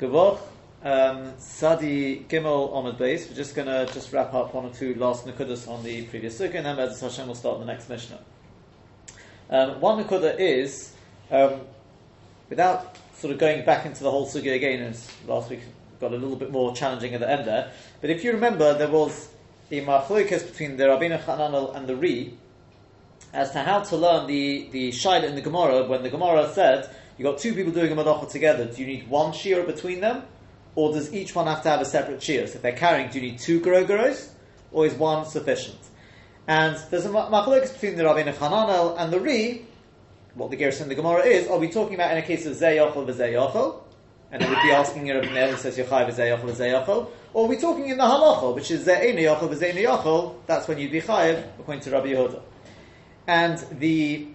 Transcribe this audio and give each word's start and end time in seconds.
Gavoch, 0.00 0.40
um, 0.82 1.32
Sadi 1.38 2.24
Gimel 2.28 2.72
Omid 2.72 2.98
Base. 2.98 3.28
We're 3.28 3.36
just 3.36 3.54
going 3.54 3.68
to 3.68 3.92
just 3.92 4.12
wrap 4.12 4.34
up 4.34 4.54
one 4.54 4.64
or 4.64 4.70
two 4.70 4.94
last 4.94 5.26
Nakudas 5.26 5.68
on 5.68 5.84
the 5.84 6.02
previous 6.06 6.38
Sukkah, 6.38 6.56
and 6.56 6.66
then 6.66 6.76
Bez 6.76 7.00
Hashem 7.00 7.28
will 7.28 7.34
start 7.34 7.60
the 7.60 7.66
next 7.66 7.88
Mishnah. 7.88 8.18
Um, 9.50 9.80
one 9.80 10.02
Nakuda 10.02 10.38
is, 10.38 10.94
um, 11.30 11.60
without 12.48 12.96
sort 13.14 13.32
of 13.32 13.38
going 13.38 13.64
back 13.64 13.86
into 13.86 14.02
the 14.02 14.10
whole 14.10 14.26
Sukkah 14.26 14.54
again, 14.54 14.82
as 14.82 15.08
last 15.26 15.50
week 15.50 15.60
got 16.00 16.12
a 16.12 16.16
little 16.16 16.36
bit 16.36 16.50
more 16.50 16.74
challenging 16.74 17.14
at 17.14 17.20
the 17.20 17.30
end 17.30 17.46
there, 17.46 17.70
but 18.00 18.10
if 18.10 18.24
you 18.24 18.32
remember, 18.32 18.76
there 18.76 18.90
was 18.90 19.28
a 19.70 19.80
machlokas 19.82 20.46
between 20.46 20.76
the 20.76 20.84
Rabbeinu 20.84 21.22
Chananel 21.22 21.76
and 21.76 21.86
the 21.86 21.94
Ri 21.96 22.36
as 23.32 23.52
to 23.52 23.60
how 23.60 23.80
to 23.80 23.96
learn 23.96 24.26
the, 24.26 24.68
the 24.72 24.90
Shaila 24.90 25.24
in 25.24 25.34
the 25.34 25.40
Gemara 25.40 25.84
when 25.84 26.02
the 26.02 26.10
Gemara 26.10 26.50
said, 26.52 26.90
you've 27.18 27.26
got 27.26 27.38
two 27.38 27.54
people 27.54 27.72
doing 27.72 27.92
a 27.92 27.96
malacha 27.96 28.30
together, 28.30 28.66
do 28.66 28.80
you 28.80 28.86
need 28.86 29.08
one 29.08 29.32
shear 29.32 29.62
between 29.64 30.00
them? 30.00 30.22
Or 30.74 30.92
does 30.92 31.12
each 31.12 31.34
one 31.34 31.46
have 31.46 31.62
to 31.64 31.68
have 31.68 31.80
a 31.80 31.84
separate 31.84 32.22
shear? 32.22 32.46
So 32.46 32.54
if 32.54 32.62
they're 32.62 32.72
carrying, 32.72 33.10
do 33.10 33.20
you 33.20 33.30
need 33.30 33.38
two 33.38 33.60
grogoros? 33.60 34.30
Or 34.70 34.86
is 34.86 34.94
one 34.94 35.26
sufficient? 35.26 35.78
And 36.46 36.76
there's 36.90 37.04
a 37.04 37.10
machlokes 37.10 37.74
between 37.74 37.96
the 37.96 38.04
Rabbeinu 38.04 38.34
Hananel 38.34 38.96
and 38.98 39.12
the 39.12 39.20
Ri. 39.20 39.66
What 40.34 40.50
the 40.50 40.56
Gerson 40.56 40.84
in 40.84 40.88
the 40.88 40.94
Gemara 40.94 41.24
is, 41.24 41.46
are 41.48 41.58
we 41.58 41.68
talking 41.68 41.94
about 41.94 42.12
in 42.12 42.18
a 42.18 42.22
case 42.22 42.46
of 42.46 42.56
Zeyochel 42.56 43.06
v'Zeyochel? 43.06 43.82
And 44.32 44.40
then 44.40 44.48
we'd 44.48 44.62
be 44.62 44.72
asking 44.72 45.06
Rabbi 45.06 45.30
Meir 45.30 45.50
who 45.50 45.56
says 45.58 45.76
Yochai 45.76 46.10
v'Zeyochel 46.10 46.40
v'Zeyochel. 46.40 47.10
Or 47.34 47.44
are 47.44 47.48
we 47.48 47.58
talking 47.58 47.90
in 47.90 47.98
the 47.98 48.04
halacha, 48.04 48.54
which 48.54 48.70
is 48.70 48.86
Ze'ene 48.86 49.18
Yochel 49.18 49.50
v'Ze'ene 49.50 49.84
Yochel? 49.84 50.36
That's 50.46 50.66
when 50.66 50.78
you'd 50.78 50.90
be 50.90 51.02
Chayiv, 51.02 51.44
according 51.58 51.82
to 51.82 51.90
Rabbi 51.90 52.08
Yehuda. 52.08 52.40
And 53.26 53.58
the, 53.78 54.28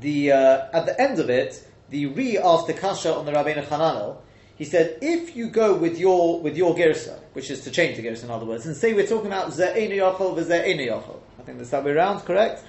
the, 0.00 0.32
uh, 0.32 0.68
at 0.72 0.86
the 0.86 1.00
end 1.00 1.18
of 1.18 1.30
it, 1.30 1.66
the 1.90 2.06
Ri 2.06 2.38
asked 2.38 2.66
the 2.66 2.74
Kasha 2.74 3.14
on 3.14 3.26
the 3.26 3.32
Rabbeinu 3.32 3.66
Hananel, 3.66 4.18
he 4.60 4.66
said, 4.66 4.98
if 5.00 5.36
you 5.36 5.48
go 5.48 5.74
with 5.74 5.98
your 5.98 6.38
with 6.38 6.54
your 6.54 6.74
gersa, 6.74 7.18
which 7.32 7.50
is 7.50 7.64
to 7.64 7.70
change 7.70 7.96
the 7.96 8.02
gersa 8.02 8.24
in 8.24 8.30
other 8.30 8.44
words, 8.44 8.66
and 8.66 8.76
say 8.76 8.92
we're 8.92 9.06
talking 9.06 9.28
about 9.28 9.50
ze'eni 9.52 9.92
yochel 9.92 10.36
v'ze'eni 10.36 10.86
yochel, 10.86 11.18
I 11.38 11.42
think 11.44 11.56
that's 11.56 11.70
that 11.70 11.82
way 11.82 11.92
around, 11.92 12.20
correct? 12.26 12.62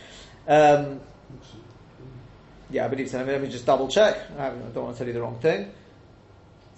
Um, 0.47 1.01
yeah, 2.69 2.85
I 2.85 2.87
believe 2.87 3.09
so. 3.09 3.21
Let 3.21 3.41
me, 3.41 3.49
just 3.49 3.65
double 3.65 3.89
check. 3.89 4.17
I 4.39 4.51
don't 4.51 4.73
want 4.75 4.95
to 4.95 4.99
tell 4.99 5.07
you 5.07 5.11
the 5.11 5.21
wrong 5.21 5.37
thing. 5.39 5.69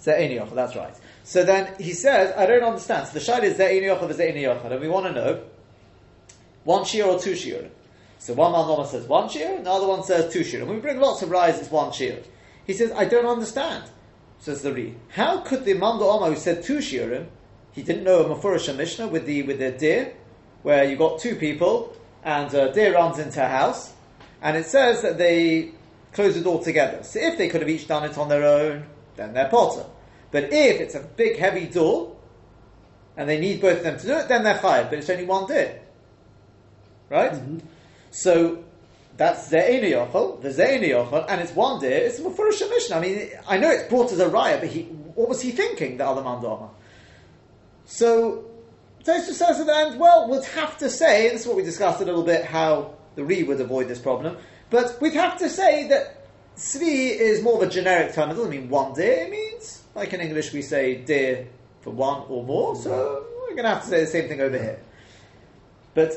Ze'eni 0.01 0.39
yochel, 0.39 0.55
that's 0.55 0.75
right. 0.75 0.95
So 1.23 1.43
then 1.43 1.75
he 1.79 1.93
says, 1.93 2.33
I 2.35 2.47
don't 2.47 2.63
understand. 2.63 3.07
So 3.07 3.13
the 3.13 3.19
shayla 3.19 3.43
is 3.43 3.57
ze'eni 3.59 3.83
yochel 3.83 4.09
v'ze'eni 4.09 4.41
yochel, 4.41 4.71
and 4.71 4.81
we 4.81 4.87
want 4.87 5.05
to 5.05 5.11
know 5.11 5.43
one 6.63 6.85
shear 6.85 7.05
or 7.05 7.19
two 7.19 7.35
shear. 7.35 7.69
So 8.23 8.33
one 8.33 8.53
man 8.53 8.87
says 8.87 9.05
one 9.05 9.27
shear, 9.27 9.57
and 9.57 9.65
the 9.65 9.69
other 9.69 9.85
one 9.85 10.01
says 10.03 10.31
two 10.31 10.45
shear. 10.45 10.61
And 10.61 10.69
we 10.69 10.77
bring 10.77 10.97
lots 10.97 11.21
of 11.21 11.29
rise, 11.29 11.59
it's 11.59 11.69
one 11.69 11.91
shear. 11.91 12.19
He 12.65 12.71
says, 12.71 12.93
I 12.93 13.03
don't 13.03 13.25
understand 13.25 13.83
says 14.43 14.61
the 14.61 14.73
Ri. 14.73 14.95
How 15.09 15.39
could 15.39 15.63
the 15.65 15.73
Manda 15.73 16.05
Oma 16.05 16.27
who 16.27 16.35
said 16.35 16.63
two 16.63 16.77
shiurim, 16.77 17.27
he 17.71 17.81
didn't 17.81 18.03
know 18.03 18.23
a 18.23 18.35
Mafurish 18.35 18.75
Mishnah 18.75 19.07
with 19.07 19.25
the 19.25 19.43
with 19.43 19.59
the 19.59 19.71
deer, 19.71 20.13
where 20.61 20.83
you 20.83 20.95
got 20.95 21.19
two 21.19 21.35
people 21.35 21.95
and 22.23 22.53
a 22.53 22.71
deer 22.71 22.93
runs 22.93 23.19
into 23.19 23.43
a 23.43 23.47
house, 23.47 23.93
and 24.41 24.55
it 24.57 24.65
says 24.65 25.01
that 25.01 25.17
they 25.17 25.71
close 26.13 26.35
the 26.35 26.41
door 26.41 26.63
together. 26.63 27.03
So 27.03 27.19
if 27.19 27.37
they 27.37 27.49
could 27.49 27.61
have 27.61 27.69
each 27.69 27.87
done 27.87 28.03
it 28.03 28.17
on 28.17 28.29
their 28.29 28.43
own, 28.43 28.85
then 29.15 29.33
they're 29.33 29.49
potter. 29.49 29.85
But 30.31 30.45
if 30.45 30.79
it's 30.79 30.95
a 30.95 31.01
big 31.01 31.37
heavy 31.37 31.65
door, 31.65 32.15
and 33.15 33.29
they 33.29 33.39
need 33.39 33.61
both 33.61 33.77
of 33.77 33.83
them 33.83 33.99
to 33.99 34.07
do 34.07 34.13
it, 34.13 34.27
then 34.27 34.43
they're 34.43 34.57
fired. 34.57 34.89
But 34.89 34.99
it's 34.99 35.09
only 35.09 35.25
one 35.25 35.47
deer, 35.47 35.81
right? 37.09 37.31
Mm-hmm. 37.31 37.59
So 38.13 38.63
that's 39.17 39.49
Ze'eni 39.49 39.91
Yochel, 39.91 40.39
the 40.41 40.49
Ze'eni 40.49 40.89
Yochel, 40.89 41.25
and 41.27 41.41
it's 41.41 41.51
one 41.53 41.81
day, 41.81 42.05
it's 42.05 42.19
a 42.19 42.21
Mefurish 42.21 42.67
Mishnah. 42.69 42.95
I 42.95 42.99
mean, 42.99 43.29
I 43.47 43.57
know 43.57 43.71
it's 43.71 43.89
brought 43.89 44.11
as 44.11 44.19
a 44.19 44.29
raya, 44.29 44.59
but 44.59 44.69
he, 44.69 44.83
what 44.83 45.27
was 45.27 45.41
he 45.41 45.51
thinking, 45.51 45.97
the 45.97 46.05
other 46.05 46.21
Mandama? 46.21 46.69
So, 47.85 48.45
Tosfos 49.03 49.33
says 49.33 49.59
at 49.59 49.65
the 49.65 49.75
end, 49.75 49.99
well, 49.99 50.29
we'd 50.29 50.45
have 50.45 50.77
to 50.77 50.89
say, 50.91 51.25
and 51.25 51.35
this 51.35 51.41
is 51.41 51.47
what 51.47 51.57
we 51.57 51.63
discussed 51.63 52.01
a 52.01 52.05
little 52.05 52.23
bit, 52.23 52.45
how 52.45 52.93
the 53.15 53.23
Re 53.23 53.41
would 53.41 53.59
avoid 53.59 53.87
this 53.87 53.99
problem, 53.99 54.37
but 54.69 55.01
we'd 55.01 55.13
have 55.13 55.39
to 55.39 55.49
say 55.49 55.87
that 55.87 56.27
Svi 56.55 57.17
is 57.17 57.41
more 57.41 57.61
of 57.61 57.67
a 57.67 57.71
generic 57.71 58.13
term. 58.13 58.29
It 58.29 58.35
doesn't 58.35 58.51
mean 58.51 58.69
one 58.69 58.93
day, 58.93 59.23
it 59.23 59.31
means, 59.31 59.81
like 59.95 60.13
in 60.13 60.21
English 60.21 60.53
we 60.53 60.61
say 60.61 60.95
deer 60.95 61.47
for 61.81 61.89
one 61.89 62.23
or 62.29 62.43
more, 62.43 62.75
so 62.75 62.91
mm-hmm. 62.91 63.41
we're 63.41 63.55
going 63.55 63.63
to 63.63 63.69
have 63.69 63.83
to 63.83 63.89
say 63.89 64.01
the 64.01 64.07
same 64.07 64.27
thing 64.27 64.39
over 64.39 64.57
here. 64.57 64.79
But 65.95 66.13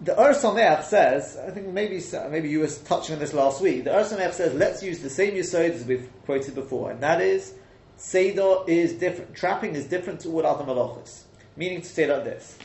the 0.00 0.20
Ur 0.20 0.34
says, 0.34 1.38
I 1.46 1.50
think 1.50 1.68
maybe 1.68 2.02
maybe 2.30 2.48
you 2.48 2.60
were 2.60 2.68
touching 2.84 3.14
on 3.14 3.20
this 3.20 3.32
last 3.32 3.60
week. 3.60 3.84
The 3.84 3.96
Ur 3.96 4.04
says, 4.04 4.54
let's 4.54 4.82
use 4.82 5.00
the 5.00 5.10
same 5.10 5.34
Yisod 5.34 5.70
as 5.70 5.84
we've 5.84 6.08
quoted 6.24 6.54
before, 6.54 6.90
and 6.90 7.00
that 7.02 7.20
is, 7.20 7.54
Seder 7.96 8.56
is 8.66 8.94
different. 8.94 9.34
Trapping 9.34 9.74
is 9.74 9.86
different 9.86 10.20
to 10.20 10.30
all 10.30 10.46
other 10.46 10.64
malachas. 10.64 11.22
Meaning 11.56 11.80
to 11.82 11.88
say 11.88 12.12
like 12.12 12.24
this. 12.24 12.58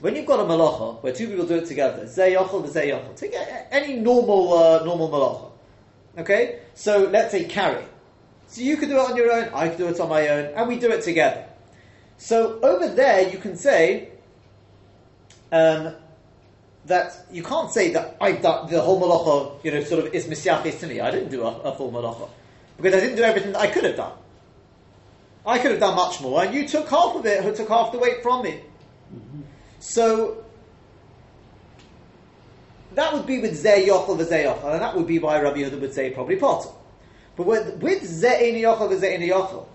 When 0.00 0.16
you've 0.16 0.26
got 0.26 0.40
a 0.40 0.44
malacha, 0.44 1.02
where 1.02 1.12
two 1.12 1.28
people 1.28 1.46
do 1.46 1.56
it 1.56 1.66
together, 1.66 2.06
Zayochel 2.06 2.68
Zayochel, 2.68 3.14
take 3.14 3.34
any 3.70 3.96
normal, 3.96 4.52
uh, 4.52 4.84
normal 4.84 5.10
malacha. 5.10 6.20
Okay? 6.22 6.60
So 6.74 7.08
let's 7.08 7.30
say 7.30 7.44
carry. 7.44 7.84
So 8.48 8.62
you 8.62 8.76
can 8.76 8.88
do 8.88 8.96
it 8.96 9.10
on 9.10 9.16
your 9.16 9.30
own, 9.32 9.50
I 9.54 9.68
can 9.68 9.78
do 9.78 9.88
it 9.88 10.00
on 10.00 10.08
my 10.08 10.28
own, 10.28 10.46
and 10.54 10.68
we 10.68 10.78
do 10.78 10.90
it 10.90 11.02
together. 11.02 11.46
So 12.16 12.58
over 12.60 12.88
there 12.88 13.28
you 13.28 13.38
can 13.38 13.56
say, 13.56 14.10
um, 15.52 15.94
that 16.86 17.26
you 17.30 17.42
can't 17.42 17.70
say 17.70 17.92
that 17.92 18.16
I've 18.20 18.42
done 18.42 18.70
the 18.70 18.80
whole 18.80 19.00
malacha, 19.00 19.64
you 19.64 19.70
know, 19.70 19.84
sort 19.84 20.04
of 20.04 20.14
is 20.14 20.26
misyachis 20.26 20.80
to 20.80 20.86
me. 20.86 21.00
I 21.00 21.10
didn't 21.10 21.30
do 21.30 21.42
a, 21.42 21.50
a, 21.60 21.74
full 21.76 21.92
malacha 21.92 22.28
because 22.76 22.94
I 22.94 23.00
didn't 23.00 23.16
do 23.16 23.22
everything 23.22 23.52
that 23.52 23.60
I 23.60 23.66
could 23.68 23.84
have 23.84 23.96
done. 23.96 24.12
I 25.46 25.58
could 25.58 25.72
have 25.72 25.80
done 25.80 25.96
much 25.96 26.20
more, 26.20 26.44
and 26.44 26.54
you 26.54 26.68
took 26.68 26.88
half 26.88 27.16
of 27.16 27.26
it, 27.26 27.42
who 27.42 27.54
took 27.54 27.68
half 27.68 27.92
the 27.92 27.98
weight 27.98 28.22
from 28.22 28.42
me. 28.42 28.60
Mm-hmm. 29.14 29.40
So 29.80 30.44
that 32.94 33.12
would 33.12 33.26
be 33.26 33.40
with 33.40 33.62
zeh 33.62 33.86
yochel 33.86 34.18
v'zeh 34.18 34.72
and 34.72 34.82
that 34.82 34.96
would 34.96 35.06
be 35.06 35.18
why 35.18 35.40
Rabbi 35.40 35.58
Yehuda 35.58 35.80
would 35.80 35.94
say 35.94 36.10
probably 36.10 36.36
potter. 36.36 36.70
But 37.36 37.46
with, 37.46 37.76
with 37.82 38.02
zeh 38.02 38.60
yochel 38.60 38.90
v'zeh 38.90 39.18
yochel, 39.28 39.66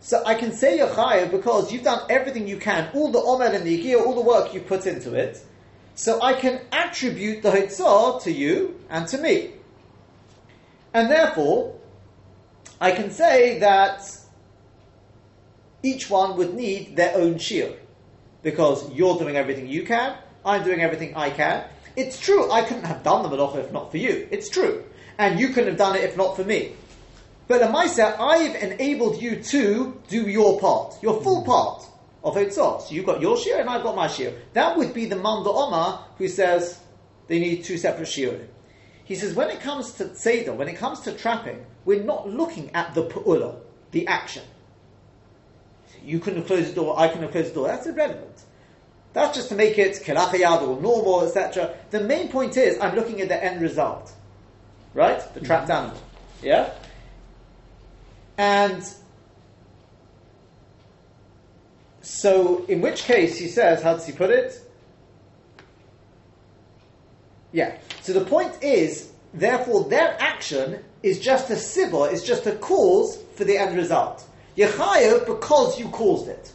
so 0.00 0.22
I 0.24 0.34
can 0.34 0.52
say 0.52 0.78
Yochayev 0.78 1.30
because 1.30 1.70
you've 1.70 1.82
done 1.82 2.06
everything 2.08 2.48
you 2.48 2.56
can, 2.56 2.88
all 2.94 3.10
the 3.10 3.20
omer 3.20 3.44
and 3.44 3.66
the 3.66 3.84
yigiyah, 3.84 4.04
all 4.04 4.14
the 4.14 4.22
work 4.22 4.54
you 4.54 4.60
put 4.60 4.86
into 4.86 5.14
it, 5.14 5.44
so 6.00 6.22
I 6.22 6.32
can 6.32 6.62
attribute 6.72 7.42
the 7.42 7.50
Hitzah 7.50 8.22
to 8.22 8.32
you 8.32 8.80
and 8.88 9.06
to 9.08 9.18
me. 9.18 9.50
And 10.94 11.10
therefore, 11.10 11.78
I 12.80 12.92
can 12.92 13.10
say 13.10 13.58
that 13.58 14.00
each 15.82 16.08
one 16.08 16.38
would 16.38 16.54
need 16.54 16.96
their 16.96 17.14
own 17.14 17.34
shiur. 17.34 17.76
Because 18.42 18.90
you're 18.94 19.18
doing 19.18 19.36
everything 19.36 19.68
you 19.68 19.84
can, 19.84 20.16
I'm 20.42 20.64
doing 20.64 20.80
everything 20.80 21.14
I 21.16 21.28
can. 21.28 21.66
It's 21.96 22.18
true, 22.18 22.50
I 22.50 22.62
couldn't 22.62 22.86
have 22.86 23.02
done 23.02 23.22
the 23.22 23.36
malacha 23.36 23.56
if 23.56 23.70
not 23.70 23.90
for 23.90 23.98
you. 23.98 24.26
It's 24.30 24.48
true. 24.48 24.82
And 25.18 25.38
you 25.38 25.48
couldn't 25.48 25.68
have 25.68 25.76
done 25.76 25.96
it 25.96 26.04
if 26.04 26.16
not 26.16 26.34
for 26.34 26.44
me. 26.44 26.72
But 27.46 27.60
set, 27.88 28.18
I've 28.18 28.54
enabled 28.54 29.20
you 29.20 29.42
to 29.42 30.00
do 30.08 30.22
your 30.30 30.58
part, 30.60 30.94
your 31.02 31.20
full 31.20 31.44
part 31.44 31.89
of 32.22 32.34
Eitzah. 32.34 32.82
So 32.82 32.94
you've 32.94 33.06
got 33.06 33.20
your 33.20 33.36
shear 33.36 33.60
and 33.60 33.68
I've 33.68 33.82
got 33.82 33.96
my 33.96 34.08
shear. 34.08 34.34
That 34.52 34.76
would 34.76 34.92
be 34.92 35.06
the 35.06 35.16
Manda 35.16 35.50
Omar 35.50 36.06
who 36.18 36.28
says 36.28 36.80
they 37.28 37.38
need 37.38 37.64
two 37.64 37.78
separate 37.78 38.08
shear. 38.08 38.48
He 39.04 39.14
says 39.14 39.34
when 39.34 39.50
it 39.50 39.60
comes 39.60 39.92
to 39.94 40.14
Seder, 40.14 40.52
when 40.52 40.68
it 40.68 40.76
comes 40.76 41.00
to 41.00 41.12
trapping, 41.12 41.64
we're 41.84 42.02
not 42.02 42.28
looking 42.28 42.70
at 42.74 42.94
the 42.94 43.04
Pu'ula, 43.04 43.56
the 43.90 44.06
action. 44.06 44.44
You 46.04 46.18
couldn't 46.18 46.40
have 46.40 46.46
closed 46.46 46.70
the 46.70 46.74
door, 46.74 46.98
I 46.98 47.08
couldn't 47.08 47.24
have 47.24 47.32
closed 47.32 47.50
the 47.50 47.54
door. 47.54 47.66
That's 47.68 47.86
irrelevant. 47.86 48.44
That's 49.12 49.36
just 49.36 49.48
to 49.48 49.56
make 49.56 49.78
it 49.78 49.96
kelachayad 50.04 50.62
or 50.62 50.80
normal, 50.80 51.26
etc. 51.26 51.74
The 51.90 52.00
main 52.00 52.28
point 52.28 52.56
is 52.56 52.78
I'm 52.80 52.94
looking 52.94 53.20
at 53.20 53.28
the 53.28 53.42
end 53.42 53.60
result. 53.60 54.12
Right? 54.94 55.20
The 55.34 55.40
trapped 55.40 55.68
mm-hmm. 55.68 55.84
animal. 55.84 56.02
Yeah? 56.42 56.72
And 58.38 58.82
so, 62.10 62.64
in 62.64 62.80
which 62.80 63.04
case, 63.04 63.38
he 63.38 63.46
says, 63.46 63.84
how 63.84 63.92
does 63.92 64.04
he 64.04 64.10
put 64.10 64.30
it? 64.30 64.60
Yeah. 67.52 67.78
So 68.02 68.12
the 68.12 68.24
point 68.24 68.64
is, 68.64 69.12
therefore, 69.32 69.84
their 69.88 70.20
action 70.20 70.82
is 71.04 71.20
just 71.20 71.50
a 71.50 71.54
sibor, 71.54 72.12
is 72.12 72.24
just 72.24 72.48
a 72.48 72.56
cause 72.56 73.22
for 73.36 73.44
the 73.44 73.56
end 73.56 73.76
result. 73.76 74.26
You're 74.56 74.70
Yechayev 74.70 75.24
because 75.24 75.78
you 75.78 75.88
caused 75.90 76.26
it. 76.26 76.50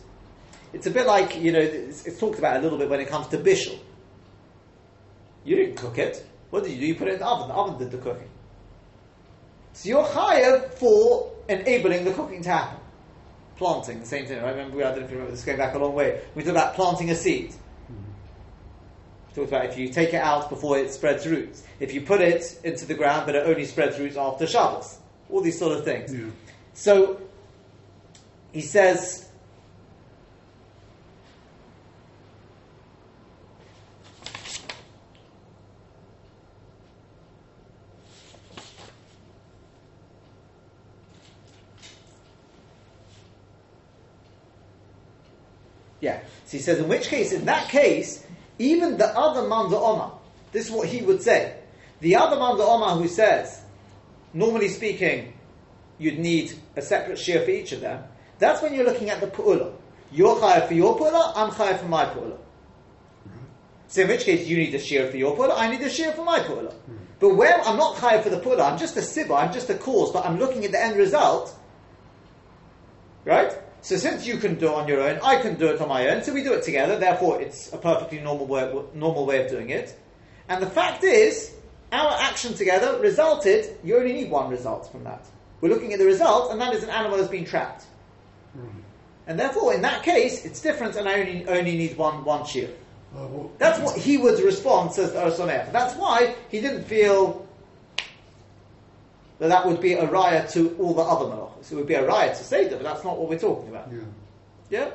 It's 0.74 0.88
a 0.88 0.92
bit 0.92 1.08
like, 1.08 1.40
you 1.40 1.54
know, 1.54 1.62
it's, 1.62 2.06
it's, 2.06 2.20
talked 2.20 2.38
about 2.38 2.58
a 2.58 2.60
little 2.60 2.78
bit 2.78 2.90
when 2.90 3.00
it 3.00 3.08
comes 3.08 3.28
to 3.28 3.38
bishul. 3.38 3.80
You 5.46 5.56
didn't 5.56 5.78
cook 5.78 5.98
it. 5.98 6.28
What 6.50 6.64
did 6.64 6.74
you 6.74 6.80
do? 6.82 6.86
You 6.88 6.96
put 6.96 7.08
it 7.08 7.14
in 7.14 7.20
the 7.20 7.28
oven. 7.28 7.48
The 7.48 7.54
oven 7.54 7.78
did 7.78 7.92
the 7.92 7.98
cooking. 7.98 8.30
So 9.72 9.88
you're 9.88 10.04
chayev 10.04 10.74
for 10.74 11.32
enabling 11.48 12.04
the 12.04 12.12
cooking 12.12 12.42
to 12.42 12.50
happen 12.50 12.85
planting, 13.58 14.00
the 14.00 14.06
same 14.06 14.26
thing. 14.26 14.40
I 14.40 14.50
remember, 14.50 14.78
I 14.80 14.90
don't 14.90 15.00
know 15.00 15.06
if 15.06 15.12
you 15.12 15.18
remember 15.18 15.32
this 15.32 15.44
going 15.44 15.58
back 15.58 15.76
a 15.76 15.80
long 15.80 15.94
way. 15.94 16.22
We 16.36 16.44
talked 16.44 16.52
about 16.52 16.76
planting 16.76 17.10
a 17.12 17.16
seed. 17.16 17.54
We 17.90 19.36
talked 19.36 19.50
about 19.50 19.66
if 19.66 19.78
you 19.78 19.90
take 19.90 20.14
it 20.14 20.22
out 20.22 20.50
before 20.50 20.78
it 20.78 20.92
spreads 20.92 21.26
roots. 21.28 21.64
If 21.80 21.94
you 21.94 22.02
put 22.02 22.22
it 22.22 22.60
into 22.64 22.86
the 22.86 22.94
ground, 22.94 23.26
but 23.26 23.36
it 23.36 23.46
only 23.46 23.66
spreads 23.66 24.00
roots 24.00 24.18
after 24.18 24.48
Shabbos. 24.48 25.00
All 25.30 25.42
these 25.42 25.58
sort 25.58 25.78
of 25.78 25.84
things. 25.84 26.14
Yeah. 26.14 26.26
So 26.74 27.20
he 28.52 28.62
says, 28.62 29.26
Yeah. 46.06 46.20
He 46.56 46.62
says, 46.62 46.80
in 46.80 46.88
which 46.88 47.10
case, 47.10 47.34
in 47.34 47.44
that 47.46 47.68
case, 47.68 48.26
even 48.60 48.98
the 48.98 49.08
other 49.08 49.46
Manda 49.46 49.76
Omar, 49.76 50.18
this 50.54 50.68
is 50.68 50.72
what 50.72 50.88
he 50.88 51.02
would 51.02 51.22
say. 51.22 51.58
The 52.00 52.16
other 52.16 52.38
Manda 52.38 52.64
Omar 52.64 52.96
who 52.96 53.10
says, 53.10 53.62
normally 54.34 54.70
speaking, 54.70 55.34
you'd 55.98 56.18
need 56.18 56.54
a 56.78 56.82
separate 56.82 57.20
shear 57.20 57.44
for 57.44 57.50
each 57.52 57.74
of 57.74 57.82
them, 57.82 58.06
that's 58.40 58.62
when 58.62 58.74
you're 58.74 58.86
looking 58.86 59.10
at 59.10 59.20
the 59.20 59.28
pu'ula. 59.28 59.74
You're 60.14 60.38
chayav 60.38 60.70
for 60.70 60.74
your 60.76 60.98
pu'ula, 60.98 61.34
I'm 61.36 61.52
chayav 61.52 61.80
for 61.80 61.90
my 61.90 62.06
pu'ula. 62.06 62.38
So 63.90 64.04
in 64.04 64.08
which 64.08 64.24
case, 64.24 64.48
you 64.48 64.56
need 64.56 64.74
a 64.76 64.80
shear 64.80 65.12
for 65.12 65.18
your 65.18 65.36
pu'ula, 65.36 65.56
I 65.58 65.70
need 65.70 65.82
a 65.82 65.90
shear 65.90 66.14
for 66.14 66.24
my 66.24 66.40
pu'ula. 66.40 66.74
But 67.20 67.36
where 67.36 67.60
I'm 67.64 67.76
not 67.76 67.98
chayav 67.98 68.24
for 68.24 68.30
the 68.30 68.40
pu'ula, 68.40 68.72
I'm 68.72 68.78
just 68.78 68.96
a 68.96 69.02
sibba, 69.02 69.38
I'm 69.38 69.52
just 69.52 69.70
a 69.70 69.76
cause, 69.76 70.14
but 70.14 70.26
I'm 70.26 70.40
looking 70.40 70.64
at 70.64 70.72
the 70.72 70.82
end 70.82 70.96
result, 70.96 71.54
right? 73.26 73.54
So 73.86 73.98
since 73.98 74.26
you 74.26 74.38
can 74.38 74.56
do 74.56 74.66
it 74.66 74.74
on 74.74 74.88
your 74.88 75.00
own, 75.00 75.20
I 75.22 75.36
can 75.36 75.54
do 75.58 75.68
it 75.68 75.80
on 75.80 75.88
my 75.88 76.08
own, 76.08 76.24
so 76.24 76.34
we 76.34 76.42
do 76.42 76.54
it 76.54 76.64
together, 76.64 76.98
therefore 76.98 77.40
it's 77.40 77.72
a 77.72 77.78
perfectly 77.78 78.20
normal 78.20 78.48
way, 78.48 78.64
normal 78.96 79.28
way 79.28 79.46
of 79.46 79.52
doing 79.52 79.70
it. 79.70 79.96
And 80.50 80.60
the 80.60 80.70
fact 80.70 81.04
is, 81.04 81.54
our 81.92 82.18
action 82.20 82.56
together 82.56 82.98
resulted, 83.00 83.78
you 83.84 83.96
only 83.96 84.14
need 84.14 84.32
one 84.32 84.50
result 84.50 84.92
from 84.92 85.04
that. 85.04 85.24
We're 85.62 85.70
looking 85.70 85.94
at 85.94 86.00
the 86.00 86.06
result, 86.06 86.52
and 86.52 86.60
that 86.62 86.74
is 86.74 86.82
an 86.82 86.90
animal 86.90 87.20
that's 87.20 87.30
been 87.30 87.46
trapped. 87.46 87.86
And 89.28 89.40
therefore, 89.40 89.76
in 89.76 89.84
that 89.84 90.02
case, 90.02 90.46
it's 90.46 90.62
different, 90.62 90.96
and 90.96 91.08
I 91.08 91.20
only, 91.20 91.48
only 91.48 91.78
need 91.78 91.96
one, 91.96 92.26
one 92.26 92.44
shear. 92.44 92.70
Uh, 93.16 93.28
well, 93.28 93.52
That's 93.60 93.80
what 93.80 93.96
he 93.96 94.18
would 94.18 94.40
respond, 94.40 94.94
says 94.94 95.14
the 95.14 95.24
Ur 95.24 95.30
Sameach. 95.30 95.72
That's 95.72 95.94
why 95.94 96.34
he 96.50 96.60
didn't 96.60 96.86
feel 96.86 97.45
that 99.40 99.50
that 99.50 99.66
would 99.66 99.82
be 99.82 99.94
a 99.94 100.06
riot 100.06 100.50
to 100.52 100.76
all 100.80 100.94
the 100.94 101.02
other 101.02 101.26
malachos. 101.26 101.72
It 101.72 101.76
would 101.76 101.88
be 101.88 101.96
a 101.96 102.06
riot 102.06 102.38
to 102.38 102.44
say 102.44 102.68
that, 102.68 102.78
but 102.78 102.84
that's 102.84 103.04
not 103.04 103.18
what 103.18 103.30
we're 103.30 103.40
talking 103.40 103.70
about. 103.70 103.90
yeah. 104.70 104.90
Yeah? 104.90 104.92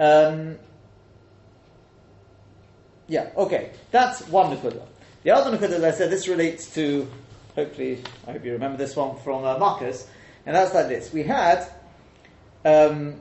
Um, 0.00 0.58
yeah, 3.06 3.30
okay. 3.36 3.72
That's 3.90 4.26
one 4.28 4.56
Nakuda. 4.56 4.82
The 5.22 5.30
other 5.30 5.56
Nakuda, 5.56 5.72
as 5.72 5.84
I 5.84 5.90
said, 5.92 6.10
this 6.10 6.26
relates 6.26 6.72
to, 6.74 7.08
hopefully, 7.54 8.02
I 8.26 8.32
hope 8.32 8.44
you 8.44 8.52
remember 8.52 8.76
this 8.76 8.96
one 8.96 9.16
from 9.18 9.44
uh, 9.44 9.56
Marcus, 9.58 10.08
and 10.46 10.56
that's 10.56 10.74
like 10.74 10.88
this. 10.88 11.12
We 11.12 11.22
had, 11.22 11.60
um, 12.64 13.20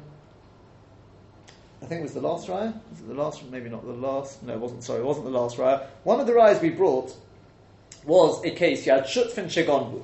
I 1.81 1.85
think 1.85 1.99
it 1.99 2.03
was 2.03 2.13
the 2.13 2.21
last 2.21 2.47
raya. 2.47 2.73
Was 2.89 3.01
it 3.01 3.07
the 3.07 3.13
last? 3.13 3.43
Maybe 3.51 3.69
not 3.69 3.85
the 3.85 3.93
last. 3.93 4.41
No, 4.41 4.53
it 4.53 4.59
wasn't. 4.59 4.83
Sorry, 4.83 4.99
it 4.99 5.05
wasn't 5.05 5.25
the 5.25 5.31
last 5.31 5.57
raya. 5.57 5.85
One 6.03 6.19
of 6.19 6.27
the 6.27 6.33
rayas 6.33 6.61
we 6.61 6.69
brought 6.69 7.15
was 8.05 8.43
a 8.43 8.51
case. 8.51 8.85
You 8.85 8.93
had 8.93 9.05
Shutfin 9.05 9.45
Shegonbu. 9.45 10.03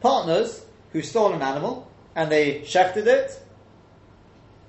Partners 0.00 0.64
who 0.92 1.02
stole 1.02 1.32
an 1.32 1.42
animal 1.42 1.90
and 2.14 2.30
they 2.30 2.60
shechted 2.60 3.06
it, 3.06 3.42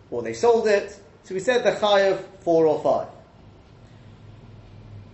or 0.09 0.21
they 0.21 0.33
sold 0.33 0.67
it. 0.67 0.99
So 1.23 1.33
we 1.33 1.39
said 1.39 1.63
the 1.63 1.71
chayav 1.71 2.23
four 2.41 2.65
or 2.65 2.81
five. 2.81 3.07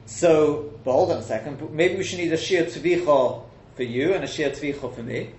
So, 0.05 0.73
but 0.83 0.91
hold 0.91 1.11
on 1.11 1.17
a 1.17 1.23
second. 1.23 1.71
Maybe 1.71 1.95
we 1.95 2.03
should 2.03 2.19
need 2.19 2.33
a 2.33 2.37
shir 2.37 2.65
tvicha 2.65 3.43
for 3.75 3.83
you 3.83 4.13
and 4.13 4.23
a 4.23 4.27
shir 4.27 4.49
tvicha 4.49 4.93
for 4.93 5.03
me. 5.03 5.31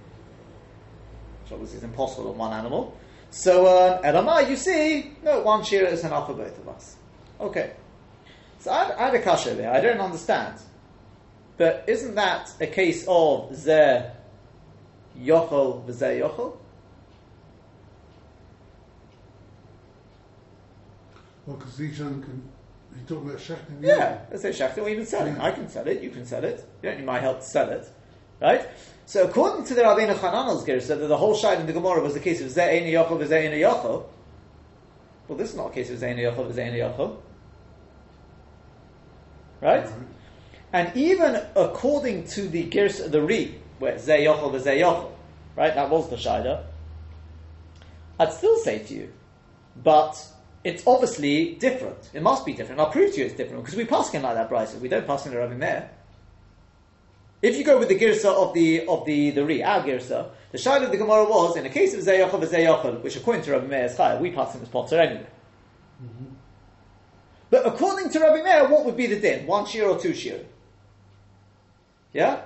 Which 1.43 1.53
obviously 1.53 1.79
is 1.79 1.85
impossible 1.85 2.31
on 2.31 2.39
one 2.39 2.53
animal. 2.53 2.97
So, 3.31 3.67
uh, 3.67 4.03
Elamai, 4.03 4.49
you 4.49 4.57
see, 4.57 5.13
no, 5.23 5.41
one 5.41 5.65
shir 5.65 5.87
is 5.87 6.05
enough 6.05 6.27
for 6.27 6.35
both 6.35 6.59
of 6.59 6.69
us. 6.69 6.97
Okay. 7.41 7.73
So 8.61 8.71
I, 8.71 8.95
I 8.97 9.07
had 9.07 9.15
a 9.15 9.23
kasha 9.23 9.55
there. 9.55 9.73
I 9.73 9.81
don't 9.81 10.01
understand. 10.01 10.59
But 11.63 11.85
isn't 11.87 12.17
that 12.17 12.51
a 12.61 12.67
case 12.67 13.05
of 13.07 13.53
zeh 13.53 14.11
yochel 15.17 15.87
v'zeh 15.87 16.19
yochel? 16.19 16.57
Well, 21.47 21.57
because 21.57 21.81
each 21.81 22.01
one 22.01 22.21
can. 22.21 22.43
You 22.99 23.07
talk 23.07 23.25
about 23.25 23.39
shechting. 23.39 23.81
Yeah, 23.81 24.23
let's 24.29 24.43
say 24.43 24.51
shachting 24.51 24.83
or 24.83 24.89
even 24.89 25.07
selling. 25.07 25.39
I 25.39 25.53
can 25.53 25.69
sell 25.69 25.87
it, 25.87 26.03
you 26.03 26.11
can 26.11 26.27
sell 26.27 26.43
it. 26.43 26.69
You 26.83 26.89
don't 26.89 26.99
need 26.99 27.07
my 27.07 27.21
help 27.21 27.39
to 27.39 27.47
sell 27.47 27.71
it. 27.71 27.89
Right? 28.41 28.67
So 29.07 29.23
according 29.23 29.65
to 29.67 29.75
the 29.75 29.83
Rabbeinu 29.83 30.17
Chananel's 30.17 30.65
Gersa, 30.65 30.99
that 30.99 31.07
the 31.07 31.17
whole 31.17 31.37
shayla 31.37 31.61
in 31.61 31.67
the 31.67 31.73
Gemara 31.73 32.03
was 32.03 32.15
the 32.15 32.19
case 32.19 32.41
of 32.41 32.49
Zeh 32.49 32.83
Ein 32.83 32.93
Yochel 32.93 33.21
V'Zeh 33.21 33.49
Ein 33.49 33.53
Yochel. 33.53 34.05
Well, 35.29 35.39
this 35.39 35.51
is 35.51 35.57
not 35.57 35.71
a 35.71 35.73
case 35.73 35.91
of 35.93 36.01
Zeh 36.01 36.11
Ein 36.11 36.17
Yochel 36.17 36.53
V'Zeh 36.53 36.67
Ein 36.67 36.73
Yochel. 36.73 37.17
Right? 39.61 39.89
And 40.73 40.97
even 40.97 41.41
according 41.55 42.27
to 42.29 42.49
the 42.49 42.69
Gersa, 42.69 43.11
the 43.11 43.21
Re, 43.21 43.55
where 43.79 43.95
Zeh 43.95 44.25
Yochel 44.25 44.53
V'Zeh 44.53 44.81
Yochel, 44.81 45.13
right? 45.55 45.75
That 45.75 45.91
was 45.91 46.09
the 46.09 46.17
shayla. 46.17 46.65
I'd 48.19 48.33
still 48.33 48.57
say 48.59 48.79
to 48.79 48.95
you, 48.95 49.13
but 49.83 50.25
it's 50.65 50.87
obviously 50.87 51.55
different. 51.57 52.11
It 52.15 52.23
must 52.23 52.47
be 52.47 52.55
different. 52.55 52.81
I'll 52.81 52.91
prove 52.91 53.13
to 53.15 53.21
you 53.21 53.27
it's 53.27 53.35
different 53.35 53.65
because 53.65 53.77
we 53.77 53.85
pass 53.85 54.13
in 54.15 54.23
like 54.23 54.35
that, 54.35 54.49
Bryce. 54.49 54.75
We 54.75 54.89
don't 54.89 55.07
pass 55.07 55.27
in 55.27 55.33
the 55.33 55.39
Rabbi 55.39 55.55
Meir. 55.55 55.91
If 57.43 57.59
you 57.59 57.65
go 57.65 57.79
with 57.79 57.89
the 57.89 57.99
girsa 57.99 58.33
of 58.33 58.55
the 58.55 58.87
of 58.87 59.05
the 59.05 59.31
the 59.31 59.45
Ri, 59.45 59.63
our 59.63 59.83
girsa, 59.83 60.31
the 60.53 60.59
shayla 60.59 60.85
of 60.85 60.91
the 60.93 60.97
Gemara 60.97 61.25
was 61.25 61.57
in 61.57 61.65
the 61.65 61.71
case 61.71 61.93
of 61.93 62.01
Zayachal 62.01 62.35
and 62.35 62.45
Zayachal, 62.45 63.03
which 63.03 63.17
according 63.17 63.43
to 63.43 63.53
Rabbi 63.53 63.67
Meir 63.67 63.87
is 63.87 63.97
higher, 63.97 64.19
we 64.19 64.31
pass 64.31 64.55
in 64.55 64.61
this 64.61 64.69
potter 64.69 65.01
anyway. 65.01 65.27
Mm-hmm. 66.03 66.35
But 67.51 67.67
according 67.67 68.11
to 68.11 68.21
Rabbi 68.21 68.43
Meir, 68.43 68.69
what 68.69 68.85
would 68.87 68.97
be 68.97 69.09
the 69.09 69.21
din? 69.21 69.47
One 69.47 69.67
shear 69.67 69.87
or 69.89 69.99
two 69.99 70.15
shear? 70.15 70.41
Yeah? 72.13 72.43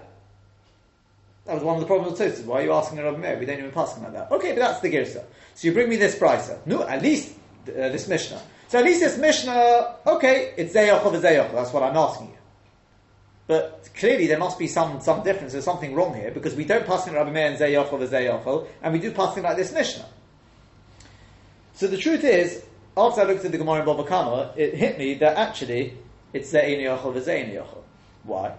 That 1.44 1.54
was 1.54 1.62
one 1.62 1.76
of 1.76 1.80
the 1.80 1.86
problems 1.86 2.18
with 2.18 2.32
Tosfos. 2.32 2.44
Why 2.44 2.60
are 2.60 2.64
you 2.64 2.72
asking 2.72 2.98
Rabbi 2.98 3.18
Meir? 3.18 3.38
We 3.38 3.46
don't 3.46 3.58
even 3.58 3.70
pass 3.70 3.96
him 3.96 4.02
like 4.02 4.12
that. 4.14 4.32
Okay, 4.32 4.50
but 4.50 4.58
that's 4.58 4.80
the 4.80 4.90
girsa. 4.90 5.24
So 5.54 5.68
you 5.68 5.72
bring 5.72 5.88
me 5.88 5.96
this 5.96 6.16
pricer. 6.16 6.58
No, 6.66 6.82
at 6.82 7.02
least 7.02 7.34
uh, 7.68 7.72
this 7.72 8.08
Mishnah. 8.08 8.42
So 8.68 8.78
at 8.78 8.84
least 8.84 9.00
this 9.00 9.16
Mishnah, 9.16 9.96
okay, 10.06 10.54
it's 10.56 10.74
Zayachal 10.74 11.14
and 11.14 11.22
Zayachal. 11.22 11.52
That's 11.52 11.72
what 11.72 11.84
I'm 11.84 11.96
asking 11.96 12.28
you. 12.28 12.36
But 13.46 13.88
clearly 13.94 14.26
there 14.26 14.38
must 14.38 14.58
be 14.58 14.66
some, 14.66 15.00
some 15.00 15.22
difference, 15.22 15.52
there's 15.52 15.64
something 15.64 15.94
wrong 15.94 16.14
here, 16.14 16.32
because 16.32 16.56
we 16.56 16.64
don't 16.64 16.84
pass 16.84 17.06
in 17.06 17.14
Rabbi 17.14 17.30
Meir 17.30 17.46
and 17.46 17.58
Zayachal 17.58 18.00
as 18.00 18.10
Zayachal, 18.10 18.66
and 18.82 18.92
we 18.92 18.98
do 18.98 19.12
pass 19.12 19.36
in 19.36 19.44
like 19.44 19.56
this 19.56 19.72
Mishnah. 19.72 20.06
So 21.74 21.86
the 21.86 21.96
truth 21.96 22.24
is, 22.24 22.64
after 22.96 23.20
I 23.20 23.24
looked 23.24 23.44
at 23.44 23.52
the 23.52 23.58
Gemara 23.58 23.80
in 23.80 23.86
Baba 23.86 24.02
Kama, 24.02 24.52
it 24.56 24.74
hit 24.74 24.98
me 24.98 25.14
that 25.14 25.36
actually 25.36 25.96
it's 26.32 26.52
Zayin 26.52 26.80
Yachal 26.80 27.14
v'Zayin 27.14 27.54
Yachal. 27.54 27.82
Why? 28.24 28.54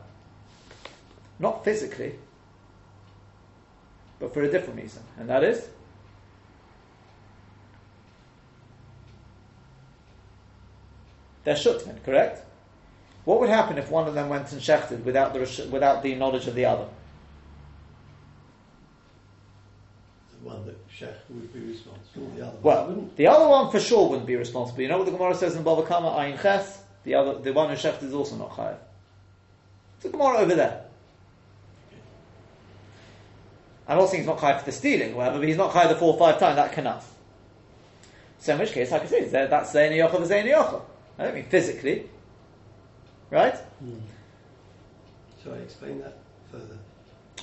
Not 1.40 1.64
physically, 1.64 2.16
but 4.20 4.34
for 4.34 4.42
a 4.42 4.52
different 4.52 4.82
reason, 4.82 5.04
and 5.20 5.30
that 5.30 5.44
is 5.44 5.68
they're 11.44 11.56
shutman, 11.56 12.04
correct? 12.04 12.44
What 13.26 13.40
would 13.40 13.50
happen 13.50 13.78
if 13.78 13.92
one 13.92 14.08
of 14.08 14.14
them 14.16 14.30
went 14.30 14.52
and 14.52 14.62
shechted 14.62 15.04
without 15.04 15.34
the 15.34 15.68
without 15.70 16.02
the 16.02 16.16
knowledge 16.16 16.48
of 16.48 16.56
the 16.56 16.66
other? 16.66 16.88
The 20.42 20.48
one 20.50 20.66
that 20.66 20.88
Shech 20.90 21.14
would 21.30 21.54
be 21.54 21.60
responsible, 21.60 22.32
the 22.36 22.48
other 22.48 22.58
Well, 22.62 22.88
wouldn't. 22.88 23.16
the 23.18 23.28
other 23.28 23.48
one 23.48 23.70
for 23.70 23.80
sure 23.80 24.10
wouldn't 24.10 24.28
be 24.28 24.36
responsible. 24.36 24.82
You 24.82 24.88
know 24.88 24.98
what 24.98 25.06
the 25.06 25.12
Gemara 25.12 25.36
says 25.36 25.56
in 25.56 25.64
Bava 25.64 25.86
Kama 25.86 26.10
Ayin 26.10 26.42
Ches? 26.42 26.82
The 27.04 27.16
other, 27.16 27.38
the 27.40 27.52
one 27.54 27.70
who 27.70 27.76
shechted 27.76 28.04
is 28.04 28.14
also 28.14 28.36
not 28.38 28.52
chayav. 28.52 28.78
It's 29.98 30.06
a 30.06 30.10
Gemara 30.10 30.38
over 30.38 30.56
there. 30.56 30.87
I'm 33.88 33.98
not 33.98 34.10
saying 34.10 34.24
he's 34.24 34.28
not 34.28 34.40
chayav 34.40 34.60
for 34.60 34.66
the 34.66 34.72
stealing, 34.72 35.16
whatever, 35.16 35.40
but 35.40 35.48
he's 35.48 35.58
not 35.58 35.72
chayav 35.72 35.90
the 35.90 35.96
four 35.96 36.14
or 36.14 36.20
five 36.20 36.40
times. 36.40 36.58
That 36.58 36.74
cannot. 36.74 37.04
So 38.40 38.54
in 38.54 38.60
which 38.60 38.72
case, 38.72 38.92
like 38.92 39.04
I 39.04 39.06
say, 39.06 39.24
that- 39.26 39.50
that's 39.50 39.74
Zayin 39.74 39.92
Yochel 39.92 40.28
Zayin 40.28 40.46
Yochel. 40.46 40.82
I 41.18 41.24
don't 41.24 41.36
mean 41.36 41.46
physically, 41.46 42.10
right? 43.32 43.56
Hmm. 43.56 44.00
Shall 45.44 45.54
I 45.54 45.58
explain 45.58 46.00
that 46.02 46.18
further? 46.52 46.78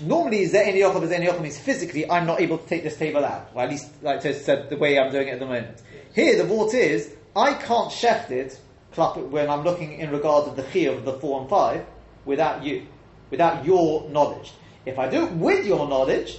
Normally, 0.01 0.47
Zayin 0.49 0.75
Yochel 0.75 1.09
Zayin 1.09 1.27
Yochel 1.27 1.41
means 1.41 1.59
physically, 1.59 2.09
I'm 2.11 2.27
not 2.27 2.41
able 2.41 2.59
to 2.59 2.67
take 2.69 2.83
this 2.83 2.97
table 2.97 3.25
out. 3.25 3.51
Or 3.55 3.63
at 3.63 3.71
least, 3.71 3.91
like 4.03 4.25
I 4.25 4.33
said, 4.33 4.69
the 4.69 4.77
way 4.77 4.99
I'm 4.99 5.11
doing 5.11 5.29
it 5.29 5.33
at 5.33 5.41
the 5.41 5.47
moment. 5.47 5.83
Here, 6.15 6.37
the 6.37 6.45
vort 6.45 6.75
is, 6.75 7.15
I 7.35 7.55
can't 7.55 7.91
shecht 7.91 8.31
it 8.31 8.59
when 8.97 9.51
I'm 9.51 9.65
looking 9.65 9.95
in 9.99 10.11
regards 10.11 10.47
of 10.47 10.55
the 10.55 10.63
chi 10.63 10.81
of 10.81 11.05
the 11.05 11.15
four 11.15 11.41
and 11.41 11.51
five 11.51 11.85
without 12.25 12.63
you, 12.63 12.87
without 13.31 13.65
your 13.65 14.09
knowledge. 14.09 14.53
If 14.87 14.99
I 14.99 15.09
do 15.09 15.27
it 15.27 15.33
with 15.33 15.67
your 15.67 15.89
knowledge, 15.89 16.39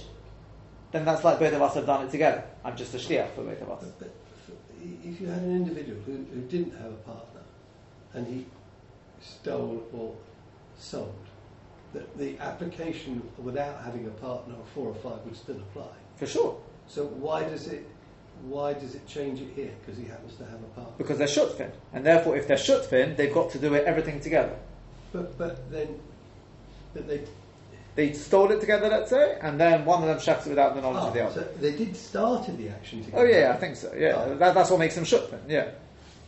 then 0.92 1.04
that's 1.04 1.24
like 1.24 1.38
both 1.38 1.52
of 1.52 1.62
us 1.62 1.74
have 1.74 1.86
done 1.86 2.06
it 2.06 2.10
together. 2.10 2.44
I'm 2.64 2.76
just 2.76 2.94
a 2.94 2.98
shliach 2.98 3.30
for 3.34 3.42
both 3.42 3.60
of 3.60 3.70
us. 3.70 3.84
But, 3.84 3.98
but 3.98 4.10
if 5.04 5.20
you 5.20 5.26
had 5.26 5.42
an 5.42 5.56
individual 5.56 6.00
who, 6.06 6.12
who 6.32 6.40
didn't 6.42 6.72
have 6.76 6.92
a 6.92 6.96
partner 6.96 7.40
and 8.14 8.26
he 8.26 8.46
stole 9.20 9.82
or 9.92 10.14
sold, 10.78 11.14
the, 11.92 12.04
the 12.16 12.38
application 12.38 13.22
without 13.38 13.82
having 13.82 14.06
a 14.06 14.10
partner 14.10 14.54
of 14.54 14.68
four 14.70 14.88
or 14.88 14.94
five 14.94 15.24
would 15.24 15.36
still 15.36 15.56
apply. 15.56 15.88
For 16.16 16.26
sure. 16.26 16.60
So 16.88 17.06
why 17.06 17.44
does 17.44 17.66
it 17.68 17.86
why 18.42 18.74
does 18.74 18.94
it 18.94 19.06
change 19.06 19.40
it 19.40 19.48
here? 19.54 19.72
Because 19.80 19.98
he 19.98 20.04
happens 20.06 20.36
to 20.36 20.44
have 20.44 20.60
a 20.62 20.66
partner. 20.74 20.92
because 20.98 21.16
they're 21.16 21.26
shutfin, 21.26 21.70
and 21.94 22.04
therefore, 22.04 22.36
if 22.36 22.46
they're 22.46 22.58
shutfin, 22.58 23.16
they've 23.16 23.32
got 23.32 23.50
to 23.52 23.58
do 23.58 23.72
it 23.74 23.84
everything 23.84 24.20
together. 24.20 24.54
But 25.12 25.38
but 25.38 25.70
then 25.70 25.98
but 26.92 27.08
they 27.08 27.22
They 27.96 28.12
stole 28.12 28.50
it 28.52 28.60
together, 28.60 28.88
let's 28.88 29.10
say, 29.10 29.38
and 29.40 29.58
then 29.58 29.84
one 29.86 30.02
of 30.02 30.08
them 30.08 30.20
shafts 30.20 30.46
it 30.46 30.50
without 30.50 30.74
the 30.74 30.82
knowledge 30.82 31.02
ah, 31.02 31.08
of 31.08 31.14
the 31.14 31.24
other. 31.24 31.42
so 31.42 31.48
they 31.60 31.72
did 31.74 31.96
started 31.96 32.58
the 32.58 32.68
action 32.68 33.00
Oh 33.00 33.04
together. 33.06 33.28
yeah, 33.30 33.38
yeah, 33.38 33.52
I 33.52 33.56
think 33.56 33.76
so. 33.76 33.92
Yeah, 33.96 34.12
Oh. 34.16 34.34
that, 34.36 34.54
that's 34.54 34.70
what 34.70 34.78
makes 34.78 34.94
them 34.94 35.04
shutfin. 35.04 35.40
Yeah, 35.48 35.70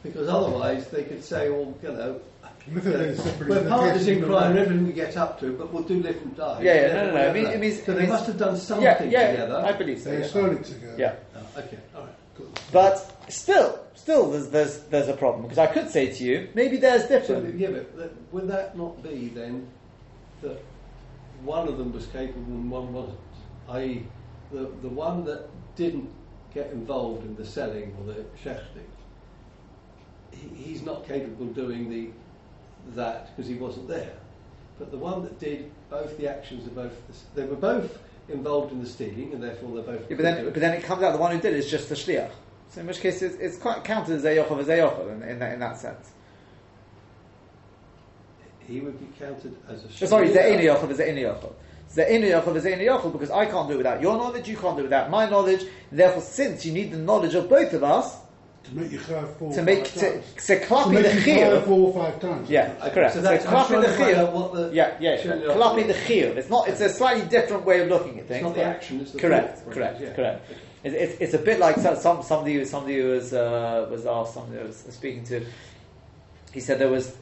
Because 0.03 0.29
otherwise 0.29 0.89
they 0.89 1.05
could 1.05 1.23
say, 1.23 1.51
well, 1.51 1.75
you 1.83 1.89
know, 1.93 2.21
Look 2.73 2.85
at 2.85 2.93
we're 3.49 3.67
partners 3.67 4.07
in 4.09 4.15
indications. 4.19 4.25
crime, 4.27 4.57
everything 4.59 4.87
we 4.87 4.93
get 4.93 5.17
up 5.17 5.41
to, 5.41 5.53
but 5.57 5.73
we'll 5.73 5.83
do 5.85 6.03
different 6.03 6.37
dives. 6.37 6.63
Yeah, 6.65 6.75
yeah, 6.75 6.81
Never 6.93 6.95
no, 6.95 7.03
no, 7.07 7.13
no, 7.13 7.19
will 7.21 7.29
it 7.29 7.35
means- 7.35 7.49
it 7.55 7.61
means- 7.61 7.77
so 7.85 7.93
it 7.93 7.95
they 7.95 8.01
means- 8.01 8.11
must 8.13 8.27
have 8.27 8.39
done 8.39 8.57
something 8.57 8.85
yeah, 8.85 9.03
yeah. 9.11 9.31
together. 9.33 9.57
I 9.65 9.73
believe 9.73 9.99
so. 10.01 10.11
They 10.11 10.21
Yeah. 10.21 10.27
stole 10.27 10.51
it 10.51 10.65
together. 10.65 10.95
yeah. 10.99 11.15
Oh, 11.37 11.61
okay, 11.61 11.79
all 11.95 12.01
right. 12.03 12.11
Cool. 12.37 12.47
But 12.73 13.23
still, 13.31 13.79
still, 13.95 14.31
there's, 14.31 14.49
there's 14.49 14.79
there's 14.91 15.09
a 15.09 15.15
problem 15.17 15.43
because 15.43 15.59
I 15.59 15.67
could 15.67 15.91
say 15.91 16.13
to 16.13 16.25
you, 16.25 16.49
maybe 16.55 16.77
there's 16.79 17.03
So, 17.03 17.09
different. 17.09 17.59
yeah, 17.59 17.69
but 17.97 18.13
would 18.33 18.49
that 18.49 18.77
not 18.77 19.03
be 19.03 19.29
then 19.35 19.67
that 20.43 20.59
one 21.45 21.69
of 21.69 21.79
them 21.79 21.93
was 21.93 22.07
capable 22.07 22.53
and 22.53 22.71
one 22.71 22.93
wasn't? 22.93 23.19
I.e., 23.69 24.07
the, 24.53 24.71
the 24.83 24.89
one 24.89 25.25
that 25.25 25.49
didn't 25.77 26.11
get 26.55 26.71
involved 26.73 27.25
in 27.25 27.37
the 27.37 27.45
selling 27.45 27.95
or 27.99 28.13
the 28.13 28.25
shechting, 28.43 28.89
he, 30.31 30.49
he's 30.63 30.83
not 30.83 31.07
capable 31.07 31.47
of 31.47 31.55
doing 31.55 31.91
the 31.91 32.11
that 32.95 33.37
because 33.37 33.49
he 33.49 33.57
wasn't 33.57 33.89
there. 33.89 34.15
But 34.79 34.91
the 34.91 34.97
one 34.97 35.23
that 35.23 35.39
did 35.39 35.71
both 35.91 36.17
the 36.17 36.29
actions 36.29 36.67
of 36.67 36.75
both, 36.75 36.93
the, 37.09 37.41
they 37.41 37.47
were 37.47 37.57
both 37.57 37.99
involved 38.29 38.73
in 38.73 38.81
the 38.83 38.89
stealing, 38.89 39.33
and 39.33 39.43
therefore 39.43 39.75
they're 39.75 39.99
both. 39.99 40.11
Yeah, 40.11 40.17
but 40.17 40.23
then, 40.23 40.45
but 40.45 40.55
then 40.55 40.75
it 40.75 40.85
comes 40.85 41.03
out 41.03 41.13
the 41.13 41.19
one 41.19 41.33
who 41.33 41.41
did 41.41 41.55
it 41.55 41.59
is 41.59 41.71
just 41.71 41.89
the 41.89 41.95
shliach. 41.95 42.31
So 42.71 42.83
in 42.83 42.87
which 42.87 43.01
case, 43.01 43.23
it's, 43.23 43.37
it's 43.37 43.57
quite 43.57 43.83
counted 43.85 44.15
as 44.15 44.25
Eyochel 44.25 44.61
as 44.61 44.69
Eyochel 44.69 45.11
in, 45.13 45.23
in, 45.23 45.39
that, 45.39 45.55
in 45.55 45.61
that 45.61 45.79
sense. 45.79 46.13
He 48.69 48.81
would 48.81 48.99
be 49.01 49.07
counted 49.19 49.57
as 49.69 49.85
a. 49.85 49.91
So 49.93 50.07
sorry, 50.07 50.29
shliach. 50.29 50.35
Ze'en 50.35 50.61
Eyochel 50.61 50.91
is 50.91 50.99
Ze'en 50.99 51.17
Eyochel. 51.17 51.53
Ze'en 51.95 52.23
Eyochel 52.23 52.57
is 52.57 52.65
Ze'en 52.65 52.79
Eyochel 52.81 53.13
because 53.13 53.31
I 53.31 53.47
can't 53.47 53.67
do 53.69 53.75
it 53.75 53.79
without 53.79 54.01
your 54.01 54.17
knowledge, 54.17 54.47
you 54.49 54.57
can't 54.57 54.77
do 54.77 54.81
it 54.81 54.85
without 54.85 55.11
my 55.11 55.29
knowledge. 55.29 55.65
Therefore, 55.91 56.23
since 56.23 56.65
you 56.67 56.73
need 56.73 56.91
the 56.93 56.99
knowledge 56.99 57.35
of 57.35 57.49
both 57.49 57.73
of 57.73 57.83
us 57.83 58.19
To 58.65 58.75
make 58.75 58.93
you 58.93 58.99
chayav 58.99 59.29
four 59.39 59.53
to 59.55 59.61
or 59.61 59.63
make 59.63 59.87
five 59.87 59.95
to, 59.95 60.11
times. 60.13 60.35
to 60.35 60.59
To 60.61 60.67
klapi 60.67 60.93
make 60.93 61.03
the 61.05 61.15
you 61.15 61.21
chiyuv. 61.39 61.65
four 61.65 61.89
or 61.89 61.95
five 61.95 62.21
times. 62.21 62.51
Yeah, 62.51 62.75
Okay, 62.83 62.91
correct. 62.95 63.15
so 63.15 63.21
So, 63.21 63.23
that's- 63.23 63.47
I'm 63.47 63.81
the 63.81 63.87
to 63.87 63.93
find 63.95 64.17
chiyuv. 64.17 64.33
what 64.33 64.53
the 64.55 64.71
Yeah, 64.75 64.97
yeah. 65.01 65.17
Clap 65.23 65.39
Klapi 65.57 65.83
the 65.83 65.87
was. 65.89 65.97
chiyuv. 65.97 66.37
It's 66.37 66.51
not. 66.51 66.69
It's 66.69 66.81
a 66.83 66.89
slightly 66.91 67.25
different 67.27 67.65
way 67.65 67.81
of 67.81 67.89
looking 67.89 68.19
at 68.21 68.27
things. 68.29 68.37
It's 68.39 68.43
not 68.45 68.55
the 68.55 68.65
action, 68.65 69.01
it's 69.01 69.13
the 69.13 69.19
correct, 69.19 69.59
thought 69.61 69.73
correct, 69.75 70.01
yeah. 70.03 70.13
correct. 70.13 70.51
It, 70.85 70.93
it's 70.93 71.15
it's 71.21 71.35
a 71.35 71.39
bit 71.39 71.59
like 71.59 71.77
some 71.79 72.23
somebody 72.23 72.55
who 72.55 72.65
somebody 72.67 73.01
who 73.01 73.09
was 73.09 73.33
uh, 73.33 73.89
was 73.91 74.05
asked 74.07 74.35
somebody 74.35 74.61
I 74.61 74.65
was 74.65 74.77
speaking 74.91 75.25
to. 75.25 75.45
He 76.53 76.61
said 76.61 76.79
there 76.79 76.89
was, 76.91 77.15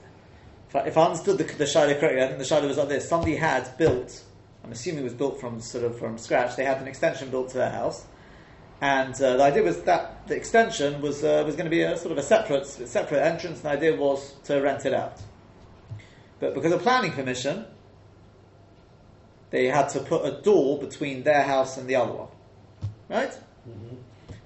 if 0.69 0.77
I, 0.77 0.81
if 0.81 0.97
I 0.97 1.05
understood 1.05 1.39
the, 1.39 1.45
the 1.45 1.67
Shiloh 1.67 1.95
correctly, 1.99 2.23
I 2.23 2.27
think 2.27 2.39
the 2.39 2.45
Shiloh 2.45 2.69
was 2.69 2.77
like 2.77 2.89
this: 2.89 3.09
somebody 3.09 3.37
had 3.37 3.77
built, 3.79 4.23
I'm 4.65 4.73
assuming 4.73 5.01
it 5.01 5.05
was 5.05 5.15
built 5.15 5.41
from 5.41 5.61
sort 5.61 5.85
of 5.85 5.99
from 5.99 6.19
scratch. 6.19 6.57
They 6.57 6.65
had 6.65 6.81
an 6.81 6.89
extension 6.89 7.31
built 7.31 7.51
to 7.51 7.59
their 7.59 7.71
house, 7.71 8.05
and 8.81 9.15
uh, 9.15 9.37
the 9.37 9.43
idea 9.43 9.63
was 9.63 9.83
that 9.83 10.27
the 10.27 10.35
extension 10.35 11.01
was 11.01 11.23
uh, 11.23 11.43
was 11.47 11.55
going 11.55 11.67
to 11.67 11.71
be 11.71 11.83
a 11.83 11.97
sort 11.97 12.13
of 12.13 12.19
a 12.19 12.23
separate 12.23 12.67
separate 12.67 13.23
entrance. 13.23 13.59
And 13.59 13.65
the 13.65 13.71
idea 13.71 13.97
was 13.97 14.35
to 14.45 14.61
rent 14.61 14.85
it 14.85 14.95
out, 14.95 15.21
but 16.41 16.55
because 16.55 16.73
of 16.73 16.83
planning 16.83 17.13
permission, 17.13 17.65
they 19.51 19.67
had 19.67 19.89
to 19.91 20.01
put 20.01 20.25
a 20.25 20.43
door 20.43 20.79
between 20.79 21.23
their 21.23 21.43
house 21.43 21.79
and 21.79 21.89
the 21.89 21.95
other 21.97 22.13
one, 22.13 22.29
right? 23.09 23.33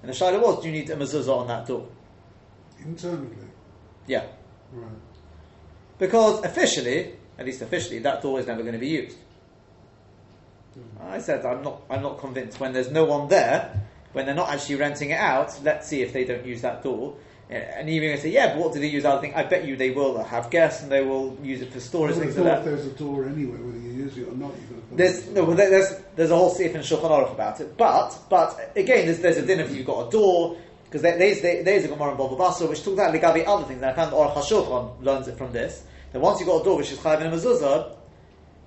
And 0.01 0.09
the 0.09 0.13
Shiloh 0.13 0.39
was: 0.39 0.61
do 0.61 0.67
you 0.67 0.73
need 0.73 0.89
a 0.89 0.95
mezuzah 0.95 1.35
on 1.35 1.47
that 1.47 1.65
door? 1.67 1.87
Internally. 2.83 3.29
Yeah. 4.07 4.25
Right. 4.71 4.89
Because 6.01 6.43
officially, 6.43 7.13
at 7.37 7.45
least 7.45 7.61
officially, 7.61 7.99
that 7.99 8.23
door 8.23 8.39
is 8.39 8.47
never 8.47 8.63
going 8.63 8.73
to 8.73 8.79
be 8.79 8.87
used. 8.87 9.15
I 10.99 11.19
said 11.19 11.45
I'm 11.45 11.61
not. 11.61 11.83
I'm 11.91 12.01
not 12.01 12.17
convinced. 12.17 12.59
When 12.59 12.73
there's 12.73 12.89
no 12.89 13.05
one 13.05 13.27
there, 13.27 13.79
when 14.13 14.25
they're 14.25 14.33
not 14.33 14.49
actually 14.49 14.77
renting 14.77 15.11
it 15.11 15.19
out, 15.19 15.59
let's 15.63 15.87
see 15.87 16.01
if 16.01 16.11
they 16.11 16.23
don't 16.23 16.43
use 16.43 16.63
that 16.63 16.81
door. 16.81 17.17
And 17.51 17.87
even 17.87 18.09
if 18.09 18.23
they 18.23 18.29
say, 18.29 18.33
yeah, 18.33 18.55
but 18.55 18.63
what 18.63 18.73
do 18.73 18.79
they 18.79 18.87
use 18.87 19.05
other 19.05 19.21
thing? 19.21 19.35
I 19.35 19.43
bet 19.43 19.67
you 19.67 19.75
they 19.75 19.91
will 19.91 20.23
have 20.23 20.49
guests 20.49 20.81
and 20.81 20.91
they 20.91 21.03
will 21.03 21.37
use 21.43 21.61
it 21.61 21.71
for 21.71 21.79
storage 21.79 22.15
things 22.15 22.35
like 22.35 22.45
that. 22.45 22.59
if 22.59 22.65
there's 22.65 22.85
a 22.87 22.91
door 22.91 23.25
anyway, 23.25 23.57
whether 23.57 23.77
you 23.77 23.91
use 23.91 24.17
it 24.17 24.27
or 24.27 24.31
not, 24.31 24.53
you're 24.57 24.79
going 24.79 24.81
to 24.89 24.95
There's 24.95 25.27
no, 25.27 25.43
well, 25.43 25.55
there's 25.55 25.99
there's 26.15 26.31
a 26.31 26.35
whole 26.35 26.55
seif 26.55 26.73
and 26.73 26.83
Shulchan 26.83 27.11
Aruch 27.11 27.31
about 27.31 27.61
it, 27.61 27.77
but 27.77 28.17
but 28.27 28.71
again, 28.75 29.05
there's, 29.05 29.19
there's 29.19 29.37
a 29.37 29.45
din 29.45 29.59
if 29.59 29.75
you've 29.75 29.85
got 29.85 30.07
a 30.07 30.09
door 30.09 30.57
because 30.85 31.03
there, 31.03 31.17
there's 31.19 31.41
there's 31.41 31.85
a 31.85 31.89
Gemara 31.89 32.13
in 32.13 32.17
Bava 32.17 32.37
Basra 32.37 32.65
which 32.65 32.83
talks 32.83 32.95
about 32.95 33.13
legabi 33.13 33.45
other 33.45 33.65
things, 33.65 33.81
and 33.81 33.91
I 33.91 33.93
found 33.93 34.13
Aruch 34.13 34.33
HaShulchan 34.33 35.03
learns 35.03 35.27
it 35.27 35.37
from 35.37 35.51
this. 35.51 35.83
That 36.11 36.19
once 36.19 36.39
you've 36.39 36.49
got 36.49 36.61
a 36.61 36.63
door 36.63 36.77
which 36.77 36.91
is 36.91 36.99
chayav 36.99 37.21
in 37.21 37.27
a 37.27 37.35
mezuzah, 37.35 37.95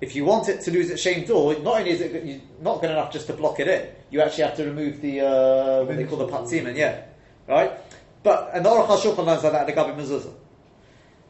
if 0.01 0.15
you 0.15 0.25
want 0.25 0.49
it 0.49 0.61
to 0.61 0.71
lose 0.71 0.89
its 0.89 1.01
shame 1.01 1.25
door, 1.25 1.53
not 1.59 1.79
only 1.79 1.91
is 1.91 2.01
it 2.01 2.41
not 2.61 2.81
good 2.81 2.91
enough 2.91 3.11
just 3.13 3.27
to 3.27 3.33
block 3.33 3.59
it 3.59 3.67
in, 3.67 3.89
you 4.09 4.21
actually 4.21 4.43
have 4.43 4.55
to 4.57 4.65
remove 4.65 5.01
the 5.01 5.21
uh, 5.21 5.83
what 5.83 5.95
they 5.95 6.03
call 6.03 6.17
the 6.17 6.27
patzimen, 6.27 6.75
yeah, 6.75 7.03
right. 7.47 7.71
But 8.23 8.51
and 8.53 8.65
the 8.65 8.69
Aruch 8.69 8.87
HaShulchan 8.87 9.25
learns 9.25 9.43
like 9.43 9.53
that 9.53 9.67
legabi 9.67 9.95
mezuzah. 9.95 10.33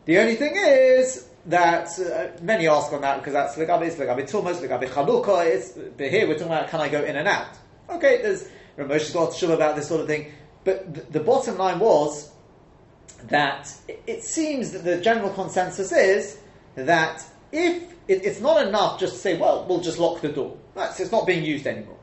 The 0.05 0.19
only 0.19 0.35
thing 0.35 0.55
is 0.55 1.27
that 1.47 1.87
uh, 1.99 2.41
many 2.41 2.67
ask 2.67 2.91
on 2.91 3.01
that 3.01 3.17
because 3.17 3.33
that's 3.33 3.55
the 3.55 3.65
legabe, 3.65 3.83
it's 3.83 3.97
legabe 3.97 4.29
tumas, 4.29 4.67
legabe 4.67 4.87
chalukah. 4.87 5.45
It's 5.45 5.71
but 5.71 6.09
here 6.09 6.27
we're 6.27 6.33
talking 6.33 6.47
about 6.47 6.69
can 6.69 6.79
I 6.79 6.89
go 6.89 7.03
in 7.03 7.15
and 7.15 7.27
out? 7.27 7.57
Okay, 7.89 8.21
there's 8.21 8.47
Ramos's 8.77 9.11
got 9.11 9.33
to 9.33 9.53
about 9.53 9.75
this 9.75 9.87
sort 9.87 10.01
of 10.01 10.07
thing, 10.07 10.31
but 10.63 10.93
th- 10.93 11.07
the 11.11 11.19
bottom 11.19 11.57
line 11.57 11.79
was 11.79 12.31
that 13.29 13.73
it, 13.87 14.23
seems 14.23 14.71
that 14.71 14.83
the 14.83 14.99
general 15.01 15.29
consensus 15.29 15.91
is 15.91 16.39
that 16.75 17.23
if 17.51 17.83
it, 18.07 18.25
it's 18.25 18.41
not 18.41 18.65
enough 18.67 18.99
just 18.99 19.13
to 19.13 19.19
say, 19.19 19.37
well, 19.37 19.65
we'll 19.67 19.81
just 19.81 19.99
lock 19.99 20.21
the 20.21 20.29
door. 20.29 20.57
That's 20.75 20.99
it's 20.99 21.11
not 21.11 21.25
being 21.25 21.43
used 21.43 21.65
anymore. 21.65 21.97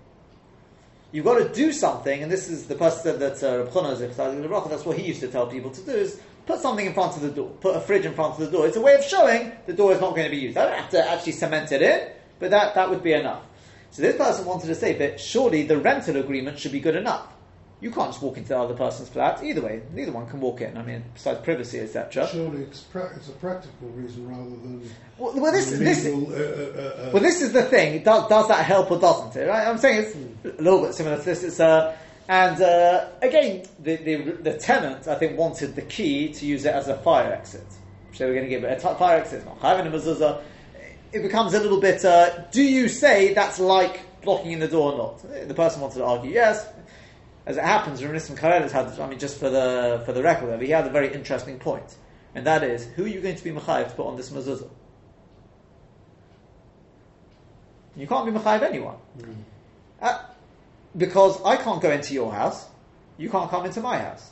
You've 1.12 1.26
got 1.26 1.38
to 1.38 1.48
do 1.52 1.72
something, 1.72 2.22
and 2.22 2.32
this 2.32 2.48
is 2.48 2.66
the 2.66 2.74
person 2.74 3.18
that 3.18 3.42
uh, 3.42 4.68
that's 4.68 4.84
what 4.84 4.96
he 4.96 5.06
used 5.06 5.20
to 5.20 5.28
tell 5.28 5.46
people 5.46 5.70
to 5.70 5.82
do, 5.82 5.92
is 5.92 6.18
put 6.46 6.58
something 6.58 6.86
in 6.86 6.94
front 6.94 7.16
of 7.16 7.22
the 7.22 7.30
door, 7.30 7.50
put 7.60 7.76
a 7.76 7.80
fridge 7.80 8.06
in 8.06 8.14
front 8.14 8.32
of 8.32 8.40
the 8.40 8.50
door. 8.50 8.66
It's 8.66 8.78
a 8.78 8.80
way 8.80 8.94
of 8.94 9.04
showing 9.04 9.52
the 9.66 9.74
door 9.74 9.92
is 9.92 10.00
not 10.00 10.16
going 10.16 10.24
to 10.24 10.30
be 10.30 10.38
used. 10.38 10.56
I 10.56 10.64
don't 10.64 10.78
have 10.78 10.90
to 10.90 11.10
actually 11.10 11.32
cement 11.32 11.70
it 11.70 11.82
in, 11.82 12.08
but 12.38 12.50
that, 12.50 12.74
that 12.74 12.88
would 12.88 13.02
be 13.02 13.12
enough. 13.12 13.42
So 13.90 14.00
this 14.00 14.16
person 14.16 14.46
wanted 14.46 14.68
to 14.68 14.74
say, 14.74 14.96
but 14.96 15.20
surely 15.20 15.64
the 15.64 15.76
rental 15.76 16.16
agreement 16.16 16.58
should 16.58 16.72
be 16.72 16.80
good 16.80 16.96
enough. 16.96 17.28
You 17.82 17.90
can't 17.90 18.10
just 18.10 18.22
walk 18.22 18.36
into 18.36 18.50
the 18.50 18.58
other 18.58 18.74
person's 18.74 19.08
flat. 19.08 19.42
Either 19.42 19.60
way, 19.60 19.82
neither 19.92 20.12
one 20.12 20.28
can 20.28 20.40
walk 20.40 20.60
in. 20.60 20.76
I 20.78 20.82
mean, 20.82 21.02
besides 21.12 21.40
privacy, 21.40 21.80
etc. 21.80 22.28
Surely 22.28 22.62
it's, 22.62 22.80
pra- 22.82 23.12
it's 23.16 23.28
a 23.28 23.32
practical 23.32 23.88
reason 23.88 24.28
rather 24.28 24.44
than 24.50 24.88
Well, 25.18 25.32
well, 25.40 25.50
this, 25.52 25.70
this, 25.72 26.04
legal. 26.04 26.32
uh, 26.32 26.36
uh, 26.36 26.38
uh, 26.38 27.10
Well, 27.12 27.22
this 27.22 27.42
is 27.42 27.52
the 27.52 27.64
thing. 27.64 28.04
Does, 28.04 28.28
does 28.28 28.46
that 28.48 28.64
help 28.64 28.88
or 28.92 29.00
doesn't 29.00 29.34
it? 29.34 29.48
Right? 29.48 29.66
I'm 29.66 29.78
saying 29.78 30.04
it's 30.04 30.14
a 30.58 30.62
little 30.62 30.80
bit 30.82 30.94
similar 30.94 31.18
to 31.18 31.24
this. 31.24 31.42
It's, 31.42 31.58
uh, 31.58 31.96
and 32.28 32.62
uh, 32.62 33.08
again, 33.20 33.64
the, 33.80 33.96
the, 33.96 34.16
the 34.42 34.54
tenant, 34.58 35.08
I 35.08 35.16
think, 35.16 35.36
wanted 35.36 35.74
the 35.74 35.82
key 35.82 36.32
to 36.34 36.46
use 36.46 36.64
it 36.64 36.72
as 36.72 36.86
a 36.86 36.96
fire 36.98 37.32
exit. 37.32 37.66
So 38.12 38.26
we're 38.28 38.34
going 38.34 38.44
to 38.44 38.48
give 38.50 38.62
it 38.62 38.68
a 38.70 38.76
t- 38.76 38.96
fire 38.96 39.18
exit. 39.18 39.38
It's 39.38 39.44
not 39.46 39.58
having 39.58 39.92
a 39.92 39.96
mezuzah. 39.96 40.40
It 41.12 41.22
becomes 41.22 41.52
a 41.54 41.58
little 41.60 41.80
bit. 41.80 42.04
Uh, 42.04 42.44
do 42.52 42.62
you 42.62 42.86
say 42.88 43.34
that's 43.34 43.58
like 43.58 44.00
blocking 44.22 44.52
in 44.52 44.60
the 44.60 44.68
door 44.68 44.92
or 44.92 44.98
not? 44.98 45.48
The 45.48 45.52
person 45.54 45.80
wanted 45.80 45.96
to 45.98 46.04
argue 46.04 46.30
yes. 46.30 46.64
As 47.44 47.56
it 47.56 47.64
happens, 47.64 48.04
Rav 48.04 48.12
Nissim 48.12 48.36
Karelitz 48.36 48.70
had, 48.70 48.98
I 49.00 49.08
mean, 49.08 49.18
just 49.18 49.38
for 49.38 49.50
the 49.50 50.02
for 50.06 50.12
the 50.12 50.22
record, 50.22 50.62
he 50.62 50.70
had 50.70 50.86
a 50.86 50.90
very 50.90 51.12
interesting 51.12 51.58
point, 51.58 51.96
and 52.34 52.46
that 52.46 52.62
is, 52.62 52.86
who 52.86 53.04
are 53.04 53.08
you 53.08 53.20
going 53.20 53.36
to 53.36 53.44
be 53.44 53.50
mechayiv 53.50 53.88
to 53.88 53.94
put 53.94 54.06
on 54.06 54.16
this 54.16 54.30
mezuzah? 54.30 54.70
You 57.96 58.06
can't 58.06 58.26
be 58.26 58.38
mechayiv 58.38 58.62
anyone. 58.62 58.96
Uh, 60.00 60.22
because 60.96 61.42
I 61.42 61.56
can't 61.56 61.82
go 61.82 61.90
into 61.90 62.14
your 62.14 62.32
house, 62.32 62.66
you 63.18 63.28
can't 63.28 63.50
come 63.50 63.66
into 63.66 63.80
my 63.80 63.98
house. 63.98 64.30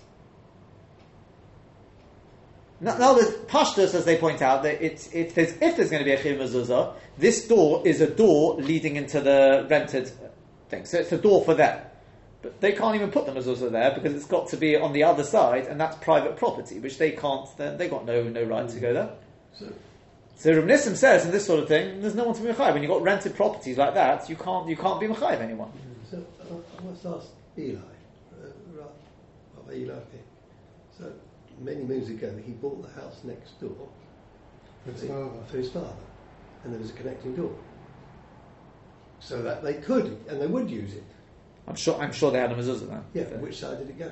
Now, 2.80 2.96
now 2.96 3.14
there's 3.14 3.34
pashtus, 3.46 3.94
as 3.94 4.04
they 4.04 4.16
point 4.16 4.40
out, 4.40 4.62
that 4.62 4.82
it's, 4.82 5.12
if, 5.12 5.34
there's, 5.34 5.52
if 5.60 5.76
there's 5.76 5.90
going 5.90 6.00
to 6.00 6.04
be 6.04 6.12
a 6.12 6.22
chiv 6.22 6.38
mezuzah, 6.38 6.94
this 7.18 7.46
door 7.46 7.86
is 7.86 8.00
a 8.00 8.08
door 8.08 8.54
leading 8.56 8.96
into 8.96 9.20
the 9.20 9.66
rented 9.68 10.10
thing. 10.70 10.86
So 10.86 10.98
it's 10.98 11.12
a 11.12 11.18
door 11.18 11.44
for 11.44 11.54
them. 11.54 11.84
But 12.42 12.60
they 12.60 12.72
can't 12.72 12.94
even 12.94 13.10
put 13.10 13.26
the 13.26 13.32
mezuzah 13.32 13.70
there 13.70 13.90
because 13.94 14.14
it's 14.14 14.24
got 14.26 14.48
to 14.48 14.56
be 14.56 14.74
on 14.76 14.92
the 14.94 15.02
other 15.04 15.24
side, 15.24 15.66
and 15.66 15.78
that's 15.78 15.96
private 15.96 16.36
property, 16.36 16.78
which 16.78 16.96
they 16.96 17.10
can't. 17.12 17.46
They 17.58 17.76
they 17.76 17.88
got 17.88 18.06
no 18.06 18.22
no 18.22 18.42
right 18.44 18.68
to 18.68 18.80
go 18.80 18.92
there. 18.94 19.10
So, 19.52 19.66
So 20.36 20.54
Rav 20.54 20.64
Nissim 20.64 20.96
says 20.96 21.26
in 21.26 21.32
this 21.32 21.44
sort 21.44 21.60
of 21.60 21.68
thing, 21.68 22.00
there's 22.00 22.14
no 22.14 22.24
one 22.24 22.34
to 22.34 22.40
be 22.42 22.48
mechayiv. 22.48 22.72
When 22.72 22.82
you've 22.82 22.90
got 22.90 23.02
rented 23.02 23.34
properties 23.36 23.76
like 23.76 23.92
that, 23.94 24.28
you 24.30 24.36
can't 24.36 24.66
you 24.68 24.76
can't 24.76 24.98
be 24.98 25.06
mechayiv 25.06 25.40
anyone. 25.40 25.70
so 26.10 26.16
uh, 26.40 26.54
I 26.78 26.82
must 26.84 27.04
ask 27.04 27.26
Eli, 27.58 27.76
uh, 27.76 28.46
Ra- 28.74 28.86
Rabbi 29.58 29.74
Eli. 29.80 29.92
here. 29.92 30.24
So 30.98 31.12
many 31.60 31.82
moons 31.82 32.08
ago, 32.08 32.34
he 32.46 32.52
bought 32.52 32.80
the 32.82 33.00
house 33.00 33.20
next 33.24 33.60
door 33.60 33.86
It's 34.86 35.02
for- 35.02 35.08
father. 35.08 35.30
for 35.50 35.56
his 35.58 35.70
father, 35.70 35.92
and 36.64 36.72
there 36.72 36.80
was 36.80 36.88
a 36.88 36.94
connecting 36.94 37.36
door, 37.36 37.54
so 39.18 39.42
that 39.42 39.62
they 39.62 39.74
could 39.74 40.06
and 40.28 40.40
they 40.40 40.46
would 40.46 40.70
use 40.70 40.94
it. 40.94 41.04
I'm 41.70 41.76
sure. 41.76 41.96
I'm 42.00 42.12
sure 42.12 42.32
they 42.32 42.40
had 42.40 42.50
a 42.50 42.56
mezuzah 42.56 42.88
then. 42.88 43.04
Yeah, 43.14 43.22
which 43.38 43.58
side 43.60 43.78
did 43.78 43.88
it 43.90 43.98
go? 43.98 44.10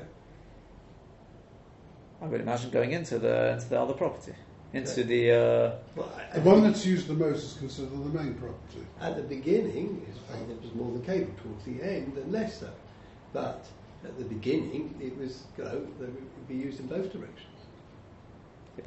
I 2.23 2.27
would 2.27 2.41
imagine 2.41 2.71
going 2.71 2.93
into 2.93 3.19
the 3.19 3.51
into 3.53 3.69
the 3.69 3.81
other 3.81 3.95
property, 3.95 4.33
into 4.73 4.93
Okay. 4.93 5.03
the. 5.03 5.31
Uh, 5.33 5.73
Well, 5.97 6.13
The 6.35 6.41
one 6.41 6.63
that's 6.63 6.87
used 6.87 7.09
the 7.09 7.15
most 7.15 7.43
is 7.45 7.55
considered 7.59 7.91
the 7.91 8.17
main 8.23 8.35
property. 8.35 8.87
At 9.01 9.17
the 9.17 9.23
beginning, 9.23 10.07
it 10.07 10.63
was 10.63 10.75
more 10.75 10.93
than 10.93 11.03
cable. 11.03 11.33
Towards 11.43 11.65
the 11.65 11.83
end, 11.83 12.17
and 12.17 12.33
less 12.33 12.61
so. 12.61 12.69
But 13.33 13.65
at 14.05 14.17
the 14.19 14.25
beginning, 14.25 14.95
it 15.01 15.19
was, 15.19 15.43
you 15.57 15.65
know, 15.65 15.81
they 15.99 16.07
would 16.07 16.49
be 16.49 16.55
used 16.55 16.79
in 16.79 16.87
both 16.87 17.13
directions. 17.13 17.45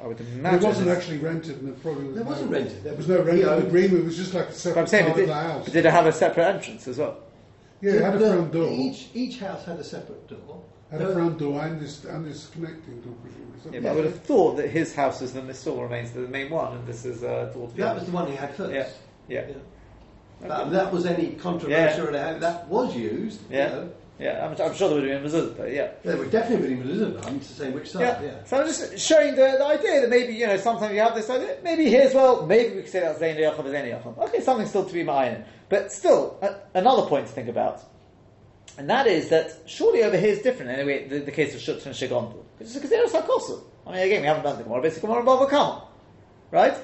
I 0.01 0.07
would 0.07 0.19
imagine 0.21 0.59
It 0.63 0.65
wasn't 0.65 0.87
actually 0.87 1.17
rented, 1.17 1.57
and 1.59 1.67
it 1.69 1.81
probably 1.83 2.05
was 2.05 2.15
there 2.15 2.23
wasn't 2.23 2.51
rented. 2.51 2.75
There 2.75 2.81
There 2.83 2.95
was 2.95 3.07
was 3.07 3.17
no 3.17 3.23
rental 3.25 3.43
pre-owned. 3.49 3.67
agreement. 3.67 3.99
It 3.99 4.05
was 4.05 4.15
just 4.17 4.33
like 4.33 4.45
a 4.45 4.47
But 4.47 4.55
I'm 4.55 4.87
separate 4.87 4.89
saying, 4.89 5.05
part 5.07 5.19
of 5.19 5.25
did, 5.25 5.29
the 5.29 5.33
house. 5.33 5.65
did 5.65 5.85
it 5.85 5.91
have 5.91 6.05
a 6.05 6.13
separate 6.13 6.45
entrance 6.55 6.87
as 6.87 6.97
well? 6.97 7.17
Yeah, 7.81 7.93
it 7.93 8.01
had 8.01 8.15
a 8.15 8.17
The- 8.19 8.33
front 8.33 8.51
door, 8.51 8.69
Each, 8.71 9.09
each 9.13 9.39
house 9.39 9.65
had 9.65 9.79
a 9.79 9.83
separate 9.83 10.27
door. 10.27 10.61
had 10.91 11.01
a 11.01 11.13
front 11.13 11.37
door, 11.39 11.61
and 11.61 11.79
this 11.79 12.03
and 12.05 12.25
this 12.25 12.47
connecting 12.53 13.01
door, 13.01 13.13
presumably. 13.23 13.71
Yeah, 13.73 13.79
but 13.83 13.89
I 13.91 13.95
would 13.95 14.05
have 14.05 14.19
thought 14.21 14.57
that 14.57 14.69
his 14.69 14.93
house 14.93 15.21
is 15.21 15.33
then 15.33 15.47
this 15.47 15.59
still 15.59 15.81
remains 15.81 16.11
the 16.11 16.19
main 16.21 16.49
one, 16.49 16.73
and 16.77 16.85
this 16.87 17.05
is 17.05 17.23
uh, 17.23 17.49
towards 17.53 17.73
the 17.73 17.81
That 17.81 17.95
was 17.95 18.05
the 18.05 18.11
one 18.11 18.27
he 18.27 18.35
had 18.35 18.53
first. 18.55 18.73
Yeah, 18.73 18.87
yeah. 19.27 19.47
Yeah. 20.41 20.47
That, 20.47 20.71
that 20.71 20.91
was 20.91 21.05
any 21.05 21.33
controversial 21.33 22.07
and 22.07 22.15
how 22.15 22.37
that 22.39 22.67
was 22.67 22.95
used. 22.95 23.41
you 23.49 23.57
Yeah. 23.57 23.67
know. 23.69 23.89
Yeah, 24.21 24.45
I'm, 24.45 24.51
I'm 24.51 24.75
sure 24.75 24.87
there 24.87 25.01
would 25.01 25.09
have 25.09 25.23
been 25.23 25.31
mezuzah, 25.31 25.57
but 25.57 25.71
yeah. 25.71 25.89
There 26.03 26.15
was 26.15 26.29
definitely 26.29 26.75
have 26.75 26.83
been 26.83 26.91
Elizabeth. 26.91 27.27
I'm 27.27 27.39
to 27.39 27.45
say 27.45 27.71
which 27.71 27.89
side. 27.89 28.01
Yeah. 28.01 28.21
Yeah. 28.21 28.43
So 28.43 28.61
I'm 28.61 28.67
just 28.67 28.99
showing 28.99 29.31
the, 29.35 29.55
the 29.57 29.65
idea 29.65 30.01
that 30.01 30.11
maybe, 30.11 30.35
you 30.35 30.45
know, 30.45 30.57
sometimes 30.57 30.93
you 30.93 30.99
have 30.99 31.15
this 31.15 31.27
idea, 31.27 31.57
maybe 31.63 31.89
here's, 31.89 32.13
well, 32.13 32.45
maybe 32.45 32.75
we 32.75 32.81
could 32.83 32.91
say 32.91 32.99
that 32.99 33.19
Zayn 33.19 33.35
Yocham, 33.37 33.65
Zayn 33.65 33.89
Yocham. 33.91 34.15
Okay, 34.19 34.39
something 34.39 34.67
still 34.67 34.85
to 34.85 34.93
be 34.93 35.03
mine. 35.03 35.43
But 35.69 35.91
still, 35.91 36.37
a, 36.43 36.55
another 36.77 37.07
point 37.07 37.25
to 37.25 37.33
think 37.33 37.49
about. 37.49 37.81
And 38.77 38.87
that 38.91 39.07
is 39.07 39.29
that 39.29 39.57
surely 39.65 40.03
over 40.03 40.15
here 40.15 40.29
is 40.29 40.43
different, 40.43 40.71
anyway, 40.71 41.07
the, 41.07 41.19
the 41.19 41.31
case 41.31 41.55
of 41.55 41.59
Shutz 41.61 41.87
and 41.87 41.95
Shigondu. 41.95 42.43
It's 42.59 42.75
because 42.75 42.91
they're 42.91 43.07
Sakosu. 43.07 43.63
I 43.87 43.93
mean, 43.93 44.01
again, 44.03 44.21
we 44.21 44.27
haven't 44.27 44.43
done 44.43 44.57
the 44.57 44.63
Gemara, 44.63 44.81
but 44.81 44.87
it's 44.87 44.97
the 44.97 45.01
Gemara 45.01 45.23
Bava 45.23 45.49
Kama. 45.49 45.87
Right? 46.51 46.77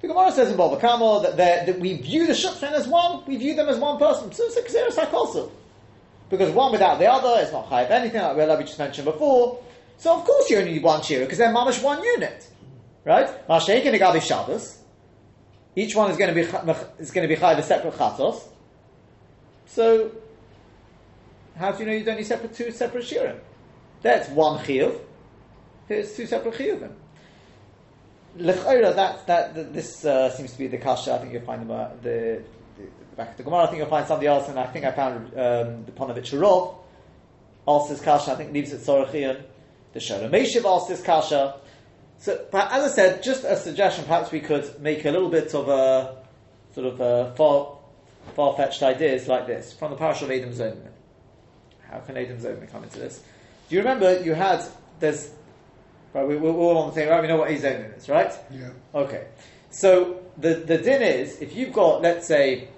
The 0.00 0.08
Gemara 0.08 0.32
says 0.32 0.50
in 0.50 0.58
Bava 0.58 0.80
Kama 0.80 1.36
that, 1.36 1.66
that 1.66 1.78
we 1.78 1.98
view 1.98 2.26
the 2.26 2.32
Shutz 2.32 2.64
as 2.64 2.88
one, 2.88 3.24
we 3.26 3.36
view 3.36 3.54
them 3.54 3.68
as 3.68 3.78
one 3.78 3.96
person. 3.98 4.32
So 4.32 4.42
it's 4.44 4.72
they're 4.72 4.90
Sakosu. 4.90 5.50
Because 6.30 6.50
one 6.52 6.72
without 6.72 6.98
the 6.98 7.10
other 7.10 7.42
is 7.42 7.52
not 7.52 7.66
of 7.66 7.90
anything, 7.90 8.20
like 8.20 8.58
we 8.58 8.64
just 8.64 8.78
mentioned 8.78 9.04
before. 9.04 9.62
So 9.98 10.16
of 10.16 10.24
course 10.24 10.50
you 10.50 10.58
only 10.58 10.72
need 10.72 10.82
one 10.82 11.02
shira, 11.02 11.24
because 11.24 11.38
they're 11.38 11.52
mamash 11.52 11.82
one 11.82 12.02
unit. 12.02 12.48
Right? 13.04 13.46
Masheik 13.48 13.84
and 13.84 13.96
Igabi 13.96 14.22
Shabbos. 14.22 14.78
Each 15.76 15.94
one 15.94 16.10
is 16.10 16.16
going 16.16 16.28
to 16.28 16.34
be 16.34 16.42
is 17.02 17.10
going 17.10 17.28
to 17.28 17.34
be 17.34 17.40
of 17.40 17.58
a 17.58 17.62
separate 17.62 17.94
chatos. 17.94 18.42
So 19.66 20.12
how 21.56 21.72
do 21.72 21.80
you 21.80 21.86
know 21.86 21.92
you 21.92 22.04
don't 22.04 22.16
need 22.16 22.26
separate 22.26 22.54
two 22.54 22.70
separate 22.70 23.04
shirim? 23.04 23.38
That's 24.02 24.28
one 24.30 24.64
chiyuv. 24.64 24.98
Here's 25.88 26.16
two 26.16 26.26
separate 26.26 26.54
chiyuvim. 26.54 26.92
L'chayra, 28.36 28.94
that 28.94 29.26
that 29.26 29.72
this 29.72 30.04
uh, 30.04 30.30
seems 30.30 30.52
to 30.52 30.58
be 30.58 30.66
the 30.66 30.78
kasha. 30.78 31.14
I 31.14 31.18
think 31.18 31.32
you'll 31.32 31.42
find 31.42 31.68
the, 31.68 31.90
the 32.02 32.42
back 33.16 33.32
of 33.32 33.36
the 33.36 33.42
Gemara. 33.42 33.64
I 33.64 33.66
think 33.66 33.78
you'll 33.78 33.88
find 33.88 34.06
somebody 34.06 34.26
else, 34.26 34.48
and 34.48 34.58
I 34.58 34.66
think 34.66 34.84
I 34.84 34.92
found 34.92 35.26
um, 35.28 35.84
the 35.84 35.92
Ponovich 35.92 36.32
Rov 36.38 36.76
asked 37.66 37.90
this 37.90 38.00
kasha. 38.00 38.32
I 38.32 38.34
think 38.36 38.52
leaves 38.52 38.72
it 38.72 38.80
Sorachian. 38.80 39.42
The 39.92 40.00
Shoel 40.00 40.28
U'Meshiv 40.28 40.64
asked 40.64 40.88
this 40.88 41.02
kasha. 41.02 41.56
So, 42.18 42.46
as 42.52 42.92
I 42.92 42.94
said, 42.94 43.22
just 43.22 43.44
a 43.44 43.56
suggestion. 43.56 44.04
Perhaps 44.04 44.32
we 44.32 44.40
could 44.40 44.80
make 44.80 45.04
a 45.04 45.10
little 45.10 45.28
bit 45.28 45.54
of 45.54 45.68
a 45.68 46.16
sort 46.74 46.86
of 46.86 47.00
a 47.00 47.34
far 47.36 47.78
far 48.34 48.56
fetched 48.56 48.82
ideas 48.82 49.28
like 49.28 49.46
this 49.46 49.72
from 49.72 49.90
the 49.90 49.96
parasha 49.96 50.24
of 50.24 50.30
Adam. 50.30 50.78
How 51.90 52.00
can 52.00 52.16
Adam 52.16 52.38
Zoman 52.38 52.70
come 52.70 52.84
into 52.84 52.98
this? 52.98 53.22
Do 53.68 53.76
you 53.76 53.82
remember 53.82 54.22
you 54.22 54.34
had 54.34 54.64
there's 55.00 55.30
right? 56.12 56.26
We, 56.26 56.36
we're 56.36 56.52
all 56.52 56.78
on 56.78 56.88
the 56.88 56.94
same 56.94 57.08
right. 57.08 57.20
We 57.20 57.28
know 57.28 57.36
what 57.36 57.50
Adam 57.50 57.92
is, 57.92 58.08
right? 58.08 58.32
Yeah. 58.50 58.70
Okay. 58.94 59.26
So 59.70 60.22
the 60.38 60.54
the 60.54 60.78
din 60.78 61.02
is 61.02 61.40
if 61.40 61.54
you've 61.54 61.72
got 61.72 62.02
let's 62.02 62.26
say 62.26 62.68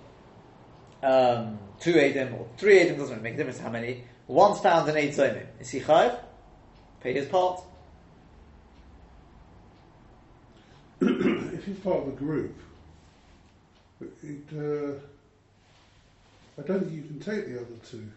um, 1.02 1.58
two 1.80 1.98
Adam 1.98 2.34
or 2.34 2.46
three 2.56 2.80
Adam 2.80 2.98
doesn't 2.98 3.22
make 3.22 3.34
a 3.34 3.36
difference 3.36 3.58
how 3.58 3.70
many. 3.70 4.04
One's 4.26 4.60
found 4.60 4.88
in 4.88 4.96
eight 4.96 5.12
Zomim. 5.12 5.46
Is 5.60 5.70
he 5.70 5.80
chayav? 5.80 6.18
Pay 7.00 7.12
his 7.12 7.26
part. 7.28 7.60
if 11.00 11.64
he's 11.64 11.78
part 11.78 11.98
of 11.98 12.08
a 12.08 12.12
group, 12.12 12.54
it, 14.00 14.42
uh, 14.52 14.98
I 16.58 16.66
don't 16.66 16.80
think 16.80 16.92
you 16.92 17.02
can 17.02 17.20
take 17.20 17.46
the 17.46 17.60
other 17.60 17.76
two. 17.88 18.10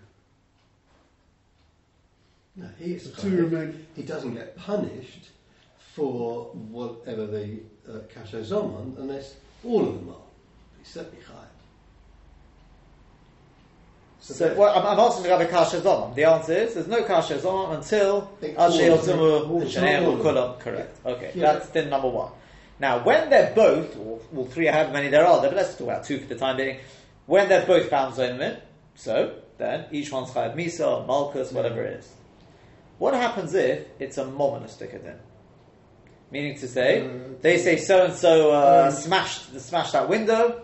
No, 2.55 2.67
he 2.79 2.93
is 2.93 3.11
The 3.11 3.21
two 3.21 3.45
remain. 3.45 3.85
He 3.95 4.03
doesn't 4.03 4.33
get 4.33 4.55
punished 4.57 5.29
for 5.93 6.45
whatever 6.53 7.27
the 7.27 7.59
uh, 7.87 7.99
kasha 8.13 8.43
zoman 8.43 8.95
unless 8.97 9.35
all 9.63 9.87
of 9.87 9.93
them 9.95 10.09
are. 10.09 10.15
He's 10.77 10.87
certainly 10.87 11.23
high. 11.23 11.48
So 14.35 14.53
well, 14.55 14.77
I'm, 14.77 14.85
I'm 14.85 14.99
about 15.25 15.39
the 15.39 15.45
kasha 15.47 15.81
zomam. 15.81 16.13
The 16.15 16.23
answer 16.25 16.53
is 16.53 16.73
there's 16.75 16.87
no 16.87 17.03
kasha 17.03 17.35
zomam 17.37 17.75
until 17.77 18.29
It's 18.41 18.57
Al 18.57 18.71
all- 18.71 18.77
Sheyotumu 18.77 19.49
all- 19.49 20.17
Kulam. 20.23 20.59
Correct. 20.59 20.99
Okay, 21.05 21.31
Yeah. 21.33 21.53
that's 21.53 21.69
din 21.69 21.89
number 21.89 22.09
one. 22.09 22.31
Now, 22.79 23.03
when 23.03 23.29
they're 23.29 23.53
both, 23.55 23.97
or 23.97 24.19
all 24.35 24.45
three, 24.45 24.67
however 24.67 24.93
many 24.93 25.09
there 25.09 25.25
are, 25.25 25.41
but 25.41 25.53
let's 25.55 25.71
talk 25.73 25.81
about 25.87 26.03
two 26.05 26.19
for 26.19 26.27
the 26.27 26.35
time 26.35 26.57
being. 26.57 26.77
When 27.25 27.49
they're 27.49 27.65
both 27.65 27.89
found 27.89 28.13
zonim, 28.15 28.57
so 28.95 29.33
then 29.57 29.85
each 29.91 30.11
one's 30.11 30.29
chayav 30.31 30.55
misa, 30.55 31.05
malchus, 31.05 31.51
whatever 31.51 31.83
it 31.83 31.99
is. 31.99 32.09
What 32.99 33.13
happens 33.13 33.53
if 33.53 33.85
it's 33.99 34.17
a 34.17 34.25
momonistic 34.25 34.91
din? 34.91 35.15
Meaning 36.31 36.57
to 36.59 36.67
say, 36.67 37.01
Uh, 37.01 37.07
they 37.41 37.57
say 37.57 37.77
so 37.77 38.05
and 38.05 38.13
so 38.13 38.89
smashed 38.91 39.59
smashed 39.59 39.93
that 39.93 40.07
window, 40.07 40.61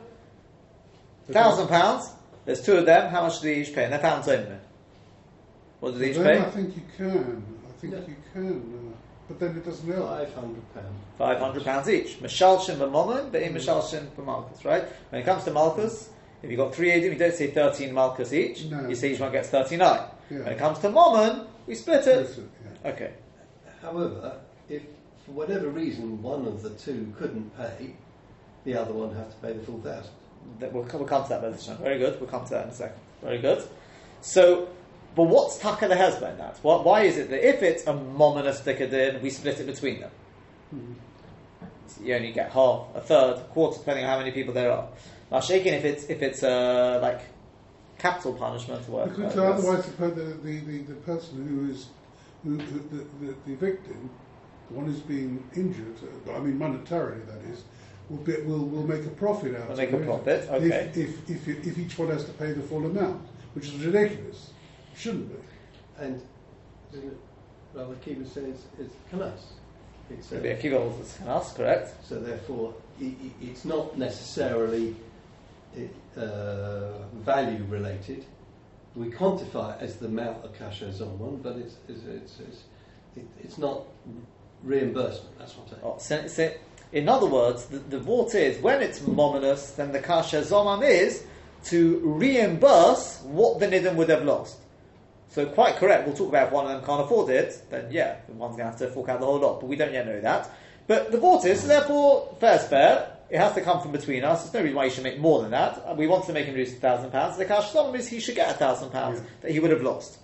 thousand 1.32 1.68
pounds. 1.68 2.12
There's 2.46 2.62
two 2.62 2.78
of 2.78 2.86
them. 2.86 3.10
How 3.10 3.24
much 3.24 3.42
do 3.42 3.48
they 3.48 3.62
each 3.62 3.74
pay? 3.74 3.84
And 3.86 3.94
they're 3.94 4.00
found. 4.00 4.26
What 5.80 5.94
do 5.94 6.00
they 6.00 6.12
each 6.12 6.18
pay? 6.18 6.40
I 6.40 6.50
think 6.52 6.76
you 6.76 6.82
can. 6.96 7.44
I 7.68 7.72
think 7.80 7.94
Yeah. 7.94 8.00
you 8.08 8.16
can. 8.34 8.50
Uh, 8.94 8.96
but 9.28 9.40
then 9.40 9.58
it 9.58 9.66
doesn't 9.66 9.92
help. 9.92 10.08
Five 10.10 10.34
hundred 10.34 10.74
pounds. 10.74 11.04
Five 11.18 11.40
hundred 11.40 11.64
pounds 11.64 11.90
each. 11.90 12.20
Mishalshin 12.22 12.78
b'momon, 12.78 13.32
but 13.32 13.42
in 13.42 13.54
mishalshin 13.54 14.08
b'malchus, 14.16 14.64
right? 14.64 14.84
When 15.10 15.22
it 15.22 15.26
comes 15.26 15.44
to 15.46 15.52
malchus, 15.52 16.10
if 16.44 16.50
you've 16.52 16.60
got 16.60 16.76
three 16.76 16.90
edim, 16.90 17.14
you 17.14 17.16
don't 17.16 17.34
say 17.34 17.48
thirteen 17.52 17.94
malchus 17.94 18.34
each. 18.34 18.66
No. 18.66 18.88
You 18.88 18.96
say 18.96 19.14
each 19.14 19.20
one 19.20 19.32
gets 19.32 19.50
thirty-nine. 19.50 20.02
Yeah. 20.30 20.38
When 20.40 20.48
it 20.54 20.58
comes 20.60 20.80
to 20.80 20.90
momon, 20.90 21.48
we 21.68 21.74
split 21.76 22.06
it. 22.08 22.18
Listen, 22.18 22.50
yeah. 22.84 22.92
Okay. 22.92 23.14
However, 23.82 24.40
if 24.70 24.84
for 25.26 25.32
whatever 25.32 25.70
reason 25.70 26.22
one 26.22 26.46
of 26.48 26.62
the 26.62 26.70
two 26.72 27.12
couldn't 27.18 27.56
pay, 27.58 27.96
the 28.64 28.76
other 28.76 28.94
one 28.94 29.14
has 29.16 29.34
to 29.34 29.40
pay 29.42 29.54
the 29.54 29.64
full 29.64 29.82
thousand. 29.82 30.12
That- 30.60 30.72
We'll, 30.74 30.86
come- 30.86 31.02
we'll 31.02 31.10
come 31.10 31.24
to 31.24 31.30
that 31.30 31.42
position. 31.42 31.78
Very 31.78 32.00
good. 32.00 32.20
We'll 32.20 32.30
come 32.30 32.44
to 32.46 32.52
that 32.52 32.66
in 32.66 32.70
a 32.72 32.74
second. 32.74 32.98
Very 33.22 33.40
good. 33.40 33.64
So, 34.22 34.70
but 35.16 35.24
what's 35.24 35.58
taka 35.58 35.88
the 35.88 35.96
hezbollah 35.96 36.32
in 36.32 36.38
that? 36.38 36.58
Why 36.62 37.04
is 37.04 37.18
it 37.18 37.30
that 37.30 37.48
if 37.48 37.64
it's 37.64 37.86
a 37.88 37.94
mominous 37.94 38.62
dikadin, 38.62 39.22
we 39.22 39.30
split 39.30 39.60
it 39.60 39.66
between 39.66 40.02
them? 40.02 40.12
So 41.88 42.04
you 42.04 42.16
only 42.16 42.32
get 42.32 42.52
half, 42.52 42.88
a 42.96 43.02
third, 43.02 43.38
a 43.38 43.42
quarter, 43.42 43.78
depending 43.78 44.06
on 44.06 44.12
how 44.12 44.18
many 44.18 44.32
people 44.32 44.54
there 44.54 44.72
are. 44.72 44.88
Now, 45.32 45.40
shaking 45.40 45.74
if 45.74 45.86
it's 45.86 46.06
if 46.06 46.22
it's 46.22 46.44
uh, 46.44 47.00
like 47.02 47.22
capital 47.98 48.34
punishment 48.34 48.88
or 48.88 48.92
whatever. 48.92 49.16
Because 49.16 49.38
otherwise, 49.38 49.86
the, 49.86 50.08
the, 50.08 50.60
the, 50.60 50.78
the, 50.84 50.94
person 51.06 51.48
who 51.48 51.72
is 51.72 51.88
who, 52.44 52.58
the, 52.58 53.26
the, 53.26 53.36
the 53.48 53.56
victim, 53.56 54.10
the 54.70 54.76
one 54.76 54.86
who's 54.86 55.00
being 55.00 55.44
injured, 55.56 55.96
I 56.34 56.40
mean 56.40 56.60
monetarily, 56.60 57.26
that 57.28 57.42
is, 57.52 57.64
will 58.10 58.18
be, 58.18 58.36
will, 58.42 58.60
will 58.66 58.88
make 58.88 59.06
a 59.06 59.10
profit 59.10 59.56
out 59.56 59.64
Will 59.68 59.72
of 59.72 59.78
make 59.78 59.90
it. 59.92 60.02
a 60.02 60.06
profit, 60.06 60.50
okay. 60.50 60.92
If, 60.96 61.30
if, 61.30 61.48
if, 61.48 61.68
if 61.68 61.78
each 61.78 61.98
one 61.98 62.10
has 62.10 62.26
to 62.26 62.32
pay 62.34 62.52
the 62.54 62.62
full 62.62 62.86
amount, 62.86 63.22
which 63.54 63.68
is 63.68 63.76
ridiculous, 63.86 64.52
shouldn't 64.96 65.30
be. 65.30 65.36
And 66.00 66.22
isn't 66.94 67.08
it, 67.08 67.18
Rabbi 67.74 67.94
Kiva 68.04 68.26
says 68.26 68.64
it's 68.80 68.94
kanas. 69.12 69.42
It's 70.10 70.32
Maybe 70.32 70.50
a 70.50 70.58
uh, 70.58 70.62
kiva 70.62 70.80
was 70.80 71.20
us, 71.28 71.54
correct? 71.54 72.06
so 72.06 72.20
therefore 72.20 72.76
i 73.02 73.06
i 73.06 73.32
it's 73.42 73.66
not 73.66 73.98
necessarily 73.98 74.96
uh, 76.16 76.92
value 77.16 77.64
related. 77.70 78.24
We 78.96 79.08
quantify 79.10 79.76
it 79.76 79.82
as 79.84 79.98
the 79.98 80.06
amount 80.06 80.46
of 80.46 80.58
kasha 80.58 80.94
zoman, 80.94 81.42
but 81.42 81.58
it's 81.58 81.76
it's 81.90 82.04
it's, 82.06 82.40
it's, 82.40 83.26
it's 83.44 83.58
not 83.58 83.82
reimbursement. 84.64 85.38
That's 85.38 85.54
what 85.58 85.64
I'm 85.64 85.70
saying. 85.70 85.82
Oh, 85.84 85.98
so, 85.98 86.28
so, 86.28 86.54
in 86.92 87.10
other 87.10 87.26
words, 87.26 87.66
the, 87.66 87.80
the 87.80 88.00
vort 88.00 88.36
is 88.36 88.62
when 88.62 88.82
it's 88.82 89.06
mominous, 89.06 89.72
then 89.72 89.92
the 89.92 90.00
kasha 90.00 90.42
zomam 90.42 90.88
is 90.88 91.24
to 91.66 92.00
reimburse 92.04 93.22
what 93.24 93.60
the 93.60 93.68
nidam 93.68 93.96
would 93.96 94.10
have 94.10 94.24
lost. 94.24 94.58
So 95.30 95.46
quite 95.46 95.76
correct. 95.76 96.08
We'll 96.08 96.16
talk 96.16 96.30
about 96.30 96.48
if 96.48 96.54
one 96.54 96.66
of 96.66 96.72
them 96.72 96.86
can't 96.86 97.02
afford 97.02 97.30
it, 97.30 97.62
then 97.70 97.92
yeah, 97.92 98.18
the 98.28 98.34
one's 98.34 98.56
going 98.56 98.72
to 98.72 98.78
have 98.78 98.80
to 98.80 98.88
fork 98.88 99.10
out 99.10 99.20
the 99.20 99.26
whole 99.26 99.40
lot. 99.40 99.60
But 99.60 99.68
we 99.68 99.76
don't 99.76 99.92
yet 99.92 100.06
know 100.06 100.22
that. 100.22 100.50
But 100.88 101.12
the 101.12 101.20
so 101.20 101.68
therefore, 101.68 102.38
fair 102.40 102.60
fair. 102.60 103.12
It 103.28 103.40
has 103.40 103.54
to 103.56 103.62
come 103.62 103.82
from 103.82 103.92
between 103.92 104.24
us. 104.24 104.44
There's 104.44 104.54
no 104.54 104.62
reason 104.62 104.76
why 104.76 104.86
you 104.86 104.92
should 104.92 105.04
make 105.04 105.20
more 105.20 105.42
than 105.42 105.52
that. 105.52 105.98
We 105.98 106.06
want 106.06 106.26
to 106.28 106.34
make 106.34 106.46
him 106.46 106.56
lose 106.56 106.72
a 106.72 106.76
thousand 106.76 107.12
pounds. 107.12 107.38
The 107.38 107.46
cash 107.46 107.74
is 107.74 108.08
he 108.08 108.20
should 108.20 108.36
get 108.36 108.52
a 108.52 108.54
thousand 108.54 108.92
pounds 108.92 109.20
that 109.42 109.50
he 109.50 109.60
would 109.60 109.72
have 109.72 109.82
lost. 109.82 110.20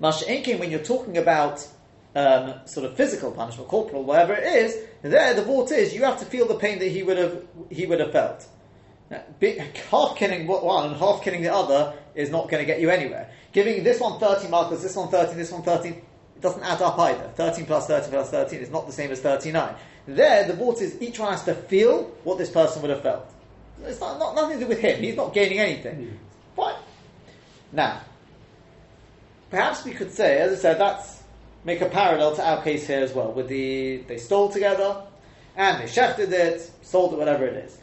Masha'inkin, 0.00 0.58
when 0.58 0.70
you're 0.70 0.80
talking 0.80 1.16
about 1.16 1.66
um, 2.14 2.54
sort 2.66 2.86
of 2.86 2.96
physical 2.96 3.32
punishment, 3.32 3.68
corporal, 3.68 4.04
whatever 4.04 4.34
it 4.34 4.44
is, 4.44 4.76
there 5.02 5.34
the 5.34 5.42
vault 5.42 5.72
is 5.72 5.94
you 5.94 6.02
have 6.04 6.18
to 6.18 6.26
feel 6.26 6.46
the 6.46 6.54
pain 6.54 6.78
that 6.78 6.88
he 6.88 7.02
would 7.02 7.18
have 7.18 7.42
he 7.70 7.86
would 7.86 8.00
have 8.00 8.12
felt. 8.12 8.46
Now, 9.10 9.22
be- 9.40 9.58
half 9.90 10.16
killing 10.16 10.46
one 10.46 10.86
and 10.86 10.96
half 10.96 11.22
killing 11.22 11.42
the 11.42 11.52
other 11.52 11.94
is 12.14 12.30
not 12.30 12.48
going 12.48 12.62
to 12.62 12.66
get 12.66 12.80
you 12.80 12.90
anywhere. 12.90 13.30
Giving 13.52 13.82
this 13.84 14.00
one 14.00 14.18
13 14.18 14.50
markers, 14.50 14.82
this 14.82 14.96
one 14.96 15.08
13, 15.08 15.36
this 15.36 15.52
one 15.52 15.62
13, 15.62 15.92
it 15.92 16.40
doesn't 16.40 16.62
add 16.62 16.80
up 16.80 16.98
either. 16.98 17.30
13 17.34 17.66
plus 17.66 17.86
13 17.86 18.10
plus 18.10 18.30
13 18.30 18.60
is 18.60 18.70
not 18.70 18.86
the 18.86 18.92
same 18.92 19.10
as 19.10 19.20
39. 19.20 19.74
There, 20.06 20.46
the 20.46 20.54
vault 20.54 20.80
is 20.80 21.00
each 21.00 21.18
one 21.18 21.32
has 21.32 21.44
to 21.44 21.54
feel 21.54 22.04
what 22.24 22.38
this 22.38 22.50
person 22.50 22.82
would 22.82 22.90
have 22.90 23.02
felt. 23.02 23.30
It's 23.84 24.00
not, 24.00 24.18
not 24.18 24.34
nothing 24.34 24.58
to 24.58 24.64
do 24.64 24.68
with 24.68 24.80
him. 24.80 25.02
He's 25.02 25.16
not 25.16 25.34
gaining 25.34 25.58
anything. 25.58 26.18
Fine. 26.56 26.76
Now, 27.72 28.00
perhaps 29.50 29.84
we 29.84 29.92
could 29.92 30.12
say, 30.12 30.38
as 30.38 30.52
I 30.52 30.56
said, 30.56 30.80
that's 30.80 31.21
make 31.64 31.80
a 31.80 31.88
parallel 31.88 32.34
to 32.36 32.46
our 32.46 32.62
case 32.62 32.86
here 32.86 33.00
as 33.00 33.12
well. 33.12 33.32
With 33.32 33.48
the 33.48 33.98
they 34.08 34.18
stole 34.18 34.48
together 34.50 35.02
and 35.56 35.80
they 35.82 35.86
shefted 35.86 36.30
it, 36.32 36.70
sold 36.82 37.12
it, 37.12 37.18
whatever 37.18 37.46
it 37.46 37.54
is. 37.54 37.78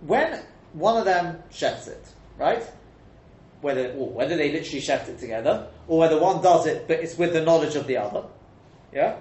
When 0.00 0.40
one 0.72 0.96
of 0.96 1.04
them 1.04 1.42
shefts 1.50 1.88
it, 1.88 2.06
right? 2.38 2.62
Whether 3.60 3.92
whether 3.92 4.36
they 4.36 4.52
literally 4.52 4.80
sheft 4.80 5.08
it 5.08 5.18
together, 5.18 5.68
or 5.88 5.98
whether 5.98 6.18
one 6.18 6.42
does 6.42 6.66
it 6.66 6.86
but 6.86 7.00
it's 7.00 7.16
with 7.16 7.32
the 7.32 7.42
knowledge 7.42 7.76
of 7.76 7.86
the 7.86 7.96
other. 7.96 8.24
Yeah? 8.92 9.16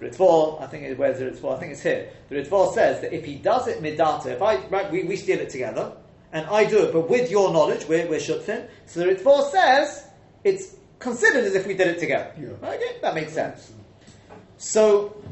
Ritva, 0.00 0.62
I 0.62 0.66
think 0.66 0.84
it, 0.84 0.98
where's 0.98 1.18
the 1.18 1.26
Ritva? 1.26 1.56
I 1.56 1.58
think 1.58 1.72
it's 1.72 1.82
here. 1.82 2.10
The 2.28 2.36
Ritva 2.36 2.72
says 2.72 3.02
that 3.02 3.12
if 3.12 3.24
he 3.24 3.34
does 3.34 3.68
it 3.68 3.82
midata, 3.82 4.26
if 4.26 4.40
I 4.40 4.56
right, 4.68 4.90
we, 4.90 5.04
we 5.04 5.16
steal 5.16 5.38
it 5.40 5.50
together, 5.50 5.92
and 6.32 6.46
I 6.46 6.64
do 6.64 6.84
it, 6.84 6.92
but 6.92 7.08
with 7.08 7.30
your 7.30 7.52
knowledge, 7.52 7.86
we're, 7.88 8.08
we're 8.08 8.20
shutfin. 8.20 8.68
So 8.86 9.00
the 9.00 9.06
Ritva 9.06 9.50
says 9.50 10.06
it's 10.44 10.76
considered 10.98 11.44
as 11.44 11.54
if 11.54 11.66
we 11.66 11.74
did 11.74 11.88
it 11.88 11.98
together. 11.98 12.32
Yeah. 12.38 12.68
Okay, 12.68 12.98
that 13.02 13.14
makes 13.14 13.32
sense. 13.32 13.72
So 14.58 15.22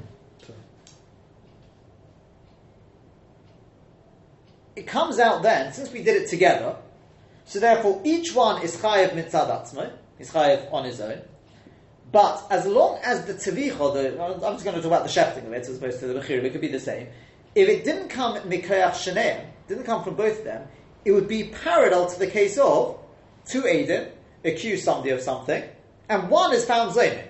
it 4.75 4.87
comes 4.87 5.19
out 5.19 5.43
then, 5.43 5.73
since 5.73 5.93
we 5.93 6.03
did 6.03 6.21
it 6.21 6.29
together, 6.29 6.77
so 7.45 7.61
therefore 7.61 8.01
each 8.05 8.35
one 8.35 8.63
is 8.63 8.77
chayev 8.77 9.11
mitzad 9.11 9.51
atzmo, 9.51 9.93
is 10.19 10.31
chayev 10.31 10.73
on 10.73 10.85
his 10.85 11.01
own. 11.01 11.21
But 12.11 12.47
as 12.51 12.67
long 12.67 12.99
as 13.05 13.25
the 13.27 13.35
tavicha, 13.35 13.95
the, 13.95 14.23
I'm 14.23 14.55
just 14.55 14.65
going 14.65 14.77
to 14.77 14.83
talk 14.83 14.87
about 14.87 15.05
the 15.05 15.11
shefting 15.11 15.47
of 15.47 15.53
it 15.53 15.69
as 15.69 15.77
opposed 15.77 16.01
to 16.01 16.07
the 16.07 16.15
bechirim, 16.15 16.45
it 16.45 16.53
could 16.53 16.61
be 16.61 16.69
the 16.69 16.81
same. 16.81 17.07
If 17.55 17.69
it 17.69 17.85
didn't 17.85 18.09
come 18.09 18.37
mikoyach 18.39 18.93
sheneim, 18.93 19.45
didn't 19.67 19.85
come 19.85 20.03
from 20.03 20.15
both 20.15 20.39
of 20.39 20.45
them, 20.45 20.67
it 21.09 21.13
would 21.13 21.27
be 21.27 21.45
parallel 21.45 22.11
to 22.11 22.19
the 22.19 22.27
case 22.27 22.59
of 22.59 22.99
two 23.47 23.63
Aiden 23.63 24.11
accuse 24.45 24.85
somebody 24.85 25.09
of 25.09 25.23
something, 25.23 25.65
and 26.11 26.29
one 26.29 26.53
is 26.53 26.67
found 26.67 26.95
zomin. 26.95 27.27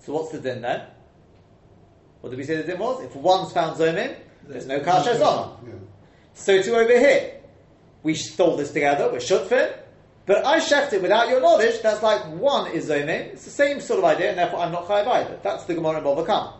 So 0.00 0.14
what's 0.14 0.32
the 0.32 0.38
din 0.40 0.62
then? 0.62 0.86
What 2.22 2.30
did 2.30 2.38
we 2.38 2.44
say 2.44 2.56
the 2.56 2.62
din 2.62 2.78
was? 2.78 3.04
If 3.04 3.14
one's 3.14 3.52
found 3.52 3.76
zomin, 3.78 4.16
there's 4.48 4.66
no 4.66 4.80
kasha 4.80 5.10
zoma. 5.10 5.58
Yeah. 5.66 5.74
So 6.32 6.62
too 6.62 6.74
over 6.74 6.98
here. 6.98 7.34
We 8.02 8.14
stole 8.14 8.56
this 8.56 8.72
together, 8.72 9.10
we're 9.12 9.18
shutfin, 9.18 9.76
but 10.24 10.46
I 10.46 10.58
sheft 10.60 10.94
it 10.94 11.02
without 11.02 11.28
your 11.28 11.42
knowledge, 11.42 11.82
that's 11.82 12.02
like 12.02 12.24
one 12.28 12.70
is 12.70 12.88
zomin. 12.88 13.32
It's 13.32 13.44
the 13.44 13.50
same 13.50 13.78
sort 13.78 13.98
of 13.98 14.04
idea, 14.06 14.30
and 14.30 14.38
therefore 14.38 14.60
I'm 14.60 14.72
not 14.72 14.86
chayiv 14.86 15.06
either. 15.06 15.38
That's 15.42 15.64
the 15.64 15.74
Gemara 15.74 15.98
in 15.98 16.04
Bavakam. 16.04 16.54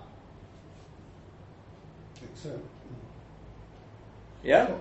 Except, 2.22 2.58
Yeah? 4.42 4.74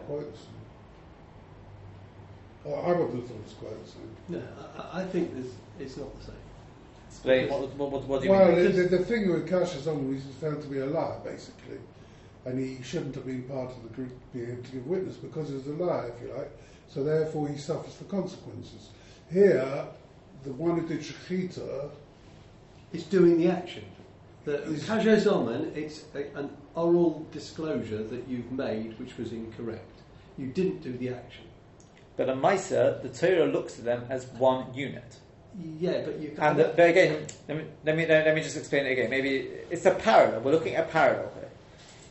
Not 2.65 2.83
quite 2.83 2.85
the 2.85 2.89
same. 2.89 2.89
Oh, 2.89 2.91
I 2.91 2.99
wouldn't 2.99 3.19
have 3.19 3.27
thought 3.29 3.35
it 3.35 3.43
was 3.43 3.53
quite 3.53 3.85
the 3.85 3.91
same. 3.91 4.15
No, 4.29 4.41
I, 4.77 5.01
I 5.01 5.05
think 5.05 5.33
there's, 5.33 5.53
it's 5.79 5.97
not 5.97 6.17
the 6.19 6.25
same. 6.25 6.35
Explain, 7.07 7.49
what, 7.49 7.61
what, 7.75 7.91
what, 7.91 8.03
what 8.03 8.21
do 8.21 8.25
you 8.27 8.31
Well, 8.31 8.51
mean? 8.51 8.63
the, 8.63 8.83
the, 8.83 8.97
the 8.97 9.05
thing 9.05 9.31
with 9.31 9.47
Cassius 9.49 9.87
on 9.87 10.13
was 10.13 10.21
found 10.41 10.61
to 10.61 10.67
be 10.67 10.79
a 10.79 10.85
liar, 10.85 11.17
basically. 11.23 11.77
And 12.45 12.59
he 12.59 12.83
shouldn't 12.83 13.15
have 13.15 13.25
been 13.25 13.43
part 13.43 13.71
of 13.71 13.81
the 13.83 13.89
group 13.89 14.11
being 14.33 14.51
able 14.51 14.63
to 14.63 14.71
give 14.71 14.85
witness 14.85 15.15
because 15.15 15.49
he 15.49 15.55
was 15.55 15.65
a 15.67 15.71
liar, 15.71 16.13
if 16.15 16.21
you 16.27 16.33
like. 16.35 16.51
So 16.89 17.03
therefore 17.03 17.47
he 17.47 17.57
suffers 17.57 17.95
the 17.95 18.03
consequences. 18.05 18.89
Here, 19.31 19.85
the 20.43 20.51
one 20.53 20.79
who 20.79 20.87
did 20.87 20.99
Shechita, 21.01 21.89
It's 22.93 23.03
doing 23.05 23.37
the 23.39 23.49
action. 23.49 23.83
The 24.43 24.61
Is- 24.63 24.83
kajozomen, 24.83 25.75
it's 25.75 26.03
a, 26.13 26.25
an 26.37 26.49
oral 26.75 27.25
disclosure 27.31 28.03
that 28.03 28.27
you've 28.27 28.51
made 28.51 28.99
which 28.99 29.17
was 29.17 29.31
incorrect. 29.31 30.01
You 30.37 30.47
didn't 30.47 30.81
do 30.83 30.95
the 30.97 31.09
action. 31.09 31.45
But 32.17 32.29
a 32.29 32.33
Maisa, 32.33 33.01
the 33.01 33.09
Torah 33.09 33.45
looks 33.45 33.77
at 33.77 33.85
them 33.85 34.05
as 34.09 34.25
one 34.27 34.73
unit. 34.73 35.19
Yeah, 35.79 36.01
but 36.03 36.19
you 36.19 36.35
And 36.37 36.59
the, 36.59 36.73
but 36.75 36.89
again, 36.89 37.25
let 37.47 37.57
me, 37.57 37.63
let 37.85 37.95
me 37.95 38.05
let 38.05 38.35
me 38.35 38.41
just 38.41 38.57
explain 38.57 38.85
it 38.85 38.91
again. 38.91 39.09
Maybe 39.09 39.49
it's 39.69 39.85
a 39.85 39.91
parallel. 39.91 40.41
We're 40.41 40.51
looking 40.51 40.75
at 40.75 40.89
a 40.89 40.91
parallel 40.91 41.31
here. 41.33 41.49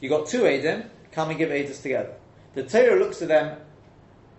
You 0.01 0.09
got 0.09 0.27
two 0.27 0.43
Adim, 0.43 0.87
come 1.13 1.31
and 1.31 1.39
give 1.39 1.51
Adis 1.51 1.83
together. 1.83 2.15
The 2.55 2.63
Torah 2.63 2.99
looks 2.99 3.21
at 3.21 3.29
them. 3.29 3.59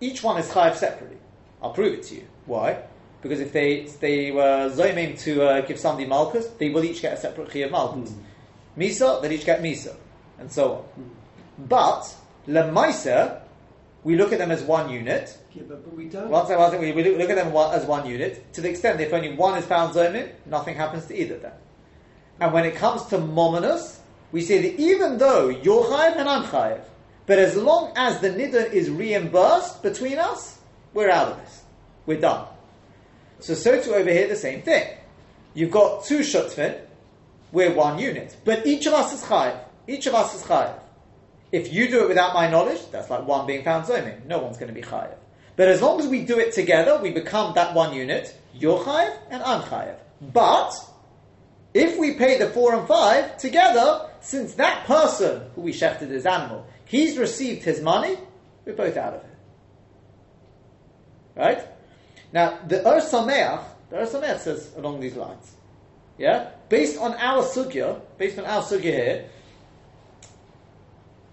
Each 0.00 0.22
one 0.22 0.38
is 0.38 0.48
chayiv 0.48 0.74
separately. 0.74 1.18
I'll 1.62 1.72
prove 1.72 1.94
it 1.94 2.02
to 2.04 2.16
you. 2.16 2.26
Why? 2.46 2.82
Because 3.22 3.40
if 3.40 3.52
they 3.52 3.74
if 3.82 4.00
they 4.00 4.32
were 4.32 4.70
zoiming 4.74 5.18
to 5.20 5.42
uh, 5.44 5.60
give 5.62 5.78
somebody 5.78 6.06
malchus, 6.06 6.46
they 6.58 6.70
will 6.70 6.84
each 6.84 7.02
get 7.02 7.14
a 7.14 7.16
separate 7.16 7.48
chayiv 7.48 7.70
malchus. 7.70 8.12
Misa, 8.76 9.22
they'll 9.22 9.32
each 9.32 9.46
get 9.46 9.62
misa, 9.62 9.94
and 10.38 10.50
so 10.50 10.86
on. 10.96 11.10
But 11.58 12.14
lemaisa, 12.46 13.40
we 14.04 14.16
look 14.16 14.32
at 14.32 14.38
them 14.38 14.50
as 14.50 14.62
one 14.62 14.90
unit. 14.90 15.38
Yeah, 15.56 15.62
but, 15.66 15.84
but 15.84 15.96
we 15.96 16.04
don't. 16.04 16.28
One 16.28 16.46
second. 16.46 16.80
We 16.80 16.92
we 16.92 17.16
look, 17.16 17.30
at 17.30 17.36
them 17.36 17.56
as 17.56 17.86
one 17.86 18.06
unit 18.06 18.52
to 18.52 18.60
the 18.60 18.68
extent 18.68 18.98
that 18.98 19.06
if 19.06 19.12
only 19.12 19.34
one 19.34 19.56
is 19.58 19.64
found 19.64 19.94
zomin, 19.94 20.30
nothing 20.44 20.76
happens 20.76 21.06
to 21.06 21.18
either 21.18 21.36
of 21.36 21.42
them. 21.42 21.52
And 22.40 22.52
when 22.52 22.66
it 22.66 22.74
comes 22.74 23.06
to 23.06 23.18
mominus, 23.18 23.98
we 24.32 24.42
say 24.42 24.60
that 24.60 24.80
even 24.80 25.16
though 25.16 25.48
you're 25.48 25.84
chayiv 25.84 26.16
and 26.16 26.28
I'm 26.28 26.44
chayiv, 26.44 26.82
but 27.24 27.38
as 27.38 27.56
long 27.56 27.92
as 27.96 28.20
the 28.20 28.28
nidun 28.28 28.72
is 28.72 28.90
reimbursed 28.90 29.82
between 29.82 30.18
us, 30.18 30.58
we're 30.92 31.10
out 31.10 31.32
of 31.32 31.38
this. 31.38 31.62
We're 32.04 32.20
done. 32.20 32.46
So, 33.40 33.54
so 33.54 33.80
to 33.80 33.94
over 33.94 34.10
here, 34.10 34.28
the 34.28 34.36
same 34.36 34.62
thing. 34.62 34.96
You've 35.54 35.70
got 35.70 36.04
two 36.04 36.20
shutfin, 36.20 36.78
we're 37.50 37.72
one 37.72 37.98
unit, 37.98 38.36
but 38.44 38.66
each 38.66 38.86
of 38.86 38.92
us 38.92 39.14
is 39.14 39.22
chayiv. 39.22 39.58
Each 39.88 40.06
of 40.06 40.14
us 40.14 40.34
is 40.34 40.42
chayiv. 40.42 40.78
If 41.50 41.72
you 41.72 41.88
do 41.88 42.04
it 42.04 42.08
without 42.08 42.34
my 42.34 42.50
knowledge, 42.50 42.80
that's 42.90 43.08
like 43.08 43.26
one 43.26 43.46
being 43.46 43.64
found 43.64 43.86
zomin. 43.86 44.26
No 44.26 44.40
one's 44.40 44.58
going 44.58 44.68
to 44.68 44.78
be 44.78 44.86
chayiv. 44.86 45.14
But 45.56 45.68
as 45.68 45.80
long 45.80 46.00
as 46.00 46.06
we 46.06 46.22
do 46.22 46.38
it 46.38 46.52
together, 46.52 46.98
we 47.02 47.10
become 47.10 47.54
that 47.54 47.74
one 47.74 47.94
unit. 47.94 48.36
You're 48.54 48.86
and 49.30 49.42
I'm. 49.42 49.62
But 50.20 50.74
if 51.72 51.98
we 51.98 52.14
pay 52.14 52.38
the 52.38 52.50
four 52.50 52.74
and 52.74 52.86
five 52.86 53.38
together, 53.38 54.08
since 54.20 54.54
that 54.54 54.86
person 54.86 55.50
who 55.54 55.62
we 55.62 55.72
shefted 55.72 56.08
his 56.08 56.26
animal, 56.26 56.66
he's 56.84 57.16
received 57.16 57.64
his 57.64 57.80
money, 57.80 58.16
we're 58.64 58.74
both 58.74 58.96
out 58.96 59.14
of 59.14 59.20
it. 59.20 59.30
Right? 61.36 61.66
Now, 62.32 62.58
the 62.66 62.86
Ur 62.86 63.00
Sameach, 63.00 63.62
the 63.90 64.00
Ur 64.00 64.38
says 64.38 64.72
along 64.76 65.00
these 65.00 65.16
lines. 65.16 65.54
Yeah? 66.18 66.50
Based 66.68 66.98
on 66.98 67.14
our 67.14 67.42
sugya, 67.42 68.00
based 68.18 68.38
on 68.38 68.46
our 68.46 68.62
sugya 68.62 68.82
here, 68.82 69.28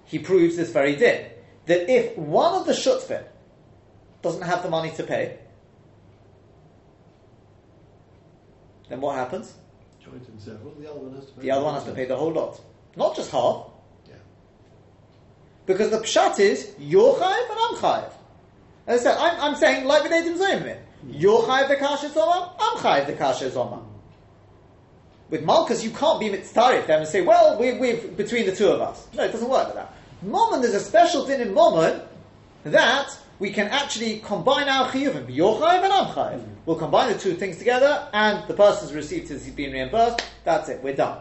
he 0.05 0.19
proves 0.19 0.55
this 0.55 0.71
very 0.71 0.95
din. 0.95 1.25
That 1.65 1.89
if 1.89 2.17
one 2.17 2.53
of 2.53 2.67
the 2.67 2.73
shutfin 2.73 3.23
doesn't 4.23 4.41
have 4.41 4.63
the 4.63 4.69
money 4.69 4.89
to 4.91 5.03
pay, 5.03 5.37
then 8.89 9.01
what 9.01 9.15
happens? 9.15 9.53
Joint 10.03 10.27
and 10.27 10.41
several. 10.41 10.73
The 10.75 10.89
other 10.89 10.99
one 10.99 11.15
has 11.15 11.25
to 11.25 11.31
pay. 11.33 11.41
The 11.41 11.51
other 11.51 11.65
one 11.65 11.73
has 11.75 11.83
to 11.83 11.91
pay 11.91 12.05
the 12.05 12.15
whole 12.15 12.31
lot. 12.31 12.59
Not 12.95 13.15
just 13.15 13.31
half. 13.31 13.67
Yeah. 14.07 14.15
Because 15.65 15.91
the 15.91 15.99
pshat 15.99 16.39
is, 16.39 16.73
you're 16.79 17.13
chayiv 17.15 17.49
and 17.49 17.59
I'm 17.59 17.75
chayiv. 17.75 18.11
As 18.87 19.01
I 19.01 19.03
said, 19.03 19.17
I'm, 19.17 19.41
I'm 19.41 19.55
saying, 19.55 19.85
like 19.85 20.03
with 20.03 20.11
Edim 20.11 20.37
Zayimim, 20.37 20.77
mm. 20.77 20.79
you're 21.07 21.41
chayiv 21.43 21.67
the 21.67 21.75
kasha 21.75 22.09
zoma, 22.09 22.51
I'm 22.59 22.77
chayiv 22.77 23.07
the 23.07 23.13
kasha 23.13 23.49
zoma. 23.49 23.79
Mm. 23.79 23.85
With 25.29 25.43
Malchus, 25.43 25.83
you 25.83 25.91
can't 25.91 26.19
be 26.19 26.29
mitzarif 26.29 26.85
them 26.87 27.01
and 27.01 27.07
say, 27.07 27.21
well, 27.21 27.57
we, 27.57 27.77
we're 27.77 27.97
between 28.09 28.45
the 28.45 28.55
two 28.55 28.67
of 28.67 28.81
us. 28.81 29.07
No, 29.15 29.23
it 29.23 29.31
doesn't 29.31 29.49
work 29.49 29.65
like 29.67 29.75
that. 29.75 29.93
Momon, 30.25 30.61
there's 30.61 30.75
a 30.75 30.79
special 30.79 31.25
din 31.25 31.41
in 31.41 31.53
Momon 31.53 32.05
that 32.65 33.17
we 33.39 33.51
can 33.51 33.67
actually 33.67 34.19
combine 34.19 34.69
our 34.69 34.89
chiyuvim. 34.89 35.25
You're 35.29 35.55
chayiv 35.55 35.83
and 35.83 35.93
I'm 35.93 36.05
chayiv. 36.07 36.39
Mm-hmm. 36.39 36.53
We'll 36.65 36.77
combine 36.77 37.11
the 37.11 37.19
two 37.19 37.33
things 37.33 37.57
together, 37.57 38.07
and 38.13 38.47
the 38.47 38.53
person's 38.53 38.93
received 38.93 39.27
his 39.29 39.47
been 39.49 39.73
reimbursed. 39.73 40.21
That's 40.43 40.69
it. 40.69 40.83
We're 40.83 40.95
done. 40.95 41.19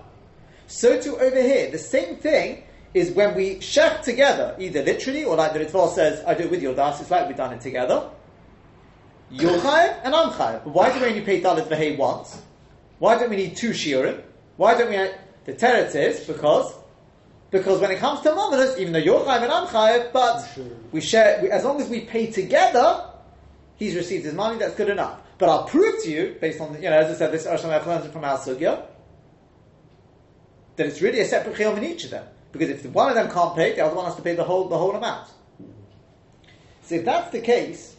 So 0.66 1.01
too 1.01 1.18
over 1.18 1.42
here, 1.42 1.70
the 1.70 1.79
same 1.79 2.16
thing 2.16 2.64
is 2.94 3.11
when 3.12 3.35
we 3.35 3.57
shech 3.57 4.03
together, 4.03 4.55
either 4.59 4.83
literally 4.83 5.25
or 5.25 5.37
like 5.37 5.53
the 5.53 5.61
Ritva 5.61 5.92
says, 5.94 6.22
I 6.27 6.35
do 6.35 6.44
it 6.44 6.51
with 6.51 6.62
your 6.62 6.75
das. 6.75 7.01
It's 7.01 7.11
like 7.11 7.27
we've 7.27 7.37
done 7.37 7.55
it 7.55 7.61
together. 7.61 8.09
You're 9.31 9.55
and 10.05 10.14
I'm. 10.14 10.29
But 10.37 10.66
why 10.66 10.92
do 10.92 11.01
we 11.01 11.07
only 11.07 11.22
pay 11.22 11.40
dalit 11.40 11.68
v'hei 11.68 11.96
once? 11.96 12.40
Why 12.98 13.18
don't 13.18 13.31
we 13.31 13.37
need 13.37 13.57
two 13.57 13.70
shiurim? 13.70 14.22
Why 14.57 14.77
don't 14.77 14.90
we? 14.90 14.96
The 15.44 15.55
teretz 15.55 15.94
is 15.94 16.27
because 16.27 16.72
because 17.53 17.81
when 17.81 17.91
it 17.91 17.99
comes 17.99 18.23
to 18.23 18.31
mominus, 18.31 18.79
even 18.79 18.95
though 18.95 18.99
you're 18.99 19.21
chayiv 19.21 19.43
and 19.43 19.53
I'm 19.53 19.67
chayiv, 19.67 20.12
but 20.12 20.59
we 20.91 21.03
share. 21.03 21.41
We, 21.43 21.51
as 21.51 21.65
long 21.65 21.81
as 21.81 21.88
we 21.88 22.01
pay 22.01 22.31
together, 22.31 23.05
he's 23.77 23.95
received 23.95 24.25
his 24.25 24.35
money. 24.35 24.59
That's 24.59 24.75
good 24.75 24.88
enough. 24.88 25.21
But 25.37 25.51
I'll 25.51 25.65
prove 25.65 26.03
to 26.03 26.11
you, 26.11 26.37
based 26.41 26.61
on 26.61 26.75
you 26.83 26.88
know, 26.88 26.99
as 26.99 27.15
I 27.15 27.19
said, 27.19 27.31
this 27.31 27.47
Arsham 27.47 27.87
learns 27.87 28.07
it 28.07 28.12
from 28.12 28.25
our 28.25 28.38
sugya, 28.38 28.87
that 30.77 30.87
it's 30.87 31.03
really 31.03 31.21
a 31.21 31.27
separate 31.27 31.57
chiyom 31.57 31.77
in 31.77 31.85
each 31.85 32.05
of 32.05 32.11
them. 32.11 32.27
Because 32.53 32.71
if 32.71 32.87
one 32.87 33.11
of 33.11 33.15
them 33.15 33.31
can't 33.31 33.55
pay, 33.55 33.75
the 33.75 33.85
other 33.85 33.95
one 33.95 34.07
has 34.07 34.17
to 34.17 34.23
pay 34.23 34.35
the 34.35 34.45
whole 34.45 34.69
the 34.69 34.79
whole 34.79 34.97
amount. 34.97 35.29
So 36.85 36.97
if 36.97 37.05
that's 37.05 37.31
the 37.31 37.41
case, 37.41 37.97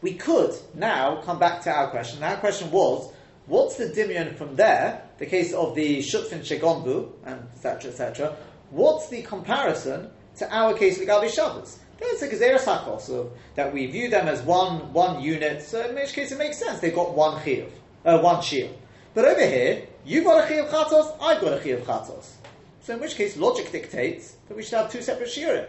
we 0.00 0.14
could 0.14 0.54
now 0.74 1.22
come 1.22 1.40
back 1.40 1.62
to 1.62 1.70
our 1.72 1.88
question. 1.88 2.22
Our 2.22 2.36
question 2.36 2.70
was, 2.70 3.12
what's 3.46 3.76
the 3.76 3.86
dimion 3.86 4.36
from 4.36 4.54
there, 4.54 5.03
the 5.18 5.26
case 5.26 5.52
of 5.52 5.74
the 5.74 5.98
Shutfin 5.98 6.40
Shegonbu, 6.40 7.10
and 7.24 7.40
etc., 7.52 7.90
etc., 7.90 8.36
what's 8.70 9.08
the 9.08 9.22
comparison 9.22 10.10
to 10.36 10.54
our 10.54 10.74
case 10.74 10.98
with 10.98 11.08
Gabi 11.08 11.30
Shabbos? 11.30 11.78
There's 11.98 12.22
a 12.22 12.28
Gezeres 12.28 12.64
HaKos, 12.64 13.02
so 13.02 13.32
that 13.54 13.72
we 13.72 13.86
view 13.86 14.10
them 14.10 14.26
as 14.26 14.42
one 14.42 14.92
one 14.92 15.22
unit, 15.22 15.62
so 15.62 15.88
in 15.88 15.94
which 15.94 16.12
case 16.12 16.32
it 16.32 16.38
makes 16.38 16.58
sense, 16.58 16.80
they've 16.80 16.94
got 16.94 17.14
one 17.14 17.40
chiyuv, 17.42 17.70
uh, 18.04 18.18
one 18.18 18.42
shield. 18.42 18.76
But 19.14 19.26
over 19.26 19.46
here, 19.46 19.86
you've 20.04 20.24
got 20.24 20.44
a 20.44 20.52
chiyuv 20.52 20.70
chatos, 20.70 21.16
I've 21.20 21.40
got 21.40 21.52
a 21.52 21.56
chiyuv 21.56 21.84
chatos. 21.84 22.32
So 22.82 22.94
in 22.94 23.00
which 23.00 23.14
case, 23.14 23.36
logic 23.36 23.70
dictates 23.70 24.36
that 24.48 24.56
we 24.56 24.62
should 24.62 24.76
have 24.76 24.90
two 24.90 25.00
separate 25.00 25.28
shiurim. 25.28 25.68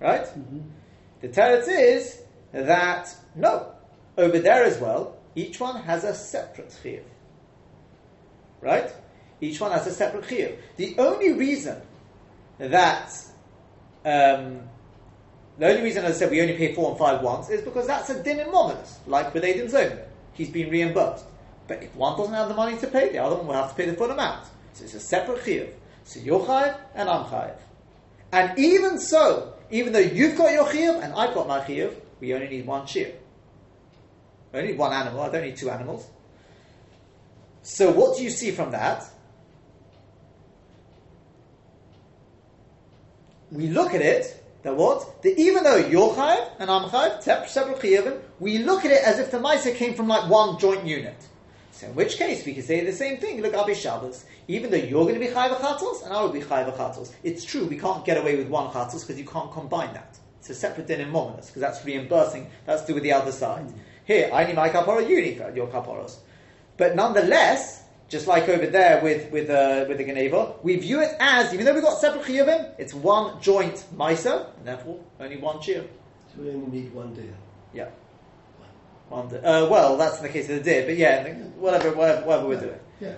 Right? 0.00 0.26
The 1.20 1.28
teretz 1.28 1.66
is 1.68 2.22
that 2.52 3.14
no, 3.34 3.72
over 4.16 4.38
there 4.38 4.64
as 4.64 4.78
well, 4.78 5.16
each 5.34 5.58
one 5.58 5.82
has 5.82 6.04
a 6.04 6.14
separate 6.14 6.74
chiyuv. 6.82 7.02
Right? 8.64 8.90
Each 9.40 9.60
one 9.60 9.72
has 9.72 9.86
a 9.86 9.92
separate 9.92 10.24
chiyuv. 10.24 10.56
The 10.76 10.96
only 10.98 11.32
reason 11.32 11.80
that 12.58 13.12
um, 14.04 14.60
the 15.58 15.68
only 15.68 15.82
reason, 15.82 16.04
as 16.04 16.16
I 16.16 16.18
said, 16.18 16.30
we 16.30 16.40
only 16.40 16.56
pay 16.56 16.74
four 16.74 16.90
and 16.90 16.98
five 16.98 17.22
once 17.22 17.48
is 17.48 17.62
because 17.62 17.86
that's 17.86 18.10
a 18.10 18.22
din 18.22 18.40
in 18.40 18.48
mominus, 18.48 18.96
like 19.06 19.32
with 19.32 19.44
Aiden 19.44 19.70
Zomer. 19.70 20.04
He's 20.32 20.50
been 20.50 20.70
reimbursed. 20.70 21.24
But 21.68 21.82
if 21.82 21.94
one 21.94 22.18
doesn't 22.18 22.34
have 22.34 22.48
the 22.48 22.54
money 22.54 22.76
to 22.78 22.86
pay, 22.88 23.10
the 23.10 23.18
other 23.18 23.36
one 23.36 23.46
will 23.46 23.54
have 23.54 23.70
to 23.70 23.74
pay 23.74 23.86
the 23.86 23.94
full 23.94 24.10
amount. 24.10 24.46
So 24.72 24.84
it's 24.84 24.94
a 24.94 25.00
separate 25.00 25.42
chiyuv. 25.44 25.70
So 26.04 26.20
you're 26.20 26.40
chayiv 26.40 26.76
and 26.94 27.08
I'm 27.08 27.24
chayiv. 27.26 27.56
And 28.32 28.58
even 28.58 28.98
so, 28.98 29.54
even 29.70 29.92
though 29.92 30.00
you've 30.00 30.36
got 30.36 30.52
your 30.52 30.66
chiyuv 30.66 31.02
and 31.02 31.14
I've 31.14 31.34
got 31.34 31.46
my 31.46 31.60
chiyuv, 31.60 31.94
we 32.20 32.34
only 32.34 32.48
need 32.48 32.66
one. 32.66 32.86
I 32.86 33.12
only 34.52 34.74
one 34.74 34.92
animal. 34.92 35.20
I 35.22 35.30
don't 35.30 35.42
need 35.42 35.56
two 35.56 35.70
animals. 35.70 36.06
So 37.64 37.90
what 37.90 38.16
do 38.16 38.22
you 38.22 38.28
see 38.28 38.50
from 38.50 38.70
that? 38.72 39.04
We 43.50 43.68
look 43.68 43.94
at 43.94 44.02
it 44.02 44.42
that 44.64 44.76
what? 44.76 45.22
That 45.22 45.38
even 45.38 45.64
though 45.64 45.76
you're 45.76 46.12
chayiv 46.12 46.50
and 46.58 46.70
I'm 46.70 46.90
chayiv, 46.90 47.48
separate 47.48 48.22
we 48.38 48.58
look 48.58 48.84
at 48.84 48.90
it 48.90 49.02
as 49.02 49.18
if 49.18 49.30
the 49.30 49.38
ma'aser 49.38 49.74
came 49.74 49.94
from 49.94 50.08
like 50.08 50.28
one 50.30 50.58
joint 50.58 50.86
unit. 50.86 51.16
So 51.70 51.86
in 51.86 51.94
which 51.94 52.18
case 52.18 52.44
we 52.44 52.52
can 52.52 52.62
say 52.62 52.84
the 52.84 52.92
same 52.92 53.16
thing. 53.16 53.40
Look, 53.40 53.54
Abi 53.54 53.74
Shabbos. 53.74 54.26
Even 54.46 54.70
though 54.70 54.76
you're 54.76 55.04
going 55.04 55.14
to 55.14 55.20
be 55.20 55.28
chayiv 55.28 55.56
chatos 55.56 56.04
and 56.04 56.12
I 56.12 56.20
will 56.20 56.28
be 56.28 56.40
chayiv 56.40 56.76
chatos, 56.76 57.12
it's 57.22 57.44
true 57.46 57.64
we 57.64 57.78
can't 57.78 58.04
get 58.04 58.18
away 58.18 58.36
with 58.36 58.48
one 58.48 58.70
chatos 58.72 59.00
because 59.00 59.18
you 59.18 59.26
can't 59.26 59.50
combine 59.50 59.94
that. 59.94 60.18
It's 60.40 60.50
a 60.50 60.54
separate 60.54 60.86
din 60.86 61.00
in 61.00 61.10
because 61.10 61.54
that's 61.54 61.82
reimbursing. 61.82 62.50
That's 62.66 62.82
to 62.82 62.88
do 62.88 62.94
with 62.94 63.04
the 63.04 63.12
other 63.12 63.32
side. 63.32 63.72
Here, 64.04 64.30
I 64.30 64.44
need 64.44 64.56
my 64.56 64.68
kapora, 64.68 65.08
you 65.08 65.22
need 65.22 65.38
your 65.54 65.68
kaporos. 65.68 66.18
But 66.76 66.96
nonetheless, 66.96 67.84
just 68.08 68.26
like 68.26 68.48
over 68.48 68.66
there 68.66 69.02
with 69.02 69.30
with 69.30 69.50
uh, 69.50 69.86
with 69.88 69.98
the 69.98 70.04
Geneva, 70.04 70.54
we 70.62 70.76
view 70.76 71.00
it 71.00 71.16
as 71.20 71.52
even 71.54 71.66
though 71.66 71.74
we've 71.74 71.82
got 71.82 71.98
separate 71.98 72.24
chiyuvim, 72.24 72.72
it's 72.78 72.94
one 72.94 73.40
joint 73.40 73.84
ma'aser, 73.96 74.46
and 74.58 74.66
therefore 74.66 74.98
only 75.20 75.36
one 75.36 75.56
chiyuv. 75.56 75.86
So 76.34 76.42
we 76.42 76.50
only 76.50 76.66
need 76.66 76.92
one 76.92 77.14
deal. 77.14 77.34
Yeah. 77.72 77.88
One 79.08 79.26
uh, 79.26 79.68
well, 79.70 79.96
that's 79.96 80.16
in 80.18 80.22
the 80.24 80.28
case 80.28 80.48
of 80.48 80.56
the 80.56 80.62
deer, 80.62 80.84
but 80.86 80.96
yeah, 80.96 81.28
whatever, 81.58 81.92
whatever, 81.94 82.26
whatever 82.26 82.48
we're 82.48 82.60
doing. 82.60 82.80
Yeah. 83.00 83.14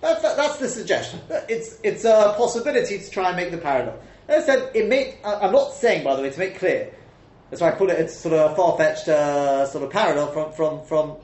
That's, 0.00 0.20
that, 0.22 0.36
that's 0.36 0.56
the 0.58 0.68
suggestion. 0.68 1.20
It's, 1.48 1.78
it's 1.82 2.04
a 2.04 2.34
possibility 2.36 2.98
to 2.98 3.10
try 3.10 3.28
and 3.28 3.36
make 3.36 3.50
the 3.52 3.58
parallel. 3.58 4.00
As 4.28 4.44
I 4.44 4.54
said, 4.54 4.70
it 4.74 5.18
I- 5.24 5.34
I'm 5.34 5.52
not 5.52 5.72
saying, 5.72 6.04
by 6.04 6.16
the 6.16 6.22
way, 6.22 6.30
to 6.30 6.38
make 6.38 6.58
clear, 6.58 6.92
that's 7.50 7.62
why 7.62 7.68
I 7.68 7.72
put 7.72 7.90
it, 7.90 8.00
it's 8.00 8.16
sort 8.16 8.34
of 8.34 8.52
a 8.52 8.54
far-fetched 8.56 9.08
uh, 9.08 9.66
sort 9.66 9.84
of 9.84 9.90
parallel 9.90 10.32
from, 10.32 10.52
from, 10.52 10.84
from, 10.84 11.16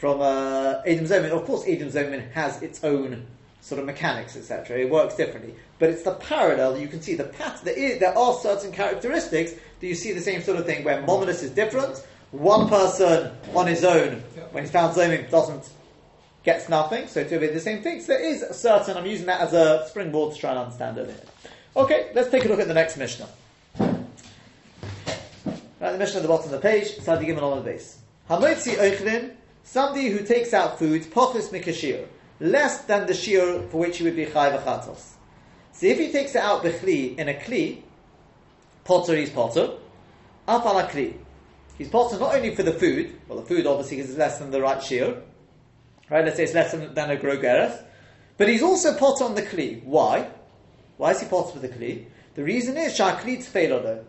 from 0.00 0.22
uh, 0.22 0.80
Adam 0.86 1.04
Zomin. 1.04 1.30
Of 1.30 1.44
course, 1.44 1.68
Adam 1.68 1.90
Zomin 1.90 2.32
has 2.32 2.62
its 2.62 2.82
own 2.82 3.26
sort 3.60 3.78
of 3.78 3.84
mechanics, 3.84 4.34
etc. 4.34 4.78
It 4.78 4.88
works 4.88 5.14
differently. 5.14 5.54
But 5.78 5.90
it's 5.90 6.02
the 6.02 6.14
parallel 6.14 6.78
you 6.78 6.88
can 6.88 7.02
see. 7.02 7.16
The 7.16 7.24
pattern, 7.24 7.60
there, 7.64 7.78
is, 7.78 8.00
there 8.00 8.16
are 8.16 8.32
certain 8.38 8.72
characteristics 8.72 9.52
that 9.52 9.86
you 9.86 9.94
see 9.94 10.12
the 10.12 10.22
same 10.22 10.42
sort 10.42 10.58
of 10.58 10.64
thing 10.64 10.84
where 10.84 11.02
Mominus 11.02 11.42
is 11.42 11.50
different. 11.50 11.98
One 12.30 12.70
person 12.70 13.30
on 13.54 13.66
his 13.66 13.84
own, 13.84 14.22
when 14.52 14.64
he's 14.64 14.72
found 14.72 14.96
Zomin, 14.96 15.30
doesn't 15.30 15.68
gets 16.44 16.70
nothing, 16.70 17.06
so 17.06 17.22
to 17.22 17.38
be 17.38 17.48
the 17.48 17.60
same 17.60 17.82
thing. 17.82 18.00
So 18.00 18.14
there 18.14 18.24
is 18.24 18.42
a 18.42 18.54
certain, 18.54 18.96
I'm 18.96 19.04
using 19.04 19.26
that 19.26 19.42
as 19.42 19.52
a 19.52 19.86
springboard 19.86 20.34
to 20.34 20.40
try 20.40 20.50
and 20.50 20.60
understand 20.60 20.96
it. 20.96 21.28
Okay, 21.76 22.10
let's 22.14 22.30
take 22.30 22.46
a 22.46 22.48
look 22.48 22.60
at 22.60 22.68
the 22.68 22.72
next 22.72 22.96
Mishnah. 22.96 23.28
Right, 23.78 23.98
the 25.92 25.98
Mishnah 25.98 26.16
at 26.16 26.22
the 26.22 26.28
bottom 26.28 26.46
of 26.46 26.52
the 26.52 26.60
page, 26.60 26.96
Sadi 27.00 27.26
Gimel 27.26 27.42
on 27.42 27.58
the 27.58 27.64
base. 27.64 27.98
Hamotzi 28.30 28.76
Eichlin, 28.76 29.32
somebody 29.70 30.08
who 30.08 30.24
takes 30.24 30.52
out 30.52 30.80
food, 30.80 31.02
pochus 31.12 31.50
mikashir, 31.50 32.04
less 32.40 32.82
than 32.82 33.06
the 33.06 33.14
shear 33.14 33.62
for 33.70 33.78
which 33.78 33.98
he 33.98 34.04
would 34.04 34.16
be 34.16 34.26
chayv 34.26 34.60
achatos. 34.60 35.12
So 35.72 35.86
if 35.86 35.96
he 35.96 36.10
takes 36.10 36.34
it 36.34 36.42
out 36.42 36.64
bechli 36.64 37.16
in 37.16 37.28
a 37.28 37.34
kli, 37.34 37.82
potter 38.84 39.14
he's 39.14 39.30
potter, 39.30 39.70
up 40.48 40.66
ala 40.66 40.88
kli. 40.88 41.14
He's 41.78 41.88
potter 41.88 42.18
not 42.18 42.34
only 42.34 42.52
for 42.52 42.64
the 42.64 42.72
food, 42.72 43.16
well 43.28 43.38
the 43.40 43.46
food 43.46 43.64
obviously 43.64 44.00
is 44.00 44.16
less 44.16 44.38
than 44.38 44.50
the 44.50 44.60
right 44.60 44.82
shear, 44.82 45.22
right? 46.10 46.24
Let's 46.24 46.36
say 46.36 46.44
it's 46.44 46.54
less 46.54 46.72
than, 46.72 46.92
than 46.92 47.12
a 47.12 47.16
grogeres, 47.16 47.80
but 48.38 48.48
he's 48.48 48.64
also 48.64 48.96
potter 48.98 49.22
on 49.22 49.36
the 49.36 49.42
kli. 49.42 49.84
Why? 49.84 50.28
Why 50.96 51.12
is 51.12 51.20
he 51.20 51.28
potter 51.28 51.52
for 51.52 51.58
the 51.60 51.68
kli? 51.68 52.06
The 52.34 52.42
reason 52.42 52.76
is 52.76 52.98
shakli 52.98 53.38
tfeilodo. 53.38 54.04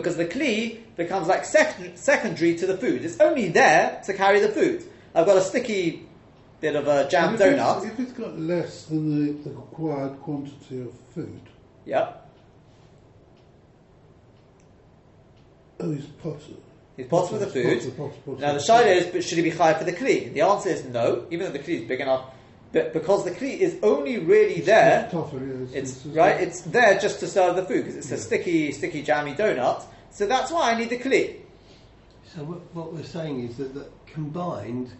Because 0.00 0.16
the 0.16 0.26
kli 0.26 0.78
becomes 0.96 1.28
like 1.28 1.44
sec- 1.44 1.96
secondary 1.96 2.54
to 2.56 2.66
the 2.66 2.76
food. 2.76 3.04
It's 3.04 3.18
only 3.20 3.48
there 3.48 4.00
to 4.06 4.14
carry 4.14 4.40
the 4.40 4.48
food. 4.48 4.84
I've 5.14 5.26
got 5.26 5.36
a 5.36 5.40
sticky 5.42 6.06
bit 6.60 6.76
of 6.76 6.86
a 6.88 7.08
jam 7.08 7.34
if 7.34 7.40
it's- 7.40 7.58
donut. 7.58 7.86
If 7.86 8.00
it's 8.00 8.12
got 8.12 8.38
less 8.38 8.84
than 8.84 9.26
the, 9.44 9.50
the 9.50 9.56
required 9.56 10.20
quantity 10.20 10.80
of 10.82 10.92
food, 11.14 11.40
Yep. 11.86 12.28
oh, 15.80 15.92
he's 15.92 16.06
potter. 16.06 16.38
He's 16.96 17.06
potter 17.06 17.28
for 17.28 17.38
the 17.38 17.46
food. 17.46 17.78
Potter, 17.78 17.90
potter, 17.92 18.14
potter. 18.24 18.40
Now 18.40 18.52
the 18.54 18.58
shaila 18.58 18.86
is, 18.96 19.06
but 19.06 19.22
should 19.24 19.38
he 19.38 19.44
be 19.44 19.50
high 19.50 19.74
for 19.74 19.84
the 19.84 19.92
kli? 19.92 20.32
The 20.32 20.40
answer 20.42 20.68
is 20.70 20.84
no, 20.84 21.26
even 21.30 21.46
though 21.46 21.52
the 21.52 21.60
kli 21.60 21.82
is 21.82 21.88
big 21.88 22.00
enough. 22.00 22.24
But 22.72 22.92
because 22.92 23.24
the 23.24 23.30
kli 23.30 23.58
is 23.58 23.78
only 23.82 24.18
really 24.18 24.60
there, 24.60 25.08
It's 25.72 26.04
yeah, 26.04 26.22
right. 26.22 26.40
It's 26.40 26.60
there 26.62 26.98
just 26.98 27.18
to 27.20 27.26
serve 27.26 27.56
the 27.56 27.64
food 27.64 27.84
because 27.84 27.96
it's 27.96 28.10
a 28.10 28.18
sticky, 28.18 28.72
sticky, 28.72 29.02
jammy 29.02 29.32
donut. 29.34 29.84
So 30.10 30.26
that's 30.26 30.50
why 30.50 30.72
I 30.72 30.78
need 30.78 30.90
the 30.90 30.98
kli. 30.98 31.36
So 32.34 32.44
what, 32.44 32.74
what 32.74 32.92
we're 32.92 33.04
saying 33.04 33.48
is 33.48 33.56
that, 33.56 33.72
that 33.74 33.90
combined, 34.06 34.90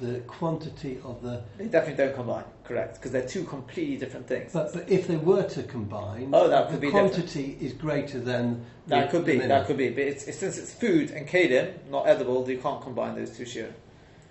the 0.00 0.20
quantity 0.20 0.98
of 1.04 1.20
the. 1.22 1.42
They 1.58 1.66
definitely 1.66 2.02
don't 2.02 2.14
combine, 2.14 2.44
correct? 2.64 2.94
Because 2.94 3.10
they're 3.10 3.26
two 3.28 3.44
completely 3.44 3.96
different 3.98 4.26
things. 4.26 4.52
But, 4.54 4.72
but 4.72 4.88
if 4.88 5.06
they 5.06 5.16
were 5.16 5.42
to 5.50 5.62
combine, 5.64 6.30
Oh, 6.32 6.48
that 6.48 6.68
could 6.68 6.76
the 6.76 6.80
be 6.80 6.86
different. 6.86 7.12
quantity 7.12 7.58
is 7.60 7.74
greater 7.74 8.20
than. 8.20 8.64
That 8.86 9.10
could 9.10 9.26
be. 9.26 9.32
minimum. 9.32 9.48
That 9.50 9.66
could 9.66 9.76
be. 9.76 9.90
But 9.90 10.04
it's, 10.04 10.24
it's, 10.24 10.38
since 10.38 10.56
it's 10.56 10.72
food 10.72 11.10
and 11.10 11.28
kalim, 11.28 11.74
not 11.90 12.06
edible, 12.06 12.48
you 12.48 12.56
can't 12.58 12.80
combine 12.80 13.16
those 13.16 13.36
two 13.36 13.44
shear. 13.44 13.74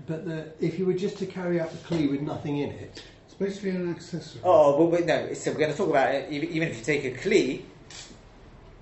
But 0.07 0.25
the, 0.25 0.45
if 0.59 0.79
you 0.79 0.85
were 0.85 0.93
just 0.93 1.17
to 1.17 1.25
carry 1.25 1.59
out 1.59 1.69
the 1.71 1.77
clee 1.79 2.07
with 2.07 2.21
nothing 2.21 2.59
in 2.59 2.71
it, 2.71 3.03
It's 3.25 3.35
basically 3.35 3.71
an 3.71 3.91
accessory. 3.91 4.41
Oh, 4.43 4.77
well, 4.77 4.87
wait, 4.87 5.05
no. 5.05 5.33
So 5.33 5.51
we're 5.51 5.57
going 5.59 5.71
to 5.71 5.77
talk 5.77 5.89
about 5.89 6.15
it. 6.15 6.31
Even, 6.31 6.49
even 6.49 6.67
if 6.69 6.77
you 6.77 6.83
take 6.83 7.03
a 7.03 7.11
kli 7.11 7.61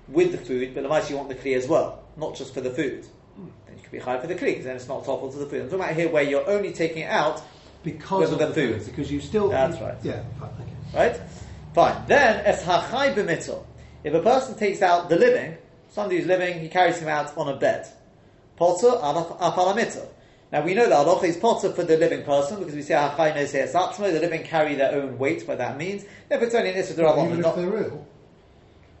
with 0.08 0.30
the 0.32 0.38
food, 0.38 0.72
but 0.74 0.80
otherwise 0.80 1.10
you 1.10 1.16
want 1.16 1.28
the 1.28 1.34
kli 1.34 1.56
as 1.56 1.66
well, 1.66 2.04
not 2.16 2.36
just 2.36 2.54
for 2.54 2.60
the 2.60 2.70
food. 2.70 3.04
Hmm. 3.34 3.46
Then 3.66 3.76
you 3.76 3.82
could 3.82 3.90
be 3.92 3.98
high 3.98 4.20
for 4.20 4.28
the 4.28 4.34
kli, 4.36 4.46
because 4.52 4.64
then 4.64 4.76
it's 4.76 4.86
not 4.88 5.04
topped 5.04 5.32
to 5.32 5.38
the 5.38 5.46
food. 5.46 5.62
I'm 5.62 5.68
talking 5.68 5.80
about 5.84 5.94
here 5.96 6.08
where 6.08 6.22
you're 6.22 6.48
only 6.48 6.72
taking 6.72 7.02
it 7.02 7.10
out, 7.10 7.42
because 7.82 8.30
Because 8.30 8.32
of 8.32 8.32
of 8.34 8.38
the 8.38 8.46
the 8.46 8.54
food. 8.54 8.82
food, 8.82 8.86
because 8.86 9.10
you 9.10 9.20
still. 9.20 9.48
That's 9.48 9.80
right. 9.80 9.96
Yeah. 10.04 10.22
fine, 10.38 10.50
Okay. 10.60 10.72
right? 10.94 11.20
Fine. 11.74 12.06
Then 12.06 12.46
es 12.46 12.62
hachai 12.62 13.14
b'mittel. 13.14 13.64
If 14.04 14.14
a 14.14 14.20
person 14.22 14.56
takes 14.56 14.80
out 14.80 15.08
the 15.08 15.16
living, 15.16 15.56
somebody 15.90 16.18
who's 16.18 16.26
living, 16.28 16.60
he 16.60 16.68
carries 16.68 16.98
him 16.98 17.08
out 17.08 17.36
on 17.36 17.48
a 17.48 17.56
bed. 17.56 17.86
Potter 18.56 18.92
apalamittel. 19.02 20.06
Now 20.52 20.62
we 20.62 20.74
know 20.74 20.88
that 20.88 21.06
alocha 21.06 21.24
is 21.24 21.36
potter 21.36 21.72
for 21.72 21.82
the 21.82 21.96
living 21.96 22.22
person 22.22 22.58
because 22.58 22.74
we 22.74 22.82
say 22.82 22.94
hachai 22.94 23.34
no 23.34 23.44
say 23.46 24.12
the 24.12 24.20
living 24.20 24.44
carry 24.44 24.74
their 24.76 24.92
own 24.94 25.18
weight. 25.18 25.46
What 25.46 25.58
that 25.58 25.76
means, 25.76 26.04
if 26.30 26.40
it's 26.42 26.54
only 26.54 26.70
an 26.70 26.76
issue, 26.76 26.92
Even 26.92 27.32
if 27.32 27.38
not 27.40 27.56
they're 27.56 27.76
ill. 27.82 28.06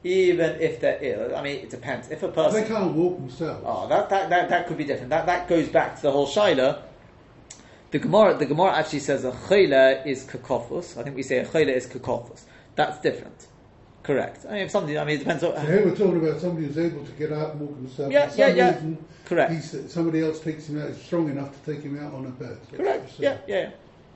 even 0.02 0.60
if 0.60 0.80
they're 0.80 0.98
ill. 1.02 1.36
I 1.36 1.42
mean, 1.42 1.56
it 1.56 1.70
depends. 1.70 2.10
If 2.10 2.22
a 2.22 2.28
person 2.28 2.60
They 2.62 2.68
can't 2.68 2.92
walk 2.94 3.18
themselves. 3.18 3.62
oh, 3.64 3.88
that, 3.88 4.08
that, 4.10 4.30
that, 4.30 4.48
that 4.48 4.66
could 4.66 4.76
be 4.76 4.84
different. 4.84 5.10
That, 5.10 5.26
that 5.26 5.48
goes 5.48 5.68
back 5.68 5.96
to 5.96 6.02
the 6.02 6.10
whole 6.12 6.26
shaila 6.26 6.82
The 7.92 8.00
Gemara, 8.00 8.34
the 8.36 8.46
Gemara 8.46 8.72
actually 8.76 8.98
says 8.98 9.24
a 9.24 9.30
chayla 9.30 10.04
is 10.04 10.24
kakofus. 10.24 10.96
I 10.98 11.04
think 11.04 11.14
we 11.14 11.22
say 11.22 11.38
a 11.38 11.46
chayla 11.46 11.68
is 11.74 11.86
kakofus. 11.86 12.42
That's 12.74 13.00
different. 13.00 13.46
Correct. 14.06 14.46
I 14.48 14.52
mean, 14.52 14.62
if 14.62 14.70
somebody, 14.70 14.96
I 14.96 15.04
mean, 15.04 15.16
it 15.16 15.18
depends 15.18 15.42
on. 15.42 15.56
So 15.56 15.60
here 15.62 15.84
we're 15.84 15.96
talking 15.96 16.24
about 16.24 16.40
somebody 16.40 16.68
who's 16.68 16.78
able 16.78 17.04
to 17.04 17.12
get 17.12 17.32
out 17.32 17.52
and 17.52 17.60
walk 17.60 17.76
himself. 17.76 18.12
Yeah, 18.12 18.32
yeah, 18.36 18.46
yeah. 18.46 18.74
reason, 18.74 19.04
Correct. 19.24 19.64
Somebody 19.90 20.22
else 20.22 20.38
takes 20.38 20.68
him 20.68 20.80
out, 20.80 20.90
is 20.90 21.02
strong 21.02 21.28
enough 21.28 21.50
to 21.60 21.72
take 21.72 21.82
him 21.82 21.98
out 21.98 22.14
on 22.14 22.26
a 22.26 22.30
bed. 22.30 22.56
Correct. 22.72 23.02
what 23.02 23.10
uh, 23.10 23.14
Yeah, 23.18 23.38
yeah, 23.48 23.56
yeah. 23.56 23.70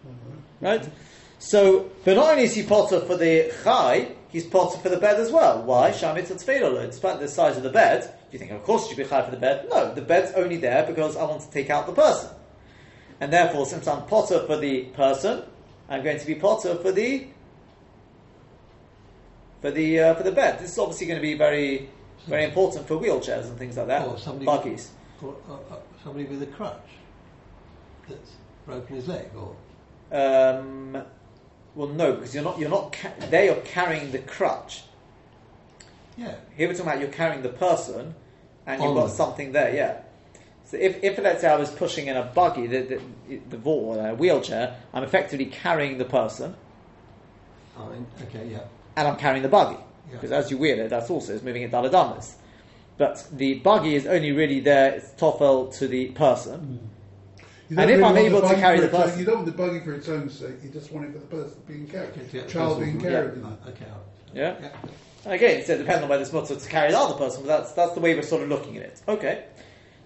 saying. 0.05 0.44
Right? 0.61 0.88
So, 1.40 1.90
but 2.05 2.14
not 2.14 2.31
only 2.31 2.44
is 2.44 2.55
he 2.55 2.62
potter 2.62 3.00
for 3.00 3.16
the 3.16 3.53
chai, 3.64 4.12
he's 4.29 4.46
potter 4.46 4.79
for 4.79 4.90
the 4.90 4.98
bed 4.98 5.18
as 5.18 5.33
well. 5.33 5.64
Why? 5.64 5.90
Shamit 5.90 6.29
tefillah. 6.29 6.87
Despite 6.87 7.18
the 7.18 7.26
size 7.26 7.57
of 7.57 7.64
the 7.64 7.70
bed, 7.70 8.03
do 8.03 8.11
you 8.31 8.38
think, 8.38 8.53
of 8.53 8.62
course, 8.62 8.83
you 8.83 8.90
should 8.90 8.98
be 8.98 9.09
chai 9.09 9.24
for 9.24 9.33
the 9.33 9.38
bed? 9.38 9.66
No, 9.70 9.92
the 9.92 10.03
bed's 10.03 10.31
only 10.35 10.59
there 10.59 10.87
because 10.87 11.16
I 11.16 11.24
want 11.24 11.42
to 11.42 11.50
take 11.50 11.68
out 11.68 11.87
the 11.87 11.92
person. 11.92 12.31
And 13.18 13.33
therefore, 13.33 13.66
since 13.66 13.88
I'm 13.88 14.07
potter 14.07 14.46
for 14.46 14.57
the 14.57 14.83
person, 14.94 15.42
I'm 15.88 16.05
going 16.05 16.20
to 16.20 16.26
be 16.26 16.37
potter 16.37 16.76
for 16.76 16.92
the 16.92 17.26
for 19.61 19.70
the 19.70 20.01
uh, 20.01 20.14
for 20.14 20.23
the 20.23 20.33
bed. 20.33 20.59
This 20.59 20.73
is 20.73 20.79
obviously 20.79 21.07
going 21.07 21.18
to 21.18 21.23
be 21.23 21.35
very 21.35 21.88
very 22.27 22.44
important 22.44 22.87
for 22.87 22.96
wheelchairs 22.96 23.44
and 23.44 23.59
things 23.59 23.77
like 23.77 23.87
that. 23.88 24.07
Or 24.07 24.18
somebody, 24.18 24.46
Buggies. 24.46 24.90
Or, 25.23 25.37
uh, 25.49 25.55
uh, 25.75 25.79
somebody 26.03 26.25
with 26.25 26.42
a 26.42 26.46
crutch 26.46 26.81
that's 28.09 28.33
broken 28.66 28.96
his 28.96 29.09
leg, 29.09 29.29
or 29.37 29.55
Um, 30.16 31.03
well, 31.75 31.88
no, 31.88 32.12
because 32.14 32.35
you're 32.35 32.44
not 32.44 32.59
you're 32.59 32.70
not 32.70 32.92
ca- 32.92 33.12
there. 33.31 33.44
You're 33.44 33.57
carrying 33.57 34.11
the 34.12 34.18
crutch. 34.18 34.83
yeah, 36.16 36.35
Here 36.57 36.66
we're 36.68 36.75
talking 36.75 36.88
about 36.88 37.01
you're 37.01 37.11
carrying 37.11 37.42
the 37.42 37.49
person, 37.51 38.14
and 38.66 38.83
you've 38.83 38.94
got 38.94 39.07
them. 39.07 39.16
something 39.16 39.53
there. 39.53 39.75
Yeah. 39.75 40.01
So 40.64 40.77
if, 40.77 41.03
if 41.03 41.18
let's 41.18 41.40
say 41.40 41.49
I 41.49 41.57
was 41.57 41.70
pushing 41.70 42.07
in 42.07 42.16
a 42.16 42.23
buggy, 42.23 42.66
the 42.68 43.01
the, 43.29 43.37
the 43.57 43.70
a 43.70 44.14
wheelchair, 44.14 44.77
I'm 44.94 45.03
effectively 45.03 45.46
carrying 45.46 45.99
the 45.99 46.05
person, 46.05 46.55
fine, 47.77 48.07
okay, 48.23 48.49
yeah, 48.53 48.61
and 49.00 49.08
I'm 49.08 49.16
carrying 49.16 49.42
the 49.42 49.48
buggy 49.48 49.76
Yeah. 49.76 50.12
because 50.12 50.30
as 50.32 50.50
you 50.50 50.58
wheel 50.58 50.78
it, 50.78 50.90
that's 50.90 51.10
also 51.10 51.32
is 51.32 51.42
moving 51.42 51.62
it 51.62 51.70
daladamas. 51.72 52.34
But 52.98 53.26
the 53.32 53.54
buggy 53.54 53.94
is 53.94 54.06
only 54.06 54.32
really 54.32 54.60
there. 54.60 54.92
It's 54.92 55.10
toffel 55.12 55.68
to 55.78 55.88
the 55.88 56.08
person. 56.08 56.60
Hmm. 56.60 56.76
You 57.70 57.78
And 57.78 57.88
don't 57.88 57.90
if 57.90 57.96
I'm 57.96 58.02
want 58.14 58.18
able 58.18 58.40
the 58.40 58.48
to 58.48 58.48
buggy 58.48 58.60
carry 58.60 58.76
for 58.76 58.80
the 58.82 58.86
its 58.88 58.94
own- 58.96 59.02
person- 59.04 59.18
you 59.20 59.24
don't 59.24 59.34
want 59.36 59.46
the 59.46 59.52
buggy 59.52 59.80
for 59.80 59.92
its 59.94 60.08
own 60.08 60.28
sake. 60.28 60.54
You 60.62 60.70
just 60.70 60.92
want 60.92 61.06
it 61.06 61.12
for 61.12 61.18
the 61.20 61.26
person 61.26 61.56
being 61.68 61.86
carried, 61.86 62.10
Okay, 62.10 62.26
yeah, 62.38 62.42
child 62.46 62.80
being 62.80 63.00
carried. 63.00 63.40
yeah. 63.40 63.46
in. 63.48 63.58
Okay, 63.68 63.84
Yeah. 64.34 64.54
yeah. 64.60 64.68
And 65.24 65.34
again, 65.34 65.64
so 65.64 65.74
it 65.74 65.78
depends 65.78 66.02
on 66.02 66.08
whether 66.08 66.22
it's 66.22 66.32
mutter 66.32 66.56
to 66.56 66.68
carry 66.68 66.90
the 66.90 66.98
other 66.98 67.14
person, 67.14 67.42
but 67.42 67.48
that's, 67.48 67.72
that's 67.72 67.92
the 67.92 68.00
way 68.00 68.14
we're 68.14 68.22
sort 68.22 68.42
of 68.42 68.48
looking 68.48 68.76
at 68.78 68.82
it. 68.84 69.00
Okay. 69.08 69.44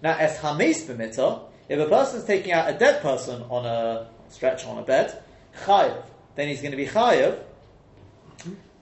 Now, 0.03 0.17
as 0.19 0.37
hames 0.39 0.83
b'mitter, 0.85 1.41
if 1.69 1.79
a 1.81 1.87
person's 1.89 2.25
taking 2.25 2.53
out 2.53 2.69
a 2.69 2.75
dead 2.79 3.01
person 3.01 3.43
on 3.49 3.65
a 3.65 4.09
stretcher 4.29 4.69
on 4.69 4.79
a 4.79 4.83
bed, 4.83 5.23
chayev, 5.65 6.03
then 6.37 6.49
he's 6.49 6.61
going 6.61 6.73
to 6.73 6.77
be 6.77 6.87
chayev 6.87 7.39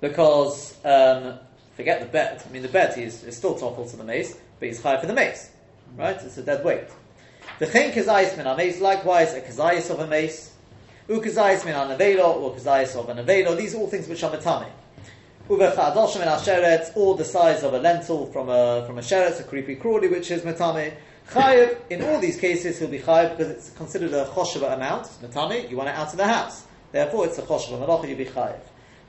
because, 0.03 0.75
um, 0.85 1.39
forget 1.77 2.01
the 2.01 2.07
bed. 2.07 2.43
I 2.47 2.53
mean, 2.53 2.63
the 2.63 2.69
bed 2.69 2.99
is, 2.99 3.23
is 3.23 3.37
still 3.37 3.55
toffel 3.55 3.89
to 3.89 3.97
the 3.97 4.05
mace, 4.05 4.37
but 4.59 4.69
he's 4.69 4.81
chayev 4.81 5.01
for 5.01 5.07
the 5.07 5.15
mace. 5.15 5.51
Right? 5.97 6.17
It's 6.17 6.37
a 6.37 6.43
dead 6.43 6.63
weight. 6.65 6.89
The 7.61 7.67
chen 7.67 7.93
kazayis 7.93 8.37
min 8.37 8.55
mace, 8.57 8.81
likewise, 8.81 9.33
a 9.33 9.41
kazayis 9.41 9.91
of 9.91 10.01
a 10.01 10.07
mace, 10.09 10.53
u 11.09 11.21
kazayis 11.21 11.65
min 11.65 11.77
an 11.77 11.97
avelo, 11.97 12.35
or 12.35 12.53
kazayis 12.55 12.97
of 12.97 13.09
an 13.09 13.25
avelo. 13.25 13.57
These 13.57 13.75
are 13.75 13.79
all 13.79 13.87
things 13.87 14.09
which 14.09 14.25
are 14.25 14.33
matame. 14.33 14.69
Uvechadoshim 15.49 16.23
in 16.23 16.29
asheret, 16.29 16.97
or 16.97 17.17
the 17.17 17.25
size 17.25 17.63
of 17.63 17.73
a 17.73 17.79
lentil 17.79 18.27
from 18.33 18.49
a 18.49 18.85
from 18.87 18.99
a 18.99 19.03
sheret, 19.03 19.39
a 19.39 19.45
creepy 19.45 19.77
crawly, 19.77 20.09
which 20.09 20.33
is 20.33 20.43
matame. 20.43 20.95
Chayev, 21.31 21.79
in 21.91 22.03
all 22.03 22.19
these 22.19 22.39
cases, 22.39 22.81
he'll 22.81 22.89
be 22.89 22.99
chayev 22.99 23.37
because 23.37 23.53
it's 23.53 23.71
considered 23.71 24.13
a 24.13 24.25
chosheva 24.25 24.75
amount. 24.75 25.07
Matame, 25.23 25.71
you 25.71 25.77
want 25.77 25.89
it 25.89 25.95
out 25.95 26.11
of 26.11 26.17
the 26.17 26.27
house. 26.27 26.65
Therefore, 26.91 27.27
it's 27.27 27.39
a 27.39 27.43
chosheva 27.43 27.87
malacha, 27.87 28.09
you'll 28.09 28.19
be 28.19 28.25
chayev. 28.25 28.59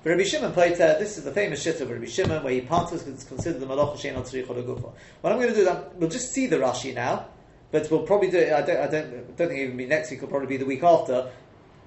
Rabbi 0.03 0.23
Shimon 0.23 0.51
Paiter, 0.51 0.99
this 0.99 1.17
is 1.17 1.23
the 1.23 1.31
famous 1.31 1.61
shit 1.61 1.79
of 1.79 1.89
Rabbi 1.89 2.05
Shimon, 2.05 2.43
where 2.43 2.51
he 2.53 2.61
pantas 2.61 3.07
is 3.07 3.23
considered 3.23 3.61
the 3.61 3.65
malacha 3.65 3.95
shein 3.95 4.15
al 4.15 4.23
tzrich 4.23 4.45
gufa. 4.45 4.91
What 5.21 5.31
I'm 5.31 5.39
going 5.39 5.47
to 5.49 5.55
do 5.55 5.61
is 5.61 5.67
I'm, 5.67 5.83
we'll 5.95 6.09
just 6.09 6.33
see 6.33 6.45
the 6.45 6.57
Rashi 6.57 6.93
now, 6.93 7.27
but 7.71 7.89
we'll 7.89 8.03
probably 8.03 8.29
do 8.29 8.37
it. 8.37 8.51
I 8.51 8.61
don't, 8.63 8.77
I 8.77 8.87
don't, 8.87 9.37
don't 9.37 9.47
think 9.47 9.59
it 9.59 9.69
will 9.69 9.77
be 9.77 9.85
next 9.85 10.11
week. 10.11 10.17
It'll 10.17 10.29
probably 10.29 10.49
be 10.49 10.57
the 10.57 10.65
week 10.65 10.83
after. 10.83 11.31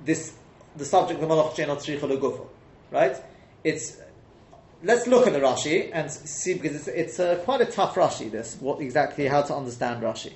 This 0.05 0.35
the 0.76 0.85
subject 0.87 1.22
of 1.22 1.29
the 1.29 1.35
malacha 1.35 1.57
shein 1.57 1.68
al 1.68 1.76
tzrich 1.76 2.00
gufa, 2.00 2.46
right? 2.90 3.16
It's 3.62 3.98
let's 4.83 5.07
look 5.07 5.26
at 5.26 5.35
the 5.35 5.40
Rashi 5.40 5.90
and 5.92 6.11
see 6.11 6.55
because 6.55 6.74
it's, 6.74 6.88
it's 6.88 7.20
uh, 7.20 7.37
quite 7.44 7.61
a 7.61 7.66
tough 7.66 7.96
Rashi. 7.96 8.31
This 8.31 8.57
what 8.61 8.81
exactly 8.81 9.26
how 9.26 9.42
to 9.42 9.55
understand 9.55 10.02
Rashi. 10.02 10.33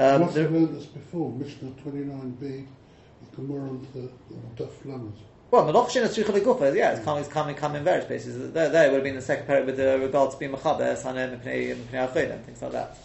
Um, 0.00 0.32
the- 0.32 0.48
learned 0.48 0.76
this 0.76 0.86
before. 0.86 1.30
Mishnah 1.30 1.70
29b, 1.84 2.40
the 2.40 3.36
Gemara 3.36 3.70
of 3.70 3.92
the 3.92 4.10
Duff 4.56 4.84
Lamas. 4.84 5.18
Well, 5.50 5.64
Malach 5.64 5.90
Shin 5.90 6.02
Tzricha 6.04 6.38
Legufa, 6.38 6.74
yeah, 6.76 6.92
it's 6.92 7.04
coming, 7.04 7.22
it's 7.22 7.32
coming, 7.32 7.54
coming 7.54 7.78
in 7.78 7.84
various 7.84 8.04
places. 8.04 8.52
There, 8.52 8.68
there 8.68 8.88
would 8.90 8.96
have 8.96 9.04
been 9.04 9.14
the 9.14 9.22
second 9.22 9.46
period 9.46 9.66
with 9.66 9.80
uh, 9.80 9.98
regard 9.98 10.30
to 10.32 10.36
being 10.36 10.52
Mechaber, 10.52 10.94
Sanem, 11.02 11.40
Mipnei, 11.40 11.74
Mipnei 11.74 12.12
Achoyim, 12.12 12.32
and 12.32 12.44
things 12.44 12.60
like 12.60 12.72
that. 12.72 12.98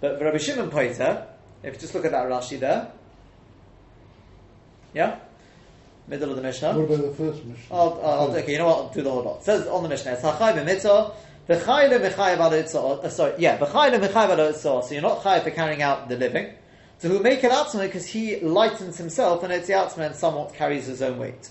But 0.00 0.18
for 0.18 0.24
Rabbi 0.24 0.38
Shimon 0.38 0.70
Poiter, 0.70 1.26
if 1.62 1.74
you 1.74 1.80
just 1.80 1.94
look 1.94 2.04
at 2.04 2.10
that 2.10 2.26
Rashi 2.26 2.58
there, 2.58 2.90
yeah, 4.92 5.18
middle 6.08 6.30
of 6.30 6.36
the 6.36 6.42
Mishnah. 6.42 6.76
What 6.76 6.84
about 6.84 7.10
the 7.10 7.14
first 7.14 7.44
Mishnah? 7.44 7.74
I'll, 7.74 8.00
I'll, 8.02 8.36
okay, 8.36 8.52
you 8.52 8.58
know 8.58 8.66
what? 8.66 8.76
I'll 8.76 8.92
do 8.92 9.02
the 9.02 9.10
whole 9.10 9.22
lot. 9.22 9.38
It 9.38 9.44
says 9.44 9.66
on 9.68 9.82
the 9.82 9.88
Mishnah, 9.88 10.12
it's 10.12 10.22
Hachai 10.22 10.54
b'mitzah, 10.54 11.14
v'chai 11.48 11.90
le'mechayev 11.90 12.36
ala 12.36 12.62
itzah, 12.62 13.04
uh, 13.04 13.08
sorry, 13.08 13.34
yeah, 13.38 13.56
v'chai 13.58 13.92
le'mechayev 13.92 14.30
ala 14.30 14.52
itzah, 14.52 14.82
so 14.82 14.88
you're 14.90 15.00
not 15.00 15.22
chayev 15.22 15.44
for 15.44 15.50
carrying 15.50 15.82
out 15.82 16.08
the 16.08 16.16
living. 16.16 16.54
So 16.98 17.08
who 17.08 17.20
make 17.20 17.44
it 17.44 17.50
atzma 17.50 17.82
because 17.82 18.06
he 18.06 18.40
lightens 18.40 18.98
himself 18.98 19.42
and 19.42 19.52
it's 19.52 19.66
the 19.66 19.74
atzma 19.74 20.06
and 20.06 20.14
somewhat 20.14 20.54
carries 20.54 20.86
his 20.86 21.02
own 21.02 21.18
weight. 21.18 21.50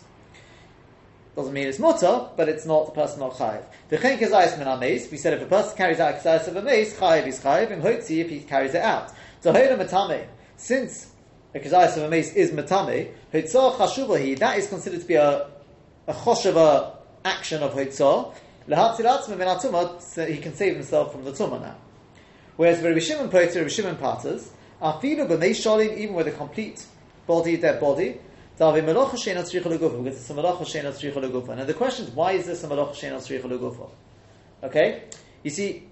Doesn't 1.36 1.54
mean 1.54 1.68
it's 1.68 1.80
mutter, 1.80 2.28
but 2.38 2.48
it's 2.48 2.66
not 2.66 2.86
the 2.86 2.92
person 2.92 3.20
not 3.20 3.34
chayiv. 3.34 3.64
V'chein 3.90 4.20
kezayis 4.20 4.58
min 4.60 4.80
mace. 4.80 5.10
We 5.10 5.18
said 5.18 5.34
if 5.34 5.42
a 5.42 5.46
person 5.46 5.76
carries 5.76 6.00
out 6.00 6.24
a 6.24 6.48
of 6.48 6.56
a 6.56 6.62
mace, 6.62 6.96
chayiv 6.96 7.26
is 7.26 7.40
chayiv, 7.40 7.72
and 7.72 7.82
hotzi 7.82 8.20
if 8.20 8.30
he 8.30 8.42
carries 8.42 8.76
it 8.76 8.82
out. 8.82 9.12
So 9.42 9.52
hoyla 9.52 9.78
matame. 9.78 10.28
Since 10.58 11.12
a 11.56 11.60
kezayis 11.60 11.98
of 11.98 12.04
a 12.04 12.10
mace 12.10 12.34
is 12.34 12.52
matame, 12.52 13.12
hotzah 13.34 13.76
chashuvahi, 13.78 14.38
that 14.40 14.60
is 14.60 14.68
considered 14.68 15.02
to 15.02 15.08
be 15.08 15.16
a, 15.16 15.50
a 16.08 16.94
action 17.26 17.64
of 17.64 17.74
hotzah. 17.74 18.34
So 18.66 20.26
he 20.26 20.38
can 20.38 20.54
save 20.56 20.74
himself 20.76 21.12
from 21.12 21.26
the 21.26 21.32
tumah 21.32 21.62
now. 21.62 21.76
Whereas 22.56 22.82
Rabbi 22.82 23.00
Shimon 23.00 23.30
Poter, 23.30 23.60
Rabbi 23.60 23.68
Shimon 23.68 23.98
Patas, 23.98 24.52
afilu 24.82 25.28
b'mei 25.28 25.50
shalim, 25.50 25.98
even 25.98 26.16
with 26.16 26.30
a 26.30 26.32
complete 26.32 26.86
body, 27.28 27.58
dead 27.58 27.82
body, 27.82 28.20
davi 28.60 28.82
melacha 28.82 29.16
shein 29.16 29.36
al 29.36 29.44
tzricha 29.44 29.64
legufa, 29.64 30.04
because 30.04 30.20
it's 30.20 30.30
a 30.30 30.34
melacha 30.34 30.62
shein 30.62 30.86
al 30.86 30.94
tzricha 30.94 31.16
legufa. 31.16 31.58
Now 31.58 31.66
the 31.66 31.74
question 31.74 32.06
is, 32.06 32.12
why 32.12 32.34
is 32.34 32.46
this 32.46 32.64
a 32.64 32.68
melacha 32.68 32.94
shein 32.94 33.12
al 33.12 33.20
tzricha 33.20 33.44
legufa? 33.44 33.90
Okay? 34.64 35.04
You 35.44 35.52
see, 35.52 35.90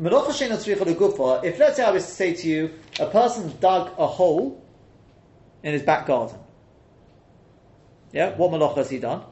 melacha 0.00 0.30
shein 0.30 0.50
al 0.50 0.58
tzricha 0.58 0.94
legufa, 0.94 1.44
if 1.44 1.58
let's 1.58 1.76
say 1.76 1.84
I 1.84 1.90
was 1.90 2.06
to 2.06 2.12
say 2.12 2.34
to 2.34 2.48
you, 2.48 2.70
a 2.98 3.06
person 3.06 3.52
dug 3.60 3.92
a 3.98 4.06
hole 4.06 4.62
in 5.62 5.72
his 5.72 5.82
back 5.82 6.06
garden. 6.06 6.38
Yeah? 8.12 8.36
What 8.36 8.50
melacha 8.50 8.78
has 8.78 8.90
he 8.90 8.98
done? 8.98 9.22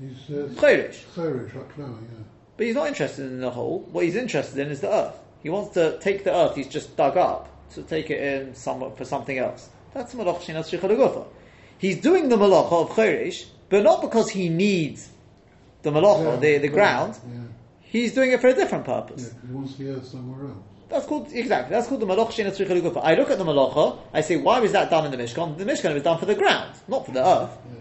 He's 0.00 0.36
uh, 0.36 0.48
Chayrish. 0.54 1.04
Chayrish, 1.14 1.54
right 1.54 1.78
now, 1.78 1.84
yeah. 1.84 2.24
But 2.56 2.66
he's 2.66 2.74
not 2.74 2.88
interested 2.88 3.26
in 3.26 3.40
the 3.40 3.50
hole. 3.50 3.80
What 3.92 4.04
he's 4.04 4.16
interested 4.16 4.58
in 4.58 4.70
is 4.70 4.80
the 4.80 4.92
earth. 4.92 5.18
He 5.42 5.50
wants 5.50 5.74
to 5.74 5.98
take 5.98 6.24
the 6.24 6.34
earth 6.34 6.54
he's 6.54 6.68
just 6.68 6.96
dug 6.96 7.16
up 7.16 7.48
to 7.74 7.82
take 7.82 8.10
it 8.10 8.20
in 8.20 8.54
somewhat 8.54 8.96
for 8.96 9.04
something 9.04 9.38
else. 9.38 9.68
That's 9.94 10.14
malach 10.14 10.40
shinat 10.40 10.68
shricha 10.68 11.26
He's 11.78 12.00
doing 12.00 12.28
the 12.28 12.36
malacha 12.36 12.72
of 12.72 12.90
chayrish, 12.90 13.46
but 13.68 13.82
not 13.82 14.00
because 14.00 14.30
he 14.30 14.48
needs 14.48 15.08
the 15.82 15.90
malacha, 15.90 16.34
Yeah, 16.34 16.36
the, 16.36 16.58
the 16.58 16.68
ground. 16.68 17.18
Yeah, 17.26 17.40
He's 17.80 18.14
doing 18.14 18.32
it 18.32 18.40
for 18.40 18.48
a 18.48 18.54
different 18.54 18.86
yeah, 18.86 19.02
he 19.46 19.52
wants 19.52 19.74
the 19.76 19.90
earth 19.90 20.06
somewhere 20.06 20.48
else. 20.48 20.58
That's 20.88 21.06
called 21.06 21.32
exactly. 21.32 21.74
That's 21.74 21.88
called 21.88 22.00
the 22.00 22.06
malach 22.06 22.30
shinat 22.30 22.56
shricha 22.56 23.00
I 23.02 23.14
look 23.14 23.30
at 23.30 23.38
the 23.38 23.44
malacha. 23.44 23.98
I 24.12 24.20
say, 24.20 24.36
why 24.36 24.60
was 24.60 24.72
that 24.72 24.90
done 24.90 25.06
in 25.06 25.10
the 25.10 25.16
mishkan? 25.16 25.56
The 25.58 25.64
mishkan 25.64 25.94
was 25.94 26.02
done 26.02 26.18
for 26.18 26.26
the 26.26 26.34
ground, 26.34 26.74
not 26.88 27.06
for 27.06 27.12
the 27.12 27.26
earth. 27.26 27.58
Yeah. 27.66 27.78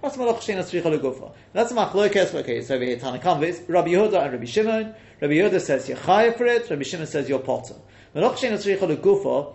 That's 0.00 0.16
malach 0.16 0.38
shena 0.38 0.60
tzricha 0.60 0.96
legufa. 0.96 1.32
That's 1.52 1.72
machlokes. 1.72 2.34
Okay, 2.34 2.62
so 2.62 2.76
over 2.76 2.84
here 2.84 2.96
Tanakam 2.96 3.42
is 3.42 3.62
Rabbi 3.66 3.88
Yehuda 3.88 4.22
and 4.22 4.32
Rabbi 4.32 4.44
Shimon. 4.44 4.94
Rabbi 5.20 5.34
Yehuda 5.34 5.60
says 5.60 5.88
you're 5.88 5.98
chayav 5.98 6.36
for 6.36 6.46
it. 6.46 6.70
Rabbi 6.70 6.84
Shimon 6.84 7.06
says 7.08 7.28
you're 7.28 7.40
potter. 7.40 7.74
Malach 8.14 8.36
shena 8.36 8.52
tzricha 8.52 9.54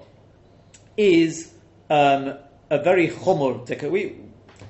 is 0.98 1.53
um, 1.90 2.34
a 2.70 2.82
very 2.82 3.08
chomor. 3.10 3.66
tika- 3.66 3.90
We 3.90 4.18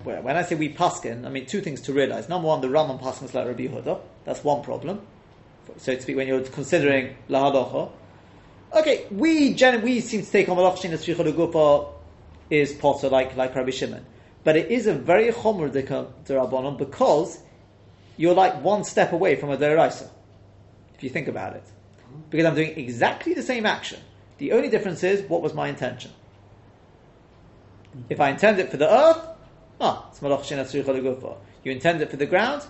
when 0.03 0.36
I 0.36 0.43
say 0.43 0.55
we 0.55 0.74
paskin, 0.74 1.26
I 1.26 1.30
mean 1.30 1.45
two 1.45 1.61
things 1.61 1.82
to 1.82 1.93
realize. 1.93 2.28
Number 2.28 2.47
one, 2.47 2.61
the 2.61 2.68
Rambam 2.68 3.01
paskins 3.01 3.34
like 3.34 3.47
Rabbi 3.47 3.68
Yehuda. 3.68 3.99
That's 4.26 4.43
one 4.43 4.61
problem. 4.64 5.01
So 5.78 5.95
to 5.95 6.01
speak, 6.01 6.16
when 6.18 6.28
you're 6.28 6.41
considering 6.41 7.16
lahalacha. 7.30 7.89
Okay, 8.76 9.05
we 9.11 9.53
gen- 9.53 9.82
we 9.82 10.01
seem 10.01 10.24
to 10.24 10.32
take 10.32 10.49
on 10.49 10.57
shena 10.57 10.93
tzricha 10.93 11.32
legufa 11.32 11.89
is 12.49 12.74
potter 12.74 13.09
like 13.09 13.36
like 13.38 13.55
Rabbi 13.55 13.72
Shimon. 13.72 14.05
But 14.43 14.57
it 14.57 14.72
is 14.72 14.88
a 14.88 14.93
very 14.93 15.30
chomer 15.32 15.70
derabanan 15.72 16.78
because 16.78 17.39
you're 18.18 18.34
like 18.34 18.61
one 18.64 18.84
step 18.84 19.14
away 19.14 19.36
from 19.36 19.51
a 19.51 19.57
deraisa, 19.57 20.09
if 20.95 21.03
you 21.03 21.09
think 21.09 21.28
about 21.28 21.55
it. 21.55 21.64
Because 22.30 22.45
I'm 22.45 22.55
doing 22.55 22.78
exactly 22.78 23.34
the 23.34 23.41
same 23.41 23.66
action. 23.66 23.99
The 24.38 24.51
only 24.51 24.70
difference 24.70 25.03
is 25.03 25.28
what 25.30 25.41
was 25.41 25.53
my 25.53 25.68
intention. 25.70 26.11
If 28.10 28.20
I 28.20 28.30
intend 28.30 28.60
it 28.60 28.70
for 28.70 28.78
the 28.78 28.91
earth, 28.91 29.28
ah, 29.80 30.08
it's 30.10 30.20
malach 30.20 30.41
shena. 30.41 31.38
You 31.64 31.72
intend 31.72 32.02
it 32.02 32.10
for 32.10 32.18
the 32.18 32.26
ground, 32.26 32.64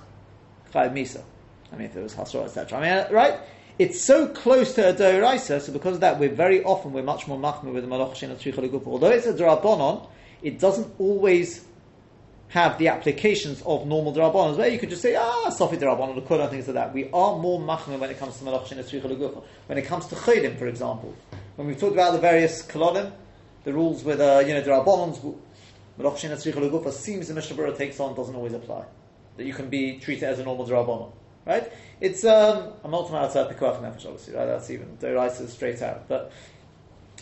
chayav 0.74 0.93
misa. 0.93 1.24
I 1.71 1.76
mean, 1.76 1.88
if 1.88 1.95
it 1.95 2.03
was 2.03 2.13
hasra, 2.15 2.45
etc. 2.45 2.80
I 2.80 2.82
mean, 2.82 3.13
right? 3.13 3.39
It's 3.80 3.99
so 3.99 4.28
close 4.28 4.76
to 4.76 4.89
a 4.89 4.93
doraisa, 4.93 5.59
so 5.59 5.74
because 5.74 5.95
of 5.95 6.01
that, 6.01 6.19
we're 6.19 6.30
very 6.30 6.63
often 6.63 6.93
we're 6.93 7.01
much 7.01 7.28
more 7.28 7.39
machmir 7.39 7.74
with 7.74 7.84
the 7.84 7.89
malach 7.89 8.13
shena. 8.13 8.86
Although 8.86 9.09
it's 9.09 9.26
a 9.26 9.34
drabonon, 9.34 10.07
it 10.43 10.59
doesn't 10.59 10.93
always 10.99 11.65
have 12.49 12.78
the 12.78 12.89
applications 12.89 13.63
of 13.65 13.88
normal 13.88 14.13
drabonon. 14.13 14.55
Where 14.55 14.67
you 14.67 14.78
could 14.78 14.89
just 14.89 15.01
say, 15.01 15.15
ah, 15.15 15.49
sofi 15.49 15.78
drabonon, 15.78 16.28
the 16.28 16.41
and 16.41 16.51
things 16.51 16.67
like 16.67 16.76
that. 16.76 16.93
We 16.93 17.05
are 17.05 17.39
more 17.39 17.59
machmir 17.59 17.97
when 17.97 18.11
it 18.11 18.19
comes 18.19 18.38
to 18.38 18.43
malach 18.43 18.67
shena 18.67 18.84
tzricha 18.84 19.05
legufa. 19.05 19.41
When 19.65 19.80
it 19.80 19.86
comes 19.86 20.05
to 20.07 20.15
chaydim, 20.15 20.59
for 20.59 20.67
example, 20.67 21.15
when 21.55 21.67
we've 21.67 21.80
talked 21.80 21.93
about 21.93 22.11
the 22.11 22.19
various 22.19 22.61
kolodim, 22.61 23.11
the 23.64 23.74
rules 23.74 24.03
with 24.03 24.20
uh, 24.20 24.43
you 24.45 24.53
know 24.53 24.61
shena 26.16 26.36
tzricha 26.36 26.55
legufa 26.55 26.91
seems 26.91 27.28
the 27.28 27.34
Mishnah 27.34 27.55
Berurah 27.55 27.78
takes 27.78 27.99
on 27.99 28.16
doesn't 28.16 28.36
always 28.36 28.53
apply. 28.53 28.86
That 29.38 29.45
you 29.45 29.53
can 29.53 29.70
be 29.70 29.99
treated 29.99 30.24
as 30.24 30.39
a 30.39 30.43
normal 30.43 30.68
drabonon. 30.68 31.11
Right? 31.45 31.72
It's 31.99 32.24
um, 32.24 32.74
a 32.84 32.88
multiple 32.88 33.20
outside 33.20 33.49
pikuach 33.49 33.82
nefesh, 33.82 34.05
obviously. 34.05 34.34
Right? 34.34 34.45
That's 34.45 34.70
even 34.70 34.97
the 34.99 35.47
straight 35.47 35.82
out. 35.82 36.07
But 36.07 36.32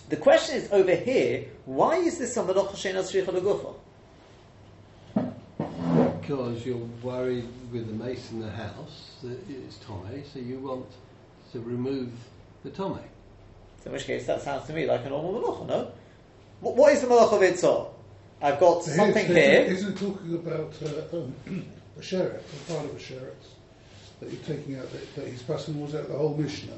the 0.10 0.18
question 0.18 0.56
is 0.56 0.72
over 0.72 0.96
here: 0.96 1.46
Why 1.66 1.98
is 1.98 2.18
this 2.18 2.38
on 2.38 2.48
the 2.48 2.54
lochashen 2.54 2.94
tzricha 2.96 3.76
Because 6.22 6.66
you're 6.66 6.78
worried 7.04 7.48
with 7.72 7.88
the 7.88 7.94
mace 7.94 8.32
in 8.32 8.42
the 8.42 8.52
house 8.52 9.16
that 9.24 9.38
it's 9.50 9.78
tome, 9.78 10.24
so 10.32 10.40
you 10.40 10.60
want 10.60 10.88
to 11.52 11.60
remove 11.60 12.12
the 12.64 12.70
tome. 12.70 13.00
So 13.84 13.88
in 13.88 13.94
which 13.94 14.06
case, 14.06 14.28
that 14.28 14.42
sounds 14.42 14.68
to 14.68 14.74
me 14.74 14.86
like 14.86 15.06
a 15.06 15.10
normal 15.10 15.42
malacha, 15.42 15.68
no? 15.68 15.92
What, 16.62 16.76
what 16.76 16.94
is 16.94 17.02
the 17.02 17.08
malacha 17.08 17.34
of 17.34 17.42
itzor? 17.42 17.90
I've 18.42 18.60
got 18.60 18.84
something 18.84 19.26
here. 19.28 19.66
Isn't 19.68 19.98
talking 19.98 20.34
about 20.36 20.74
uh, 20.84 21.18
um, 21.18 21.36
a 21.98 22.02
sheret, 22.02 22.40
a 22.40 22.72
part 22.72 22.86
of 22.86 22.96
a 22.96 23.00
sheret? 23.00 23.36
that 24.22 24.32
you're 24.32 24.42
taking 24.44 24.78
out, 24.78 24.90
that, 24.92 25.16
that 25.16 25.28
he's 25.28 25.42
passing 25.42 25.82
was 25.82 25.96
out 25.96 26.08
the 26.08 26.18
whole 26.18 26.36
Mishnah? 26.36 26.78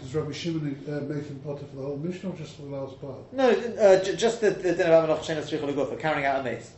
Does 0.00 0.14
Rabbi 0.14 0.32
Shimon 0.32 0.84
uh, 0.86 1.00
make 1.12 1.26
him 1.26 1.40
potter 1.44 1.64
for 1.66 1.76
the 1.76 1.82
whole 1.82 1.96
Mishnah 1.96 2.30
or 2.30 2.36
just 2.36 2.56
for 2.56 2.62
the 2.62 2.68
last 2.68 3.00
part? 3.00 3.32
No, 3.32 3.50
uh, 3.50 4.02
j- 4.04 4.14
just 4.14 4.40
the, 4.40 4.50
the 4.50 4.74
din 4.74 4.86
of 4.90 5.08
Amanach 5.08 5.20
Shenas 5.20 5.88
for 5.88 5.96
carrying 5.96 6.24
out 6.24 6.40
a 6.40 6.42
mace. 6.44 6.72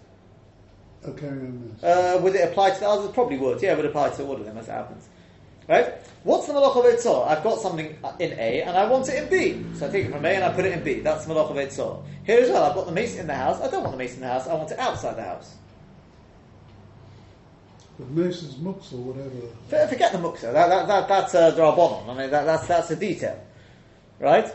Oh, 1.05 1.13
carrying 1.13 1.41
out 1.41 1.49
a 1.49 1.53
mace. 1.53 1.85
Uh, 1.85 2.21
would 2.23 2.35
it 2.35 2.49
apply 2.49 2.71
to 2.71 2.81
the 2.81 2.89
others? 2.89 3.11
Probably 3.13 3.37
would. 3.39 3.61
Yeah, 3.61 3.73
it 3.73 3.77
would 3.77 3.87
apply 3.87 4.11
to 4.11 4.25
all 4.25 4.37
of 4.37 4.45
them 4.45 4.57
as 4.57 4.69
it 4.69 4.73
happens. 4.73 5.09
Right? 5.71 5.95
What's 6.25 6.49
the 6.49 6.53
malach 6.53 6.77
of 6.77 6.85
Eitzor? 6.85 7.29
I've 7.29 7.45
got 7.45 7.61
something 7.61 7.97
in 8.19 8.33
A 8.33 8.63
and 8.63 8.77
I 8.77 8.87
want 8.91 9.09
it 9.09 9.23
in 9.23 9.31
B. 9.31 9.65
So 9.79 9.87
I 9.87 9.91
take 9.91 10.07
it 10.07 10.11
from 10.11 10.25
A 10.25 10.31
and 10.31 10.43
I 10.43 10.53
put 10.53 10.65
it 10.65 10.73
in 10.73 10.83
B. 10.83 10.95
That's 10.99 11.25
the 11.25 11.33
malach 11.33 11.49
of 11.49 11.57
Eitzor. 11.57 12.03
Here 12.25 12.41
as 12.41 12.51
well, 12.51 12.65
I've 12.65 12.75
got 12.75 12.87
the 12.87 12.93
mace 12.93 13.17
in 13.17 13.29
the 13.29 13.37
house. 13.37 13.61
I 13.61 13.71
don't 13.71 13.83
want 13.83 13.93
the 13.93 13.99
mace 13.99 14.15
in 14.15 14.21
the 14.21 14.27
house. 14.27 14.49
I 14.49 14.55
want 14.55 14.69
it 14.73 14.81
outside 14.81 15.17
the 15.17 15.23
house. 15.23 15.55
But 18.01 18.11
Mason's 18.11 18.55
muksa, 18.57 18.95
or 18.95 19.13
whatever. 19.13 19.87
Forget 19.87 20.11
the 20.11 20.19
muksa. 20.19 20.53
That, 20.53 20.69
that, 20.69 20.89
that, 20.89 21.09
that's 21.09 21.35
uh, 21.37 21.53
a 21.55 21.57
drabonon. 21.57 22.09
I 22.09 22.15
mean, 22.19 22.31
that, 22.33 22.47
that's, 22.47 22.67
that's 22.67 22.91
a 22.91 22.97
detail. 22.97 23.41
Right? 24.19 24.53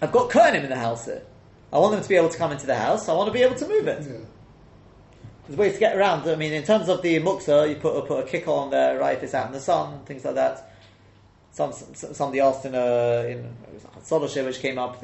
I've 0.00 0.12
got 0.12 0.30
Kohanim 0.30 0.64
in 0.64 0.70
the 0.70 0.76
house 0.76 1.04
here. 1.04 1.22
I 1.70 1.78
want 1.78 1.92
them 1.92 2.02
to 2.02 2.08
be 2.08 2.14
able 2.14 2.30
to 2.30 2.38
come 2.38 2.52
into 2.52 2.66
the 2.66 2.76
house. 2.76 3.10
I 3.10 3.12
want 3.12 3.26
to 3.28 3.34
be 3.34 3.42
able 3.42 3.56
to 3.56 3.68
move 3.68 3.86
it. 3.86 4.06
Yeah. 4.08 4.16
There's 5.46 5.58
ways 5.58 5.74
to 5.74 5.78
get 5.78 5.96
around. 5.96 6.28
I 6.28 6.34
mean, 6.34 6.52
in 6.52 6.64
terms 6.64 6.88
of 6.88 7.02
the 7.02 7.20
muksa, 7.20 7.68
you 7.68 7.76
put, 7.76 8.06
put 8.06 8.24
a 8.24 8.28
kick 8.28 8.48
on 8.48 8.70
there, 8.70 8.98
right, 8.98 9.16
if 9.16 9.22
it's 9.22 9.34
out 9.34 9.46
in 9.46 9.52
the 9.52 9.60
sun, 9.60 10.00
things 10.04 10.24
like 10.24 10.34
that. 10.34 10.72
Some, 11.52 11.72
somebody 11.72 12.40
asked 12.40 12.66
in 12.66 12.74
a, 12.74 13.26
in 13.28 13.56
a 13.96 14.00
Soloshe, 14.00 14.44
which 14.44 14.60
came 14.60 14.78
up, 14.78 15.02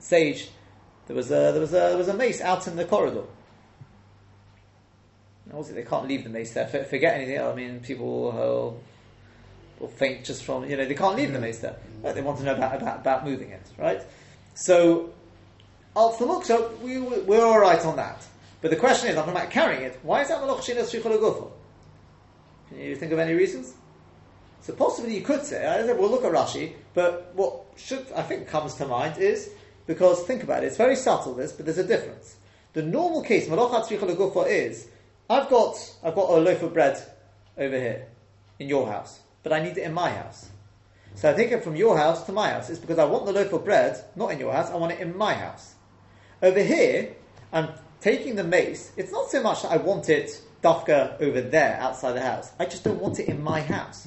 Sage, 0.00 0.50
there 1.06 1.16
was 1.16 1.30
a, 1.30 1.52
there 1.52 1.60
was 1.60 1.70
a, 1.70 1.76
there 1.76 1.96
was 1.96 2.08
a 2.08 2.14
mace 2.14 2.40
out 2.40 2.66
in 2.66 2.76
the 2.76 2.84
corridor. 2.84 3.24
Also, 5.54 5.72
they 5.72 5.82
can't 5.82 6.06
leave 6.06 6.24
the 6.24 6.30
mace 6.30 6.52
there. 6.52 6.66
Forget 6.66 7.14
anything. 7.14 7.40
I 7.40 7.54
mean, 7.54 7.80
people 7.80 8.06
will, 8.06 8.80
will 9.80 9.88
think 9.88 10.24
just 10.24 10.44
from 10.44 10.68
you 10.68 10.76
know 10.76 10.84
they 10.84 10.94
can't 10.94 11.16
leave 11.16 11.32
the 11.32 11.40
mace 11.40 11.60
there. 11.60 11.76
Right? 12.02 12.14
They 12.14 12.20
want 12.20 12.38
to 12.40 12.44
know 12.44 12.54
about, 12.54 12.76
about, 12.76 13.00
about 13.00 13.24
moving 13.24 13.50
it, 13.50 13.62
right? 13.78 14.02
So, 14.54 15.14
uh, 15.96 16.10
al 16.10 16.42
so 16.42 16.74
we 16.82 16.98
we're 16.98 17.44
all 17.44 17.58
right 17.58 17.82
on 17.86 17.96
that. 17.96 18.26
But 18.60 18.70
the 18.70 18.76
question 18.76 19.08
is, 19.08 19.16
I'm 19.16 19.24
talking 19.24 19.36
about 19.36 19.50
carrying 19.50 19.82
it. 19.82 19.98
Why 20.02 20.22
is 20.22 20.28
that 20.28 20.40
malach 20.40 20.60
shinas 20.60 20.92
shicholagufo? 20.92 21.50
Can 22.68 22.80
you 22.80 22.96
think 22.96 23.12
of 23.12 23.18
any 23.18 23.34
reasons? 23.34 23.74
So 24.60 24.74
possibly 24.74 25.14
you 25.14 25.22
could 25.22 25.44
say, 25.44 25.66
I 25.66 25.82
we'll 25.92 26.10
look 26.10 26.24
at 26.24 26.32
Rashi, 26.32 26.74
but 26.92 27.32
what 27.34 27.64
should 27.76 28.06
I 28.14 28.22
think 28.22 28.48
comes 28.48 28.74
to 28.74 28.86
mind 28.86 29.18
is 29.18 29.50
because 29.86 30.24
think 30.24 30.42
about 30.42 30.64
it, 30.64 30.66
it's 30.66 30.76
very 30.76 30.96
subtle 30.96 31.34
this, 31.34 31.52
but 31.52 31.64
there's 31.64 31.78
a 31.78 31.86
difference. 31.86 32.36
The 32.72 32.82
normal 32.82 33.22
case, 33.22 33.48
malach 33.48 34.48
is 34.50 34.88
I've 35.30 35.48
got 35.48 35.96
I've 36.02 36.14
got 36.14 36.30
a 36.30 36.36
loaf 36.36 36.62
of 36.62 36.74
bread 36.74 37.00
over 37.56 37.76
here 37.76 38.06
in 38.58 38.68
your 38.68 38.86
house, 38.88 39.20
but 39.42 39.52
I 39.52 39.62
need 39.62 39.78
it 39.78 39.84
in 39.84 39.94
my 39.94 40.10
house. 40.10 40.50
So 41.14 41.30
I 41.30 41.34
take 41.34 41.50
it 41.50 41.64
from 41.64 41.74
your 41.74 41.96
house 41.96 42.24
to 42.24 42.32
my 42.32 42.50
house. 42.50 42.70
It's 42.70 42.78
because 42.78 42.98
I 42.98 43.04
want 43.04 43.26
the 43.26 43.32
loaf 43.32 43.52
of 43.52 43.64
bread 43.64 44.04
not 44.14 44.30
in 44.32 44.38
your 44.38 44.52
house. 44.52 44.70
I 44.70 44.76
want 44.76 44.92
it 44.92 45.00
in 45.00 45.16
my 45.16 45.34
house. 45.34 45.74
Over 46.42 46.62
here, 46.62 47.14
I'm 47.52 47.70
taking 48.00 48.36
the 48.36 48.44
mace. 48.44 48.92
It's 48.96 49.12
not 49.12 49.30
so 49.30 49.42
much 49.42 49.62
that 49.62 49.72
I 49.72 49.76
want 49.76 50.08
it 50.08 50.40
dafka 50.62 51.20
over 51.20 51.40
there 51.40 51.78
outside 51.80 52.12
the 52.12 52.20
house. 52.20 52.50
I 52.58 52.64
just 52.64 52.84
don't 52.84 53.00
want 53.00 53.18
it 53.18 53.28
in 53.28 53.42
my 53.42 53.60
house. 53.60 54.06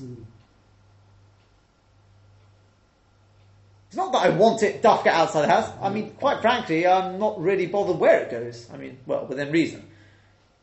It's 3.88 3.98
not 3.98 4.14
that 4.14 4.22
I 4.22 4.30
want 4.30 4.64
it 4.64 4.82
dafka 4.82 5.08
outside 5.08 5.42
the 5.44 5.50
house. 5.50 5.70
I 5.82 5.89
mean, 5.89 6.12
quite 6.12 6.42
frankly, 6.42 6.88
I'm 6.88 7.20
not 7.20 7.42
really 7.42 7.66
bothered 7.66 8.00
where 8.00 8.22
it 8.22 8.32
goes. 8.32 8.70
I 8.74 8.78
mean, 8.78 8.98
well, 9.06 9.26
within 9.26 9.52
reason. 9.52 9.86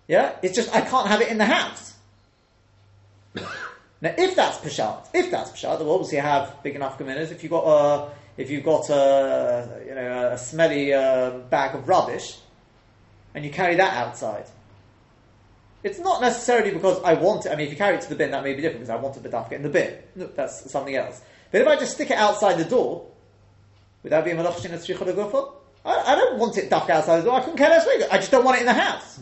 Yeah? 0.06 0.36
It's 0.42 0.54
just 0.54 0.74
I 0.74 0.80
can't 0.80 1.06
have 1.06 1.20
it 1.20 1.28
in 1.28 1.38
the 1.38 1.44
house. 1.44 1.94
now, 3.34 3.44
if 4.16 4.34
that's 4.34 4.56
Peshat, 4.58 5.08
if 5.12 5.30
that's 5.30 5.50
Peshat, 5.50 5.78
we'll 5.80 5.92
obviously 5.92 6.18
have 6.18 6.62
big 6.62 6.74
enough 6.74 6.96
communities. 6.96 7.30
If 7.30 7.42
you've 7.42 7.52
got 7.52 7.64
a, 7.66 8.10
if 8.38 8.50
you've 8.50 8.64
got 8.64 8.88
a, 8.88 9.82
you 9.86 9.94
know, 9.94 10.30
a 10.32 10.38
smelly 10.38 10.94
uh, 10.94 11.30
bag 11.50 11.74
of 11.74 11.86
rubbish, 11.86 12.38
and 13.38 13.44
you 13.44 13.52
carry 13.52 13.76
that 13.76 13.94
outside, 13.94 14.46
it's 15.84 16.00
not 16.00 16.20
necessarily 16.20 16.72
because 16.72 17.00
I 17.04 17.14
want 17.14 17.46
it. 17.46 17.52
I 17.52 17.54
mean, 17.54 17.66
if 17.66 17.72
you 17.72 17.78
carry 17.78 17.94
it 17.94 18.00
to 18.00 18.08
the 18.08 18.16
bin, 18.16 18.32
that 18.32 18.42
may 18.42 18.52
be 18.52 18.62
different 18.62 18.80
because 18.80 18.90
I 18.90 18.96
want 18.96 19.14
to 19.14 19.20
bedafka 19.20 19.52
in 19.52 19.62
the 19.62 19.68
bin. 19.68 19.96
No, 20.16 20.26
that's 20.26 20.68
something 20.72 20.96
else. 20.96 21.20
But 21.52 21.60
if 21.60 21.68
I 21.68 21.76
just 21.76 21.92
stick 21.92 22.10
it 22.10 22.18
outside 22.18 22.58
the 22.58 22.64
door, 22.64 23.06
would 24.02 24.10
that 24.10 24.24
be 24.24 24.32
a 24.32 24.34
malach 24.34 24.60
shin 24.60 24.72
I, 25.84 26.12
I 26.12 26.14
don't 26.16 26.36
want 26.36 26.58
it 26.58 26.68
duck 26.68 26.90
outside 26.90 27.20
the 27.20 27.26
door. 27.26 27.34
I 27.34 27.40
couldn't 27.42 27.58
care 27.58 27.68
less. 27.68 27.86
I 28.10 28.16
just 28.16 28.32
don't 28.32 28.44
want 28.44 28.56
it 28.56 28.60
in 28.62 28.66
the 28.66 28.72
house. 28.72 29.20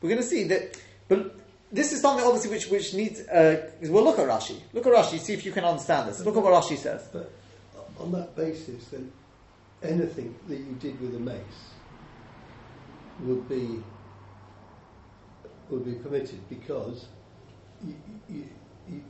We're 0.00 0.10
going 0.10 0.22
to 0.22 0.28
see 0.28 0.44
that, 0.44 0.80
but 1.08 1.34
this 1.72 1.92
is 1.92 2.00
something 2.00 2.24
obviously 2.24 2.50
which, 2.50 2.68
which 2.68 2.94
needs, 2.94 3.22
uh, 3.22 3.72
we'll 3.82 4.04
look 4.04 4.20
at 4.20 4.28
Rashi. 4.28 4.60
Look 4.72 4.86
at 4.86 4.92
Rashi, 4.92 5.18
see 5.18 5.32
if 5.32 5.44
you 5.44 5.50
can 5.50 5.64
understand 5.64 6.08
this. 6.08 6.24
Look 6.24 6.36
at 6.36 6.42
what 6.44 6.62
Rashi 6.62 6.76
says. 6.76 7.08
But 7.12 7.28
on 7.98 8.12
that 8.12 8.36
basis, 8.36 8.84
then 8.86 9.10
anything 9.82 10.32
that 10.46 10.58
you 10.58 10.76
did 10.78 11.00
with 11.00 11.16
a 11.16 11.18
mace 11.18 11.70
would 13.22 13.48
be 13.48 13.82
would 15.68 15.84
be 15.84 15.92
permitted 15.94 16.40
because 16.48 17.06
you, 17.86 17.94
you, 18.28 18.44
you, 18.88 19.02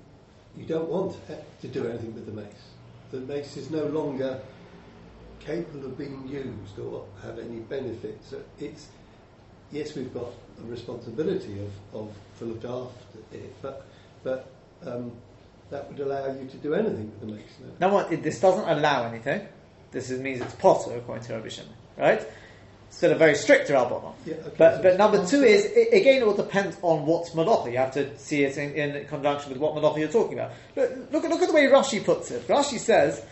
you 0.57 0.67
don't 0.67 0.89
want 0.89 1.17
to 1.61 1.69
do 1.69 1.89
anything 1.89 2.15
with 2.15 2.27
the 2.27 2.33
mace. 2.33 2.45
The 3.11 3.21
mace 3.21 3.57
is 3.57 3.71
no 3.71 3.85
longer 3.85 4.41
capable 5.41 5.87
of 5.87 5.97
being 5.97 6.29
used 6.29 6.79
or 6.79 7.07
have 7.23 7.39
any 7.39 7.61
benefit. 7.61 8.19
So 8.23 8.43
it's 8.59 8.89
yes, 9.73 9.95
we've 9.95 10.13
got 10.13 10.33
a 10.63 10.67
responsibility 10.71 11.61
of, 11.61 12.01
of 12.01 12.15
to 12.39 12.45
look 12.45 12.65
after 12.65 13.19
it, 13.33 13.55
but 13.63 13.87
but 14.23 14.51
um, 14.87 15.13
that 15.71 15.89
would 15.89 16.01
allow 16.01 16.27
you 16.27 16.47
to 16.49 16.57
do 16.59 16.75
anything 16.75 17.11
with 17.11 17.21
the 17.21 17.27
mace. 17.27 17.43
No, 17.81 17.89
what, 17.89 18.13
it, 18.13 18.23
this 18.23 18.41
doesn't 18.41 18.69
allow 18.69 19.07
anything. 19.07 19.47
This 19.93 20.11
is, 20.11 20.21
means 20.21 20.41
it's 20.41 20.55
potter 20.55 20.97
according 20.97 21.25
to 21.27 21.35
Rabbi 21.35 21.49
Shimon, 21.49 21.73
right? 21.97 22.27
Still 22.91 23.13
a 23.13 23.15
very 23.15 23.37
strict 23.37 23.69
Rabbanah. 23.71 24.13
Yeah, 24.27 24.35
okay, 24.35 24.55
but 24.59 24.77
so 24.77 24.83
but 24.83 24.99
number 24.99 25.25
two 25.25 25.45
is 25.45 25.65
it, 25.65 25.95
again 25.95 26.23
it 26.23 26.27
will 26.27 26.35
depend 26.35 26.77
on 26.83 27.07
what 27.07 27.27
malacha. 27.29 27.71
You 27.71 27.79
have 27.79 27.93
to 27.95 28.19
see 28.19 28.43
it 28.43 28.59
in, 28.59 28.73
in 28.75 29.07
conjunction 29.07 29.53
with 29.53 29.59
what 29.59 29.75
malacha 29.75 29.99
you're 30.01 30.09
talking 30.09 30.39
about. 30.39 30.53
Look, 30.75 31.13
look, 31.13 31.23
look 31.23 31.43
at 31.43 31.49
the 31.49 31.55
way 31.55 31.67
Rashi 31.67 32.05
puts 32.05 32.33
it. 32.33 32.47
Rashi 32.49 32.79
says, 32.79 33.25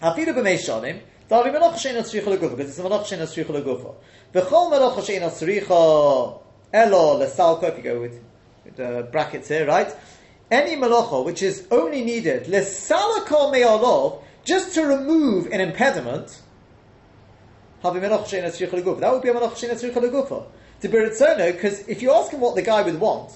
"Afilu 0.00 0.34
b'meishanim." 0.34 1.00
Because 1.30 1.46
it's 1.46 2.78
a 2.78 2.82
malach 2.82 3.04
shein 3.04 3.20
asricha 3.20 3.62
legufa. 3.62 3.94
V'chol 4.34 4.72
malach 4.72 4.96
shein 4.96 5.20
asricha 5.20 6.40
elo 6.72 7.20
lesalko. 7.20 7.64
If 7.64 7.76
you 7.76 7.82
go 7.84 8.00
with, 8.00 8.20
with 8.64 8.76
the 8.76 9.08
brackets 9.12 9.46
here, 9.46 9.64
right? 9.64 9.94
Any 10.50 10.74
malacha 10.74 11.24
which 11.24 11.42
is 11.42 11.68
only 11.70 12.02
needed 12.02 12.46
lesalako 12.46 13.52
me'alov, 13.52 14.22
just 14.44 14.74
to 14.74 14.84
remove 14.84 15.46
an 15.52 15.60
impediment. 15.60 16.40
That 17.82 17.92
would 17.92 18.00
be 18.00 18.06
a 18.06 18.10
malach 18.10 18.26
shein 18.26 18.44
asricha 18.44 19.94
legufa. 19.94 20.46
To 20.82 20.88
be 20.88 20.96
ritzono, 20.98 21.52
because 21.52 21.86
if 21.88 22.02
you 22.02 22.12
ask 22.12 22.32
him 22.32 22.40
what 22.40 22.54
the 22.54 22.62
guy 22.62 22.82
would 22.82 22.98
want, 23.00 23.32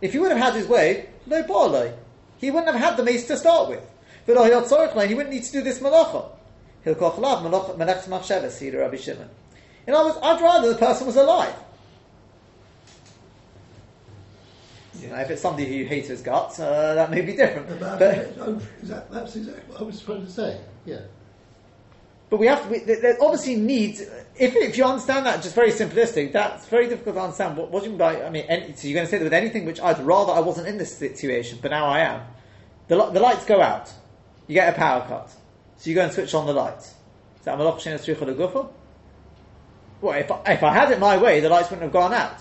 if 0.00 0.12
he 0.12 0.18
would 0.18 0.30
have 0.30 0.40
had 0.40 0.54
his 0.54 0.66
way, 0.66 1.08
no 1.26 1.42
barley, 1.42 1.92
he 2.38 2.50
wouldn't 2.50 2.72
have 2.72 2.80
had 2.80 2.96
the 2.96 3.04
mace 3.04 3.26
to 3.26 3.36
start 3.36 3.68
with. 3.68 3.82
But 4.26 4.36
he 4.46 5.14
wouldn't 5.14 5.30
need 5.34 5.44
to 5.44 5.52
do 5.52 5.62
this 5.62 5.80
malacha. 5.80 6.28
Hilkoch 6.84 7.18
Lav 7.18 7.44
Menachs 7.76 8.06
Machshavas, 8.08 8.78
Rabbi 8.78 8.96
Shimon. 8.96 9.28
In 9.86 9.94
other 9.94 10.10
words, 10.10 10.18
I'd 10.22 10.40
rather 10.40 10.72
the 10.72 10.78
person 10.78 11.06
was 11.06 11.16
alive. 11.16 11.54
You 15.00 15.08
know, 15.08 15.16
if 15.16 15.30
it's 15.30 15.42
somebody 15.42 15.66
who 15.66 15.74
you 15.74 15.86
hate 15.86 16.06
his 16.06 16.20
guts, 16.20 16.58
uh, 16.58 16.94
that 16.94 17.10
may 17.10 17.20
be 17.20 17.34
different. 17.34 17.80
But, 17.80 18.34
oh, 18.40 18.60
exact- 18.82 19.10
that's 19.12 19.36
exactly 19.36 19.62
what 19.68 19.80
I 19.80 19.84
was 19.84 20.00
trying 20.00 20.26
to 20.26 20.30
say. 20.30 20.60
Yeah. 20.84 21.00
But 22.30 22.38
we 22.38 22.46
have 22.46 22.62
to, 22.62 22.68
we, 22.68 22.78
there 22.80 23.16
obviously 23.20 23.56
needs, 23.56 24.00
if, 24.00 24.54
if 24.54 24.76
you 24.76 24.84
understand 24.84 25.26
that 25.26 25.42
just 25.42 25.54
very 25.54 25.70
simplistic, 25.70 26.32
that's 26.32 26.66
very 26.66 26.88
difficult 26.88 27.16
to 27.16 27.22
understand. 27.22 27.56
What, 27.56 27.70
what 27.70 27.80
do 27.80 27.86
you 27.86 27.90
mean 27.90 27.98
by, 27.98 28.22
I 28.22 28.30
mean, 28.30 28.44
any, 28.48 28.74
so 28.74 28.86
you're 28.86 28.94
going 28.94 29.06
to 29.06 29.10
say 29.10 29.18
that 29.18 29.24
with 29.24 29.32
anything 29.32 29.64
which 29.64 29.80
I'd 29.80 29.98
rather 30.00 30.32
I 30.32 30.40
wasn't 30.40 30.68
in 30.68 30.76
this 30.78 30.96
situation, 30.96 31.58
but 31.62 31.70
now 31.70 31.86
I 31.86 32.00
am. 32.00 32.22
The, 32.88 32.96
the 33.10 33.20
lights 33.20 33.44
go 33.44 33.60
out. 33.62 33.92
You 34.46 34.54
get 34.54 34.74
a 34.74 34.76
power 34.76 35.06
cut. 35.06 35.30
So 35.78 35.90
you 35.90 35.94
go 35.94 36.02
and 36.02 36.12
switch 36.12 36.34
on 36.34 36.46
the 36.46 36.52
lights. 36.52 36.94
Is 37.38 37.44
that 37.44 37.58
malach? 37.58 38.70
Well, 40.00 40.18
if 40.18 40.30
if 40.46 40.62
I 40.62 40.72
had 40.72 40.90
it 40.90 40.98
my 40.98 41.16
way, 41.16 41.40
the 41.40 41.48
lights 41.48 41.70
wouldn't 41.70 41.82
have 41.82 41.92
gone 41.92 42.12
out. 42.12 42.38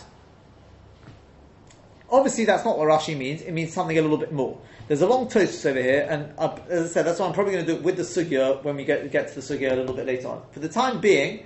Obviously, 2.09 2.45
that's 2.45 2.63
not 2.63 2.77
what 2.77 2.87
Rashi 2.87 3.17
means. 3.17 3.41
It 3.41 3.51
means 3.51 3.73
something 3.73 3.97
a 3.97 4.01
little 4.01 4.17
bit 4.17 4.31
more. 4.31 4.57
There's 4.87 5.01
a 5.01 5.07
long 5.07 5.27
toast 5.27 5.65
over 5.65 5.81
here, 5.81 6.07
and 6.09 6.31
uh, 6.37 6.57
as 6.69 6.91
I 6.91 6.93
said, 6.93 7.05
that's 7.05 7.19
what 7.19 7.27
I'm 7.27 7.33
probably 7.33 7.53
going 7.53 7.65
to 7.65 7.75
do 7.75 7.81
with 7.81 7.97
the 7.97 8.03
sugya 8.03 8.63
when 8.63 8.77
we 8.77 8.85
get, 8.85 9.11
get 9.11 9.27
to 9.27 9.35
the 9.35 9.41
sugya 9.41 9.73
a 9.73 9.75
little 9.75 9.93
bit 9.93 10.05
later 10.05 10.29
on. 10.29 10.41
For 10.51 10.61
the 10.61 10.69
time 10.69 11.01
being, 11.01 11.45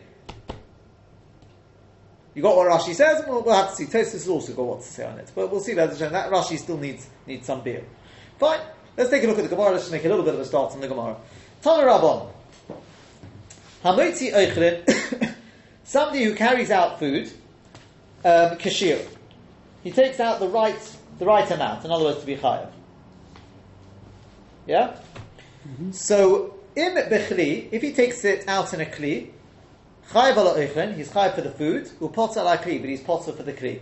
you 2.35 2.41
got 2.43 2.55
what 2.55 2.69
Rashi 2.69 2.93
says, 2.93 3.23
we'll, 3.27 3.41
we'll 3.41 3.55
have 3.55 3.71
to 3.71 3.75
see. 3.75 3.85
Toast 3.87 4.13
has 4.13 4.27
also 4.27 4.53
got 4.53 4.65
what 4.65 4.81
to 4.81 4.87
say 4.87 5.05
on 5.05 5.17
it, 5.17 5.31
but 5.33 5.51
we'll 5.51 5.59
see 5.59 5.73
whether 5.73 5.95
that 6.09 6.31
Rashi 6.31 6.59
still 6.59 6.77
needs 6.77 7.09
needs 7.25 7.47
some 7.47 7.61
beer. 7.61 7.83
Fine. 8.37 8.61
Let's 8.95 9.09
take 9.09 9.23
a 9.23 9.27
look 9.27 9.37
at 9.37 9.43
the 9.43 9.49
Gemara. 9.49 9.71
Let's 9.71 9.89
make 9.89 10.05
a 10.05 10.09
little 10.09 10.23
bit 10.23 10.35
of 10.35 10.39
a 10.39 10.45
start 10.45 10.73
on 10.73 10.81
the 10.81 10.87
Gemara. 10.87 11.17
Tana 11.61 11.83
Rabban. 11.83 12.29
Hamotzi 13.83 15.35
somebody 15.83 16.23
who 16.23 16.35
carries 16.35 16.69
out 16.69 16.99
food, 16.99 17.27
um, 18.23 18.57
kashir. 18.57 19.03
He 19.83 19.91
takes 19.91 20.19
out 20.19 20.39
the 20.39 20.47
right, 20.47 20.79
the 21.19 21.25
right 21.25 21.49
amount, 21.49 21.85
in 21.85 21.91
other 21.91 22.05
words, 22.05 22.19
to 22.19 22.25
be 22.25 22.35
chayav. 22.35 22.69
Yeah? 24.67 24.95
Mm-hmm. 25.67 25.91
So, 25.91 26.55
in 26.75 26.93
bechli, 26.95 27.67
if 27.71 27.81
he 27.81 27.91
takes 27.93 28.23
it 28.23 28.47
out 28.47 28.73
in 28.73 28.81
a 28.81 28.85
kli, 28.85 29.31
chayav 30.11 30.95
he's 30.95 31.09
chayav 31.09 31.35
for 31.35 31.41
the 31.41 31.51
food, 31.51 31.85
kli, 31.99 32.79
but 32.79 32.89
he's 32.89 33.01
potza 33.01 33.35
for 33.35 33.43
the 33.43 33.53
kli. 33.53 33.81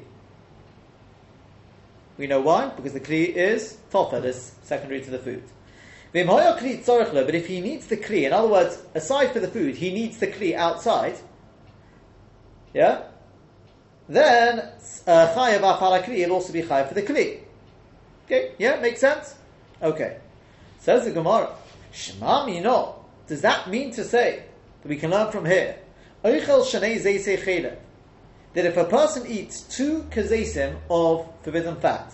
We 2.17 2.27
know 2.27 2.41
why? 2.41 2.67
Because 2.67 2.93
the 2.93 2.99
kli 2.99 3.33
is 3.33 3.77
tofel, 3.91 4.25
is 4.25 4.53
secondary 4.63 5.01
to 5.01 5.09
the 5.09 5.19
food. 5.19 5.43
But 6.11 7.35
if 7.35 7.47
he 7.47 7.61
needs 7.61 7.87
the 7.87 7.97
kli, 7.97 8.23
in 8.23 8.33
other 8.33 8.47
words, 8.47 8.81
aside 8.95 9.31
for 9.31 9.39
the 9.39 9.47
food, 9.47 9.75
he 9.75 9.93
needs 9.93 10.17
the 10.17 10.27
kli 10.27 10.55
outside. 10.55 11.15
Yeah, 12.73 13.03
then 14.09 14.59
uh, 15.07 15.33
chayav 15.33 15.63
af 15.63 15.81
ala 15.81 16.01
kli, 16.01 16.15
he'll 16.15 16.33
also 16.33 16.51
be 16.51 16.63
chayav 16.63 16.87
for 16.89 16.95
the 16.95 17.03
kli. 17.03 17.39
Okay, 18.25 18.51
yeah, 18.57 18.79
makes 18.81 18.99
sense. 18.99 19.35
Okay, 19.81 20.17
says 20.79 21.05
the 21.05 21.11
Gemara. 21.11 21.55
Shema 21.91 22.45
mino. 22.45 23.05
Does 23.27 23.41
that 23.41 23.69
mean 23.69 23.91
to 23.91 24.03
say 24.03 24.43
that 24.81 24.89
we 24.89 24.97
can 24.97 25.11
learn 25.11 25.31
from 25.31 25.45
here? 25.45 25.77
That 26.21 26.33
if 28.55 28.77
a 28.77 28.85
person 28.85 29.27
eats 29.27 29.61
two 29.61 30.03
kazesim 30.09 30.77
of 30.89 31.27
forbidden 31.43 31.75
fat, 31.77 32.13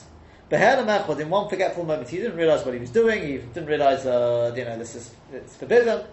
in 0.51 1.29
one 1.29 1.49
forgetful 1.49 1.85
moment, 1.85 2.09
he 2.09 2.17
didn't 2.17 2.37
realize 2.37 2.63
what 2.63 2.73
he 2.73 2.79
was 2.79 2.91
doing, 2.91 3.21
he 3.23 3.37
didn't 3.37 3.65
realize, 3.65 4.05
uh, 4.05 4.53
you 4.55 4.63
know, 4.63 4.77
this 4.77 4.95
is 4.95 5.11
it's 5.33 5.55
forbidden. 5.55 6.03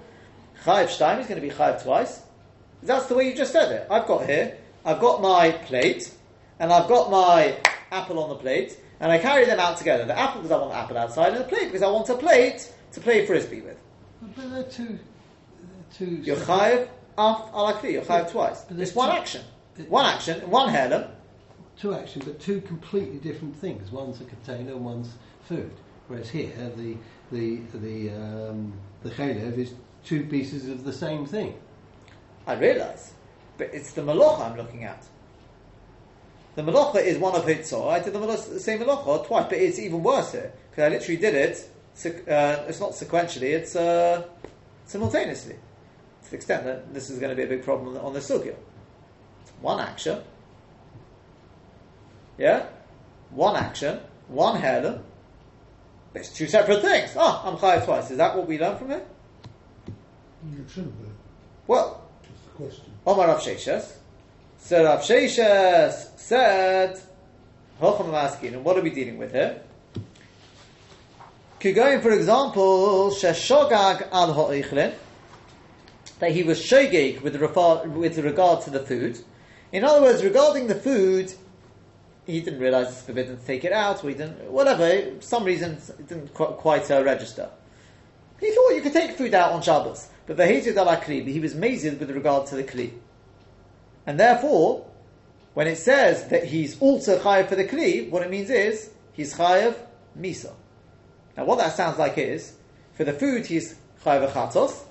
Chayiv 0.64 0.88
Stein 0.88 1.18
is 1.18 1.26
going 1.26 1.40
to 1.40 1.46
be 1.46 1.52
chayiv 1.52 1.82
twice. 1.82 2.22
That's 2.82 3.06
the 3.06 3.14
way 3.14 3.28
you 3.28 3.34
just 3.34 3.52
said 3.52 3.70
it. 3.72 3.86
I've 3.90 4.06
got 4.06 4.24
here, 4.26 4.56
I've 4.84 5.00
got 5.00 5.22
my 5.22 5.50
plate, 5.50 6.12
and 6.58 6.72
I've 6.72 6.88
got 6.88 7.10
my 7.10 7.56
apple 7.90 8.18
on 8.18 8.28
the 8.28 8.36
plate, 8.36 8.78
and 9.00 9.12
I 9.12 9.18
carry 9.18 9.44
them 9.44 9.60
out 9.60 9.76
together. 9.76 10.04
The 10.04 10.18
apple 10.18 10.42
because 10.42 10.52
I 10.52 10.58
want 10.58 10.72
the 10.72 10.78
apple 10.78 10.98
outside, 10.98 11.32
and 11.32 11.40
the 11.40 11.48
plate 11.48 11.66
because 11.66 11.82
I 11.82 11.90
want 11.90 12.08
a 12.08 12.16
plate 12.16 12.72
to 12.92 13.00
play 13.00 13.26
frisbee 13.26 13.60
with. 13.60 13.78
But 14.36 14.50
they're 14.50 14.62
two. 14.64 14.98
They're 14.98 16.06
two 16.06 16.16
You're 16.16 16.36
chayiv 16.36 16.88
af 17.18 17.52
alakli, 17.52 17.92
you're 17.92 18.02
chayiv 18.02 18.30
twice. 18.30 18.64
It's 18.70 18.94
one 18.94 19.10
two- 19.10 19.16
action. 19.16 19.42
One 19.88 20.04
action, 20.04 20.50
one 20.50 20.68
herlem, 20.68 21.08
two 21.78 21.94
actions, 21.94 22.26
but 22.26 22.38
two 22.38 22.60
completely 22.60 23.18
different 23.18 23.56
things. 23.56 23.90
One's 23.90 24.20
a 24.20 24.24
container, 24.24 24.72
and 24.72 24.84
one's 24.84 25.14
food. 25.48 25.72
Whereas 26.08 26.28
here, 26.28 26.52
the 26.76 26.96
the 27.30 27.56
the 27.74 28.10
um, 28.10 28.74
the 29.02 29.10
is 29.60 29.72
two 30.04 30.24
pieces 30.24 30.68
of 30.68 30.84
the 30.84 30.92
same 30.92 31.24
thing. 31.24 31.54
I 32.46 32.54
realise, 32.54 33.14
but 33.62 33.74
it's 33.74 33.92
the 33.92 34.02
malacha 34.02 34.50
I'm 34.50 34.56
looking 34.56 34.82
at. 34.82 35.04
The 36.56 36.62
malacha 36.62 36.96
is 36.96 37.16
one 37.18 37.34
of 37.36 37.44
hitzah. 37.44 37.90
I 37.90 38.00
did 38.00 38.12
the, 38.12 38.18
malacha, 38.18 38.54
the 38.54 38.60
same 38.60 38.80
malacha 38.80 39.24
twice, 39.26 39.46
but 39.48 39.58
it's 39.58 39.78
even 39.78 40.02
worse 40.02 40.32
here 40.32 40.52
because 40.70 40.84
I 40.84 40.88
literally 40.88 41.20
did 41.20 41.34
it. 41.34 41.68
Uh, 42.04 42.64
it's 42.66 42.80
not 42.80 42.90
sequentially; 42.92 43.52
it's 43.52 43.76
uh, 43.76 44.26
simultaneously. 44.86 45.54
To 46.24 46.30
the 46.30 46.36
extent 46.36 46.64
that 46.64 46.92
this 46.92 47.08
is 47.10 47.18
going 47.20 47.30
to 47.30 47.36
be 47.36 47.44
a 47.44 47.46
big 47.46 47.62
problem 47.62 47.96
on 47.98 48.12
the 48.12 48.18
sugya. 48.18 48.56
One 49.60 49.78
action, 49.78 50.22
yeah, 52.38 52.66
one 53.30 53.54
action, 53.54 54.00
one 54.26 54.60
herlem. 54.60 55.02
It's 56.14 56.30
two 56.30 56.48
separate 56.48 56.82
things. 56.82 57.14
Ah, 57.16 57.46
I'm 57.46 57.56
chayav 57.56 57.84
twice. 57.84 58.10
Is 58.10 58.16
that 58.16 58.36
what 58.36 58.48
we 58.48 58.58
learn 58.58 58.76
from 58.76 58.90
it? 58.90 59.06
It 59.86 60.68
shouldn't 60.68 61.00
be. 61.00 61.08
Well, 61.68 62.01
question. 62.54 62.84
Omar 63.06 63.28
Rav 63.28 63.40
Sheshes. 63.40 63.92
So 64.58 64.84
Rav 64.84 65.04
said, 65.04 67.00
Hocham 67.80 68.10
Maskin, 68.10 68.54
and 68.54 68.64
what 68.64 68.78
are 68.78 68.82
we 68.82 68.90
dealing 68.90 69.18
with 69.18 69.32
here? 69.32 69.60
Could 71.58 72.02
for 72.02 72.12
example, 72.12 73.10
Sheshogag 73.10 74.08
al 74.12 74.32
Ha'ichlin, 74.32 74.94
that 76.18 76.30
he 76.30 76.42
was 76.44 76.60
shogeg 76.60 77.20
with, 77.22 77.34
with 77.34 78.18
regard 78.18 78.62
to 78.62 78.70
the 78.70 78.80
food. 78.80 79.18
In 79.72 79.84
other 79.84 80.02
words, 80.02 80.22
regarding 80.22 80.68
the 80.68 80.74
food, 80.74 81.32
he 82.26 82.40
didn't 82.40 82.60
realize 82.60 82.88
it's 82.88 83.02
forbidden 83.02 83.36
to 83.36 83.44
take 83.44 83.64
it 83.64 83.72
out, 83.72 84.04
or 84.04 84.08
he 84.10 84.14
didn't, 84.14 84.50
whatever, 84.50 85.16
for 85.16 85.22
some 85.22 85.44
reason 85.44 85.72
it 85.72 86.08
didn't 86.08 86.32
qu- 86.32 86.46
quite 86.46 86.88
uh, 86.90 87.02
register. 87.02 87.50
He 88.38 88.52
thought 88.52 88.70
you 88.70 88.82
could 88.82 88.92
take 88.92 89.16
food 89.16 89.34
out 89.34 89.52
on 89.52 89.62
Shabbos, 89.62 90.08
but 90.26 90.36
Vahezid 90.36 90.76
al 90.76 90.86
Kli, 91.00 91.26
he 91.26 91.40
was 91.40 91.54
mazid 91.54 91.98
with 91.98 92.10
regard 92.10 92.46
to 92.48 92.56
the 92.56 92.64
Kli. 92.64 92.92
And 94.06 94.18
therefore, 94.18 94.86
when 95.54 95.66
it 95.66 95.76
says 95.76 96.28
that 96.28 96.44
he's 96.44 96.80
also 96.80 97.18
chayav 97.18 97.48
for 97.48 97.56
the 97.56 97.64
Kli, 97.64 98.10
what 98.10 98.22
it 98.22 98.30
means 98.30 98.50
is 98.50 98.90
he's 99.12 99.34
chayav 99.34 99.76
misa. 100.18 100.52
Now, 101.36 101.44
what 101.44 101.58
that 101.58 101.74
sounds 101.74 101.98
like 101.98 102.18
is 102.18 102.54
for 102.94 103.04
the 103.04 103.12
food 103.12 103.46
he's 103.46 103.76
chayav 104.04 104.30
chatos, 104.32 104.84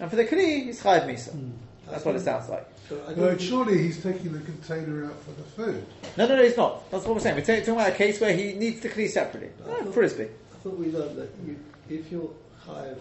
and 0.00 0.10
for 0.10 0.16
the 0.16 0.24
Kli 0.24 0.64
he's 0.64 0.82
chayav 0.82 1.06
misa. 1.06 1.50
That's 1.88 2.04
what 2.04 2.16
it 2.16 2.20
sounds 2.20 2.48
like. 2.48 2.66
So 2.88 3.00
No, 3.16 3.36
surely 3.38 3.78
he's 3.78 4.02
taking 4.02 4.32
the 4.32 4.40
container 4.40 5.06
out 5.06 5.22
for 5.22 5.30
the 5.32 5.42
food. 5.42 5.86
No, 6.16 6.26
no, 6.26 6.36
no, 6.36 6.42
he's 6.42 6.56
not. 6.56 6.90
That's 6.90 7.04
what 7.04 7.14
we're 7.14 7.20
saying. 7.20 7.36
We're 7.36 7.42
talking 7.42 7.74
about 7.74 7.90
a 7.90 7.94
case 7.94 8.20
where 8.20 8.34
he 8.34 8.54
needs 8.54 8.80
the 8.80 8.88
Kli 8.88 9.08
separately. 9.08 9.50
Eh, 9.68 9.90
frisbee. 9.92 10.24
I 10.24 10.56
thought 10.62 10.78
we 10.78 10.90
learned 10.90 11.16
that 11.16 11.30
you, 11.46 11.58
if 11.88 12.10
you're 12.10 12.30
chayav 12.66 12.96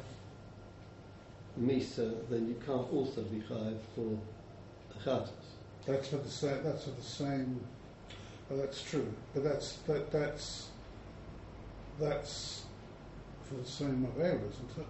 misa, 1.60 2.16
then 2.30 2.48
you 2.48 2.56
can't 2.66 2.92
also 2.94 3.22
be 3.24 3.42
chayav 3.42 3.78
for 3.96 4.18
the 4.90 5.00
chatos. 5.04 5.30
That's 5.86 6.08
for 6.08 6.18
the 6.18 6.30
same. 6.30 6.64
That's 6.64 6.84
for 6.86 6.92
the 6.92 7.02
same. 7.02 7.60
Oh, 8.52 8.58
that's 8.58 8.82
true, 8.82 9.12
but 9.34 9.44
that's 9.44 9.74
that 9.88 10.12
that's 10.12 10.70
that's 12.00 12.64
for 13.44 13.56
the 13.56 13.66
same 13.66 14.08
avera, 14.16 14.40
isn't 14.50 14.78
it? 14.78 14.88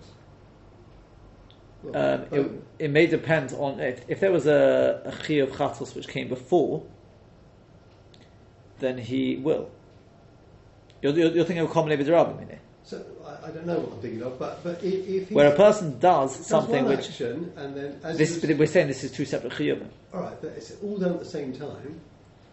Well, 1.83 2.13
Um, 2.13 2.25
it, 2.31 2.63
it 2.79 2.91
may 2.91 3.07
depend 3.07 3.53
on 3.53 3.79
if, 3.79 4.03
if 4.07 4.19
there 4.19 4.31
was 4.31 4.47
a, 4.47 5.01
a 5.05 5.11
chi 5.11 5.35
of 5.35 5.49
chatos 5.51 5.95
which 5.95 6.07
came 6.07 6.29
before, 6.29 6.83
then 8.79 8.97
he 8.97 9.37
will. 9.37 9.69
You're, 11.01 11.13
you're, 11.13 11.31
you're 11.31 11.45
thinking 11.45 11.65
of 11.65 11.71
common 11.71 11.99
Rabbi, 11.99 12.39
meaning? 12.39 12.59
So 12.85 13.03
I, 13.25 13.47
I 13.47 13.51
don't 13.51 13.65
know 13.65 13.79
what 13.79 13.93
I'm 13.93 13.99
thinking 14.01 14.23
of, 14.23 14.37
but 14.39 14.63
but 14.63 14.83
if, 14.83 15.07
if 15.07 15.29
he 15.29 15.35
Where 15.35 15.51
a 15.53 15.55
person 15.55 15.99
does 15.99 16.35
does 16.37 16.45
something 16.47 16.85
one 16.85 16.95
which 16.97 17.07
action 17.09 17.51
and 17.55 17.75
then 17.75 17.99
as 18.03 18.17
this, 18.17 18.41
he 18.41 18.47
but 18.47 18.57
we're 18.57 18.65
saying 18.65 18.87
this 18.87 19.03
is 19.03 19.11
two 19.11 19.25
separate 19.25 19.53
chiyuvim. 19.53 19.87
all 20.13 20.21
right, 20.21 20.41
but 20.41 20.51
it's 20.51 20.73
all 20.83 20.97
done 20.97 21.13
at 21.13 21.19
the 21.19 21.25
same 21.25 21.53
time. 21.53 21.99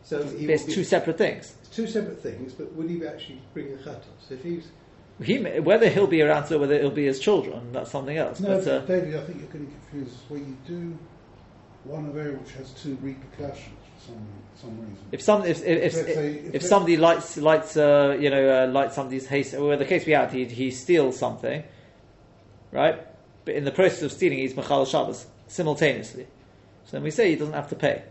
So 0.03 0.23
he 0.25 0.47
There's 0.47 0.65
be- 0.65 0.73
two 0.73 0.85
separate 0.85 1.19
things. 1.19 1.55
it's 1.61 1.69
two 1.77 1.87
separate 1.87 2.21
things. 2.23 2.53
But 2.53 2.73
would 2.75 2.89
he 2.89 3.07
actually 3.07 3.41
bring 3.55 3.67
a 3.73 3.77
chatos 3.77 4.31
if 4.31 4.43
he's 4.43 4.69
He, 5.23 5.37
may- 5.39 5.61
whether 5.61 5.89
he'll 5.89 6.07
be 6.07 6.23
around 6.23 6.47
to 6.49 6.55
it, 6.55 6.61
whether 6.61 6.75
it'll 6.75 6.91
be 6.91 7.05
his 7.05 7.21
children, 7.21 7.73
that's 7.73 7.91
something 7.91 8.17
else. 8.17 8.41
No, 8.41 8.59
but, 8.59 8.67
uh, 8.67 8.79
David, 8.87 9.15
I 9.17 9.21
think 9.25 9.39
you're 9.41 9.47
getting 9.49 9.71
confused. 9.91 10.17
Where 10.29 10.41
you 10.41 10.57
do 10.67 10.97
one 11.85 12.11
avera 12.11 12.39
which 12.41 12.53
has 12.55 12.71
two 12.73 12.97
repercussions 13.03 13.77
for 13.80 13.80
some 14.07 14.17
some 14.61 14.71
reason. 14.81 14.97
if 15.13 15.23
some 15.23 15.45
if 15.45 15.65
if, 15.65 15.83
if, 15.85 15.93
say- 15.93 16.33
if, 16.47 16.55
if 16.57 16.63
somebody 16.63 16.97
lights 16.97 17.37
lights 17.37 17.77
uh, 17.77 18.17
you 18.21 18.31
know 18.31 18.65
uh, 18.65 18.67
lights 18.69 18.95
somebody's 18.95 19.27
haste, 19.27 19.55
well, 19.59 19.77
the 19.79 19.85
case 19.85 20.07
we 20.07 20.13
had, 20.13 20.31
he 20.33 20.45
he 20.47 20.71
steals 20.71 21.19
something, 21.19 21.63
right? 22.73 22.99
But 23.45 23.55
in 23.55 23.65
the 23.65 23.73
process 23.73 24.03
of 24.03 24.13
stealing, 24.13 24.39
he's 24.39 24.55
machal 24.55 24.85
Shabbos 24.85 25.27
simultaneously. 25.49 26.27
So 26.85 26.93
then 26.93 27.03
we 27.03 27.11
say 27.11 27.31
he 27.31 27.37
doesn't 27.37 27.55
have 27.55 27.69
to 27.71 27.77
pay. 27.77 28.03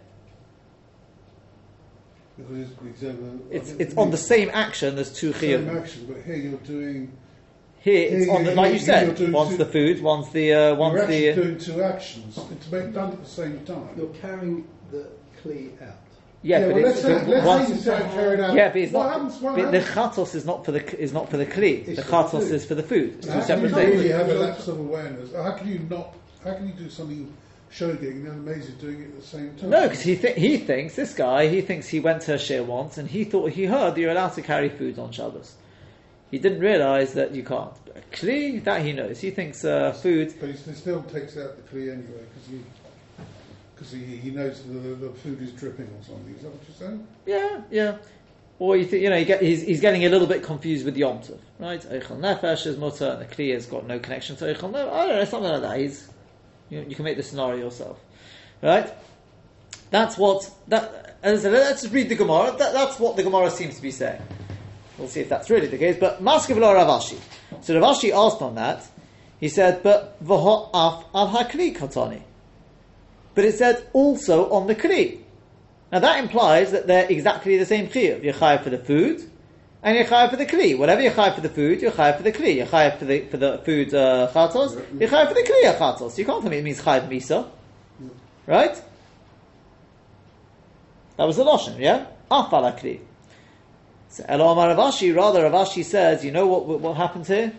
Because 2.37 2.59
it's, 2.61 2.71
it's, 2.85 3.03
uh, 3.03 3.13
It's, 3.51 3.71
I 3.71 3.75
it's 3.79 3.97
on 3.97 4.11
the 4.11 4.17
same 4.17 4.49
action, 4.53 4.95
there's 4.95 5.11
two 5.13 5.33
same 5.33 5.65
chiyuv. 5.67 5.81
action, 5.81 6.05
but 6.07 6.21
here 6.23 6.35
you're 6.35 6.57
doing 6.59 7.11
Here, 7.81 8.07
it's 8.15 8.25
Here 8.25 8.33
on 8.35 8.43
the, 8.45 8.51
you- 8.51 8.55
like 8.55 8.73
you 8.73 8.79
said, 8.79 9.07
you're 9.07 9.15
doing 9.15 9.31
one's 9.33 9.51
two- 9.51 9.57
the 9.57 9.65
food, 9.65 10.01
one's 10.01 10.29
the, 10.29 10.53
uh, 10.53 10.57
you're 10.67 10.75
one's 10.75 10.99
actually 11.01 11.31
the, 11.31 11.41
doing 11.41 11.57
two 11.57 11.83
actions 11.83 12.35
to 12.35 12.41
make 12.71 12.93
done 12.93 13.11
at 13.11 13.21
the 13.23 13.29
same 13.29 13.59
time. 13.65 13.89
You're 13.97 14.07
carrying 14.07 14.67
the 14.91 15.07
out. 15.45 15.95
yeah, 16.41 16.59
but 16.67 16.75
well, 16.75 16.85
it's, 16.85 17.03
let's 17.03 17.21
say, 17.21 17.27
let's 17.27 17.45
once- 17.45 17.67
say 17.67 17.73
you 17.75 17.79
say 17.81 17.97
it 17.97 18.11
carried 18.11 18.39
out. 18.39 18.53
yeah, 18.55 18.67
but 18.69 18.77
it's 18.77 18.93
what 18.93 19.03
not, 19.03 19.13
happens, 19.13 19.37
but 19.37 19.71
the 19.71 19.79
chatos 19.79 20.35
is 20.35 20.45
not 20.45 20.65
for 20.65 20.71
the, 20.71 20.99
is 20.99 21.13
not 21.13 21.29
for 21.29 21.37
the 21.37 21.45
kli. 21.45 21.87
It's 21.87 21.95
The 21.97 22.03
chatos 22.03 22.51
is 22.51 22.65
for 22.65 22.75
the 22.75 22.83
food. 22.83 23.15
It's 23.17 23.27
two 23.27 23.33
How 23.33 23.39
can 23.39 23.47
separate 23.47 23.69
you 23.69 23.75
things. 23.75 23.93
really 23.95 24.09
have 24.09 24.29
a 24.29 24.33
lapse 24.35 24.67
of 24.67 24.79
awareness? 24.79 25.33
How 25.33 25.51
can 25.51 25.67
you 25.67 25.79
not? 25.89 26.15
How 26.43 26.53
can 26.53 26.67
you 26.67 26.73
do 26.73 26.89
something 26.89 27.33
shoging 27.71 28.01
and 28.11 28.25
then 28.25 28.33
amazing 28.35 28.75
doing 28.77 29.01
it 29.01 29.05
at 29.07 29.19
the 29.19 29.25
same 29.27 29.55
time? 29.57 29.69
No, 29.69 29.83
because 29.83 30.01
he 30.01 30.15
th- 30.15 30.37
he 30.37 30.57
thinks 30.57 30.95
this 30.95 31.13
guy 31.13 31.47
he 31.47 31.61
thinks 31.61 31.87
he 31.87 31.99
went 31.99 32.21
to 32.23 32.33
a 32.35 32.39
shir 32.39 32.63
once 32.63 32.97
and 32.97 33.07
he 33.09 33.23
thought 33.25 33.51
he 33.51 33.65
heard 33.65 33.95
that 33.95 34.01
you're 34.01 34.11
allowed 34.11 34.33
to 34.33 34.41
carry 34.41 34.69
food 34.69 34.97
on 34.97 35.11
Shabbos. 35.11 35.55
He 36.31 36.37
didn't 36.39 36.59
realise 36.61 37.13
that 37.13 37.33
you 37.35 37.43
can't. 37.43 37.73
But 37.85 38.09
Kli 38.11 38.63
that 38.63 38.83
he 38.83 38.93
knows. 38.93 39.19
He 39.19 39.31
thinks 39.31 39.65
uh, 39.65 39.91
food. 39.91 40.33
But 40.39 40.49
he 40.49 40.55
still 40.73 41.03
takes 41.03 41.35
out 41.37 41.55
the 41.57 41.63
kli 41.77 41.91
anyway 41.91 42.23
because 42.33 42.49
he 42.49 42.61
because 43.79 43.93
he, 43.93 44.03
he 44.03 44.29
knows 44.31 44.61
the, 44.63 44.73
the, 44.73 44.95
the 44.95 45.09
food 45.09 45.41
is 45.41 45.53
dripping 45.53 45.85
or 45.85 46.03
something. 46.03 46.35
Is 46.35 46.41
that 46.41 46.49
what 46.49 46.61
you're 46.67 46.89
saying? 46.89 47.07
Yeah, 47.25 47.61
yeah. 47.71 47.97
Or 48.59 48.75
you 48.75 48.85
you 48.85 49.09
know 49.09 49.15
you 49.15 49.23
get, 49.23 49.41
he's, 49.41 49.61
he's 49.61 49.79
getting 49.79 50.05
a 50.05 50.09
little 50.09 50.27
bit 50.27 50.43
confused 50.43 50.83
with 50.83 50.97
Yom 50.97 51.19
Tov, 51.19 51.39
right? 51.59 51.79
Eichel 51.79 52.19
Nefesh 52.19 52.65
is 52.65 52.77
mutter 52.77 53.05
and 53.05 53.21
the 53.21 53.25
Kli 53.33 53.53
has 53.53 53.65
got 53.65 53.87
no 53.87 53.99
connection 53.99 54.35
to 54.35 54.45
Eichel 54.45 54.71
Nefesh. 54.73 54.91
I 54.91 55.07
don't 55.07 55.15
know 55.15 55.23
something 55.23 55.51
like 55.51 55.61
that. 55.61 55.79
He's 55.79 56.09
you, 56.69 56.85
you 56.89 56.93
can 56.93 57.05
make 57.05 57.15
the 57.15 57.23
scenario 57.23 57.63
yourself, 57.63 57.97
right? 58.61 58.93
That's 59.91 60.17
what 60.17 60.51
that. 60.67 61.17
As 61.23 61.39
I 61.39 61.43
said, 61.43 61.53
let's 61.53 61.81
just 61.83 61.93
read 61.93 62.09
the 62.09 62.15
Gemara. 62.15 62.55
That, 62.57 62.73
that's 62.73 62.99
what 62.99 63.15
the 63.15 63.23
Gemara 63.23 63.49
seems 63.49 63.77
to 63.77 63.81
be 63.81 63.91
saying. 63.91 64.21
We'll 64.97 65.07
see 65.07 65.21
if 65.21 65.29
that's 65.29 65.49
really 65.49 65.67
the 65.67 65.77
case. 65.77 65.95
But 65.97 66.21
Maskevlo 66.21 66.73
Rav 66.73 67.01
Ashi. 67.01 67.17
So 67.61 67.79
Rav 67.79 67.95
Ashi 67.95 68.11
asked 68.11 68.41
on 68.41 68.55
that. 68.55 68.85
He 69.39 69.47
said, 69.47 69.83
"But 69.83 70.21
v'ho 70.21 70.69
af 70.73 71.05
al 71.13 71.29
hakli 71.29 71.73
katani." 71.73 72.23
But 73.39 73.45
it 73.45 73.57
says 73.57 73.81
also 73.93 74.49
on 74.49 74.67
the 74.67 74.75
kli. 74.75 75.21
Now 75.93 75.99
that 75.99 76.19
implies 76.19 76.73
that 76.73 76.87
they're 76.87 77.09
exactly 77.09 77.57
the 77.57 77.65
same 77.65 77.87
chiyuv. 77.87 78.21
You're 78.21 78.33
chayav 78.33 78.65
for 78.65 78.69
the 78.69 78.77
food, 78.77 79.23
and 79.81 79.95
you're 79.95 80.03
chayav 80.03 80.31
for 80.31 80.35
the 80.35 80.45
kli. 80.45 80.77
Whatever 80.77 81.01
you're 81.03 81.13
chayav 81.13 81.35
for 81.35 81.39
the 81.39 81.47
food, 81.47 81.81
you're 81.81 81.93
chayav 81.93 82.17
for 82.17 82.23
the 82.23 82.33
kli. 82.33 82.57
You're 82.57 82.65
chayav 82.65 82.99
for 82.99 83.05
the 83.05 83.21
for 83.27 83.37
the 83.37 83.59
food 83.59 83.93
uh, 83.93 84.29
chatos. 84.33 84.73
You're 84.99 85.07
chayav 85.07 85.29
for 85.29 85.35
the 85.35 85.43
kli 85.43 85.73
chatos. 85.73 86.17
You 86.17 86.25
can't 86.25 86.41
tell 86.41 86.51
me 86.51 86.57
it 86.57 86.65
means 86.65 86.81
chayav 86.81 87.07
misa, 87.07 87.47
right? 88.45 88.75
That 91.15 91.23
was 91.23 91.37
the 91.37 91.45
lashon, 91.45 91.79
yeah. 91.79 92.07
Afal 92.29 92.77
kli. 92.77 92.99
So 94.09 94.25
Elohim 94.27 94.77
Rav 94.77 94.93
Ashi, 94.93 95.15
rather 95.15 95.43
Rav 95.43 95.65
Ashi 95.65 95.85
says, 95.85 96.25
you 96.25 96.31
know 96.33 96.45
what 96.45 96.81
what 96.81 96.97
happened 96.97 97.25
here? 97.25 97.53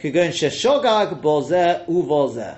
Kugon 0.00 0.30
sheshogag 0.30 1.22
bozeh 1.22 1.86
uvozeh. 1.86 2.56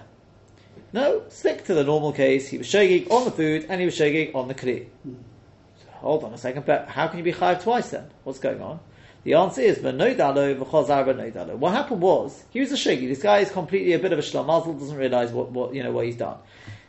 No, 0.92 1.22
stick 1.28 1.64
to 1.64 1.74
the 1.74 1.84
normal 1.84 2.12
case. 2.12 2.48
He 2.48 2.58
was 2.58 2.66
shagig 2.66 3.10
on 3.10 3.24
the 3.24 3.30
food 3.30 3.66
and 3.68 3.80
he 3.80 3.86
was 3.86 3.96
shagig 3.96 4.34
on 4.34 4.48
the 4.48 4.54
kli. 4.54 4.86
So, 5.04 5.90
hold 5.92 6.24
on 6.24 6.34
a 6.34 6.38
second, 6.38 6.66
but 6.66 6.88
how 6.88 7.08
can 7.08 7.18
you 7.18 7.24
be 7.24 7.32
chayiv 7.32 7.62
twice 7.62 7.90
then? 7.90 8.10
What's 8.24 8.38
going 8.38 8.60
on? 8.60 8.78
The 9.24 9.34
answer 9.34 9.62
is 9.62 9.78
v'noidalo 9.78 10.58
v'chozar 10.58 11.06
v'noidalo. 11.06 11.54
What 11.56 11.72
happened 11.72 12.02
was 12.02 12.44
he 12.50 12.60
was 12.60 12.72
a 12.72 12.76
shaggy. 12.76 13.06
This 13.06 13.22
guy 13.22 13.38
is 13.38 13.50
completely 13.50 13.94
a 13.94 13.98
bit 13.98 14.12
of 14.12 14.18
a 14.18 14.22
shlamazel, 14.22 14.78
doesn't 14.78 14.96
realize 14.96 15.30
what, 15.30 15.50
what 15.50 15.74
you 15.74 15.82
know 15.82 15.92
what 15.92 16.04
he's 16.04 16.16
done. 16.16 16.36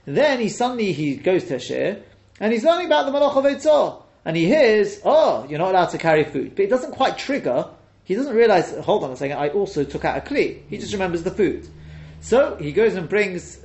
then 0.05 0.39
he 0.39 0.49
suddenly 0.49 0.91
he 0.91 1.15
goes 1.15 1.45
to 1.45 1.55
a 1.55 1.59
shir 1.59 2.01
and 2.41 2.51
he's 2.51 2.65
learning 2.65 2.87
about 2.87 3.05
the 3.05 3.17
malach 3.17 3.37
of 3.37 3.45
Eitzah. 3.45 4.01
and 4.25 4.35
he 4.35 4.45
hears, 4.45 4.99
oh, 5.05 5.45
you're 5.47 5.59
not 5.59 5.71
allowed 5.71 5.91
to 5.91 5.97
carry 5.97 6.25
food, 6.25 6.55
but 6.55 6.65
it 6.65 6.69
doesn't 6.69 6.91
quite 6.91 7.17
trigger. 7.17 7.69
He 8.03 8.15
doesn't 8.15 8.35
realize. 8.35 8.75
Hold 8.79 9.05
on 9.05 9.11
a 9.11 9.15
second, 9.15 9.37
I 9.37 9.47
also 9.49 9.85
took 9.85 10.03
out 10.03 10.17
a 10.17 10.21
kli. 10.21 10.63
He 10.67 10.77
just 10.77 10.91
remembers 10.91 11.23
the 11.23 11.31
food. 11.31 11.69
So 12.19 12.55
he 12.55 12.71
goes 12.71 12.95
and 12.95 13.07
brings 13.07 13.62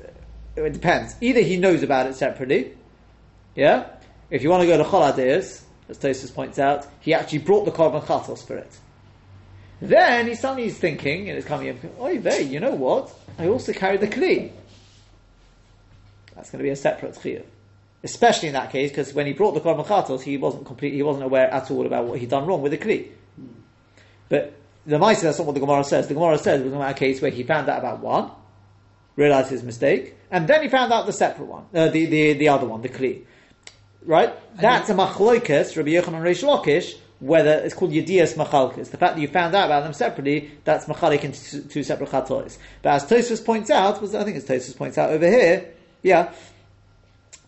it 0.65 0.73
depends. 0.73 1.15
Either 1.21 1.41
he 1.41 1.57
knows 1.57 1.83
about 1.83 2.07
it 2.07 2.15
separately, 2.15 2.73
yeah. 3.55 3.87
If 4.31 4.43
you 4.43 4.51
want 4.51 4.63
to 4.63 4.67
go 4.67 4.77
to 4.77 4.85
Choladeus, 4.85 5.65
as 5.89 5.99
Tosfos 5.99 6.35
points 6.35 6.59
out, 6.59 6.87
he 7.01 7.15
actually 7.15 7.39
brought 7.39 7.65
the 7.65 7.73
korban 7.73 8.05
chatos 8.05 8.47
for 8.47 8.57
it. 8.57 8.79
Then 9.81 10.27
he 10.27 10.35
suddenly 10.35 10.65
is 10.65 10.77
thinking, 10.77 11.29
and 11.29 11.39
it's 11.39 11.47
coming 11.47 11.71
up, 11.71 11.77
oh, 11.99 12.19
vey, 12.19 12.43
you 12.43 12.61
know 12.61 12.75
what? 12.75 13.13
I 13.39 13.49
also 13.49 13.73
carry 13.73 13.97
the 13.97 14.09
kli. 14.09 14.51
That's 16.35 16.51
going 16.51 16.59
to 16.59 16.65
be 16.65 16.71
a 16.71 16.77
separate 16.77 17.15
chiyuv. 17.15 17.45
Especially 18.03 18.49
in 18.49 18.55
that 18.55 18.71
case, 18.71 18.91
because 18.91 19.13
when 19.15 19.27
he 19.27 19.33
brought 19.33 19.53
the 19.53 19.61
korban 19.61 19.87
chatos, 19.87 20.23
he 20.23 20.37
wasn't 20.37 20.67
complete, 20.67 20.93
he 20.93 21.03
wasn't 21.03 21.25
aware 21.25 21.51
at 21.51 21.71
all 21.71 21.87
about 21.87 22.05
what 22.07 22.19
he'd 22.19 22.29
done 22.29 22.47
wrong 22.47 22.63
with 22.63 22.73
the 22.73 22.79
kli. 22.79 23.09
But 24.29 24.55
the 24.87 24.99
Maisa, 24.99 25.23
that's 25.23 25.39
not 25.39 25.47
what 25.47 25.55
the 25.55 25.61
Gemara 25.61 25.85
says. 25.85 26.09
The 26.09 26.15
Gemara 26.15 26.39
says 26.39 26.61
we're 26.61 26.67
talking 26.67 26.81
about 26.81 26.91
a 26.93 26.99
case 26.99 27.21
where 27.23 27.31
he 27.31 27.43
found 27.43 27.69
out 27.69 27.79
about 27.79 28.01
one, 28.01 28.31
realized 29.17 29.51
his 29.51 29.63
mistake, 29.63 30.15
and 30.31 30.49
then 30.49 30.63
he 30.63 30.69
found 30.69 30.93
out 30.93 31.07
the 31.07 31.13
separate 31.13 31.47
one, 31.47 31.65
uh, 31.75 31.89
the, 31.89 32.07
the, 32.07 32.33
the 32.35 32.49
other 32.49 32.67
one, 32.67 32.83
the 32.83 32.89
Kli. 32.89 33.25
Right? 34.05 34.33
That's 34.57 34.91
a 34.91 34.95
machloikas, 34.95 35.77
Rabbi 35.77 35.91
Yochanan 35.91 36.17
and 36.17 36.25
Reish 36.25 36.43
Lakish, 36.43 36.97
whether 37.21 37.53
it's 37.53 37.75
called 37.75 37.91
Yedias 37.91 38.35
Machalkas. 38.35 38.91
The 38.91 38.97
fact 38.97 39.17
that 39.17 39.21
you 39.21 39.29
found 39.29 39.55
out 39.55 39.67
about 39.67 39.83
them 39.83 39.93
separately, 39.93 40.53
that's 40.65 40.87
Machalik 40.87 41.25
into 41.25 41.43
two, 41.43 41.63
two 41.63 41.83
separate 41.83 42.11
Chatois. 42.11 42.59
But 42.83 42.91
as 42.91 43.05
Tosfos 43.07 43.45
points 43.45 43.71
out, 43.71 44.01
was 44.01 44.15
I 44.15 44.25
think 44.25 44.37
it's 44.37 44.47
Tosfos 44.47 44.77
points 44.77 44.99
out 44.99 45.11
over 45.11 45.27
here, 45.27 45.73
yeah, 46.03 46.33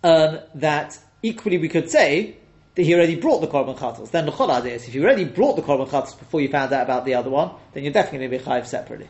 um, 0.02 0.40
that 0.56 0.98
equally 1.22 1.58
we 1.58 1.68
could 1.68 1.88
say 1.88 2.36
that 2.74 2.82
he 2.82 2.94
already 2.94 3.16
brought 3.16 3.40
the 3.40 3.46
Korban 3.46 3.76
Chatos. 3.76 4.10
Then 4.10 4.26
the 4.26 4.32
Cholad 4.32 4.66
is, 4.66 4.88
if 4.88 4.94
you 4.94 5.04
already 5.04 5.24
brought 5.24 5.56
the 5.56 5.62
Korban 5.62 5.88
Chatos 5.88 6.18
before 6.18 6.40
you 6.40 6.48
found 6.48 6.72
out 6.72 6.82
about 6.82 7.04
the 7.04 7.14
other 7.14 7.30
one, 7.30 7.52
then 7.72 7.84
you're 7.84 7.92
definitely 7.92 8.26
going 8.26 8.38
to 8.40 8.44
be 8.44 8.50
Chayiv 8.50 8.66
separately. 8.66 9.08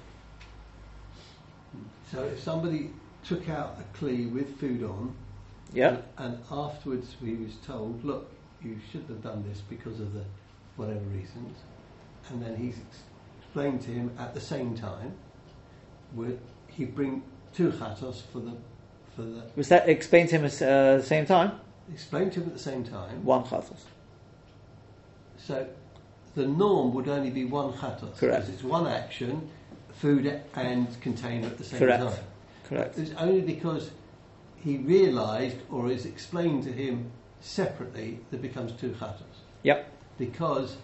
So 2.12 2.24
if 2.24 2.40
somebody 2.40 2.90
took 3.24 3.48
out 3.48 3.78
a 3.78 3.96
kli 3.98 4.30
with 4.32 4.58
food 4.58 4.82
on, 4.82 5.14
Yeah? 5.72 5.98
and 6.18 6.38
afterwards 6.50 7.16
he 7.22 7.34
was 7.34 7.54
told, 7.66 8.04
look, 8.04 8.30
you 8.62 8.78
shouldn't 8.90 9.08
have 9.10 9.22
done 9.22 9.44
this 9.48 9.60
because 9.68 10.00
of 10.00 10.12
the 10.14 10.24
whatever 10.76 11.00
reasons, 11.00 11.56
and 12.28 12.42
then 12.42 12.56
he's 12.56 12.76
ex- 12.78 13.02
explained 13.42 13.80
to 13.82 13.90
him 13.90 14.10
at 14.18 14.34
the 14.34 14.40
same 14.40 14.76
time, 14.76 15.12
would 16.14 16.38
he 16.68 16.84
bring 16.84 17.22
two 17.54 17.70
chatos 17.72 18.22
for 18.32 18.40
the 18.40 18.52
for 19.16 19.22
the 19.22 19.42
Was 19.56 19.68
that 19.68 19.88
explained 19.88 20.28
to 20.30 20.36
him 20.38 20.44
at 20.44 20.62
uh, 20.62 20.96
the 20.98 21.02
same 21.02 21.26
time? 21.26 21.52
explained 21.92 22.32
to 22.32 22.40
him 22.40 22.46
at 22.46 22.52
the 22.54 22.58
same 22.60 22.84
time. 22.84 23.24
One 23.24 23.42
Chatos. 23.42 23.80
So 25.36 25.66
the 26.36 26.46
norm 26.46 26.94
would 26.94 27.08
only 27.08 27.30
be 27.30 27.44
one 27.44 27.72
chatos 27.72 28.16
Correct. 28.16 28.46
because 28.46 28.48
it's 28.50 28.62
one 28.62 28.86
action, 28.86 29.48
food 29.92 30.40
and 30.54 31.00
container 31.00 31.48
at 31.48 31.58
the 31.58 31.64
same 31.64 31.80
Correct. 31.80 32.02
time. 32.04 32.24
Correct. 32.70 32.96
It's 32.98 33.12
only 33.18 33.40
because 33.40 33.90
he 34.56 34.78
realised 34.78 35.56
or 35.70 35.90
is 35.90 36.06
explained 36.06 36.62
to 36.64 36.72
him 36.72 37.10
separately 37.40 38.20
that 38.30 38.40
becomes 38.40 38.72
two 38.72 38.90
chatos. 38.90 39.42
Yep. 39.64 39.92
Because 40.18 40.76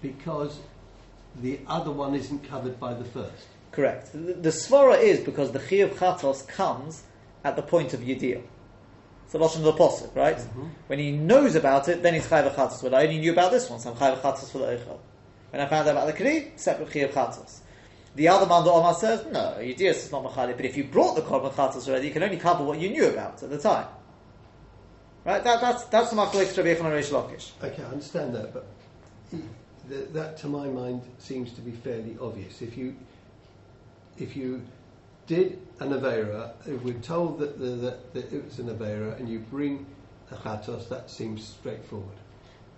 because 0.00 0.60
the 1.42 1.58
other 1.66 1.90
one 1.90 2.14
isn't 2.14 2.48
covered 2.48 2.78
by 2.78 2.94
the 2.94 3.04
first. 3.04 3.46
Correct. 3.72 4.12
The, 4.12 4.34
the 4.34 4.50
svara 4.50 4.98
is 4.98 5.20
because 5.20 5.50
the 5.52 5.58
chi 5.58 5.76
of 5.76 5.90
chatos 5.92 6.46
comes 6.46 7.02
at 7.44 7.56
the 7.56 7.62
point 7.62 7.92
of 7.92 8.00
yediyah. 8.00 8.42
It's 9.24 9.32
the 9.32 9.38
lashon 9.40 9.56
of 9.56 9.64
the 9.64 9.72
posuk, 9.72 10.14
right? 10.14 10.36
Mm-hmm. 10.36 10.66
When 10.86 10.98
he 11.00 11.10
knows 11.10 11.56
about 11.56 11.88
it, 11.88 12.02
then 12.02 12.14
he's 12.14 12.26
chayv 12.28 12.54
chatos. 12.54 12.82
Well, 12.84 12.94
I 12.94 13.02
only 13.02 13.18
knew 13.18 13.32
about 13.32 13.50
this 13.50 13.68
one, 13.68 13.80
so 13.80 13.90
I'm 13.90 13.96
chayv 13.96 14.20
chatos 14.20 14.52
for 14.52 14.58
the 14.58 14.66
eichel. 14.66 14.98
When 15.50 15.60
I 15.60 15.66
found 15.66 15.88
out 15.88 15.92
about 15.92 16.06
the 16.06 16.12
kli, 16.12 16.56
separate 16.56 16.92
chi 16.92 17.00
chatos. 17.00 17.58
The 18.16 18.28
other 18.28 18.46
man, 18.46 18.64
the 18.64 18.70
Omar 18.70 18.94
says, 18.94 19.26
no, 19.30 19.56
yediyah 19.58 19.90
is 19.90 20.10
not 20.10 20.24
machali, 20.24 20.56
but 20.56 20.64
if 20.64 20.74
you 20.76 20.84
brought 20.84 21.16
the 21.16 21.22
korban 21.22 21.52
chatos 21.52 21.86
already, 21.86 22.08
you 22.08 22.12
can 22.12 22.22
only 22.22 22.38
cover 22.38 22.64
what 22.64 22.80
you 22.80 22.88
knew 22.88 23.06
about 23.08 23.42
at 23.42 23.50
the 23.50 23.58
time. 23.58 23.86
Right? 25.24 25.44
That, 25.44 25.60
that's 25.60 25.84
that's 25.84 26.10
the 26.10 26.16
machlokes 26.16 26.56
Rabbi 26.56 26.74
Yochanan 26.74 26.92
Reish. 26.92 27.50
Okay, 27.62 27.82
I 27.82 27.86
understand 27.86 28.34
that, 28.34 28.54
but 28.54 28.66
he, 29.30 29.42
th- 29.88 30.08
that, 30.12 30.38
to 30.38 30.46
my 30.46 30.66
mind, 30.66 31.02
seems 31.18 31.52
to 31.52 31.60
be 31.60 31.72
fairly 31.72 32.16
obvious. 32.20 32.62
If 32.62 32.78
you 32.78 32.96
if 34.16 34.34
you 34.34 34.62
did 35.26 35.58
an 35.80 35.90
avera, 35.90 36.52
if 36.64 36.80
we're 36.82 36.94
told 37.00 37.40
that, 37.40 37.58
the, 37.58 37.66
that, 37.66 38.14
that 38.14 38.32
it 38.32 38.44
was 38.44 38.58
an 38.60 38.68
avera, 38.68 39.18
and 39.18 39.28
you 39.28 39.40
bring 39.40 39.84
a 40.30 40.36
chatos, 40.36 40.88
that 40.88 41.10
seems 41.10 41.44
straightforward. 41.44 42.16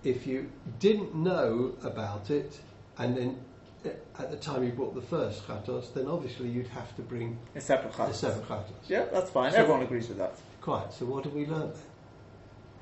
If 0.03 0.27
you 0.27 0.51
didn't 0.81 1.15
know 1.15 1.77
about 1.85 2.31
it, 2.31 2.59
and 2.97 3.17
then 3.17 3.39
at 3.85 4.31
the 4.31 4.37
time 4.37 4.65
you 4.65 4.73
bought 4.73 4.95
the 4.95 5.03
first 5.03 5.47
chatos, 5.47 5.93
then 5.95 6.07
obviously 6.09 6.49
you'd 6.49 6.67
have 6.69 6.95
to 6.97 7.03
bring 7.03 7.39
A 7.55 7.61
separate 7.61 7.93
the 7.93 8.03
chatos. 8.03 8.15
seven 8.15 8.43
chatos. 8.43 8.65
Yeah, 8.89 9.07
that's 9.13 9.31
fine. 9.31 9.53
So- 9.53 9.59
Everyone 9.59 9.83
agrees 9.83 10.09
with 10.09 10.19
that. 10.19 10.35
Quite. 10.61 10.93
So 10.93 11.07
what 11.07 11.25
have 11.25 11.33
we 11.35 11.47
learned 11.47 11.75
then? 11.75 11.83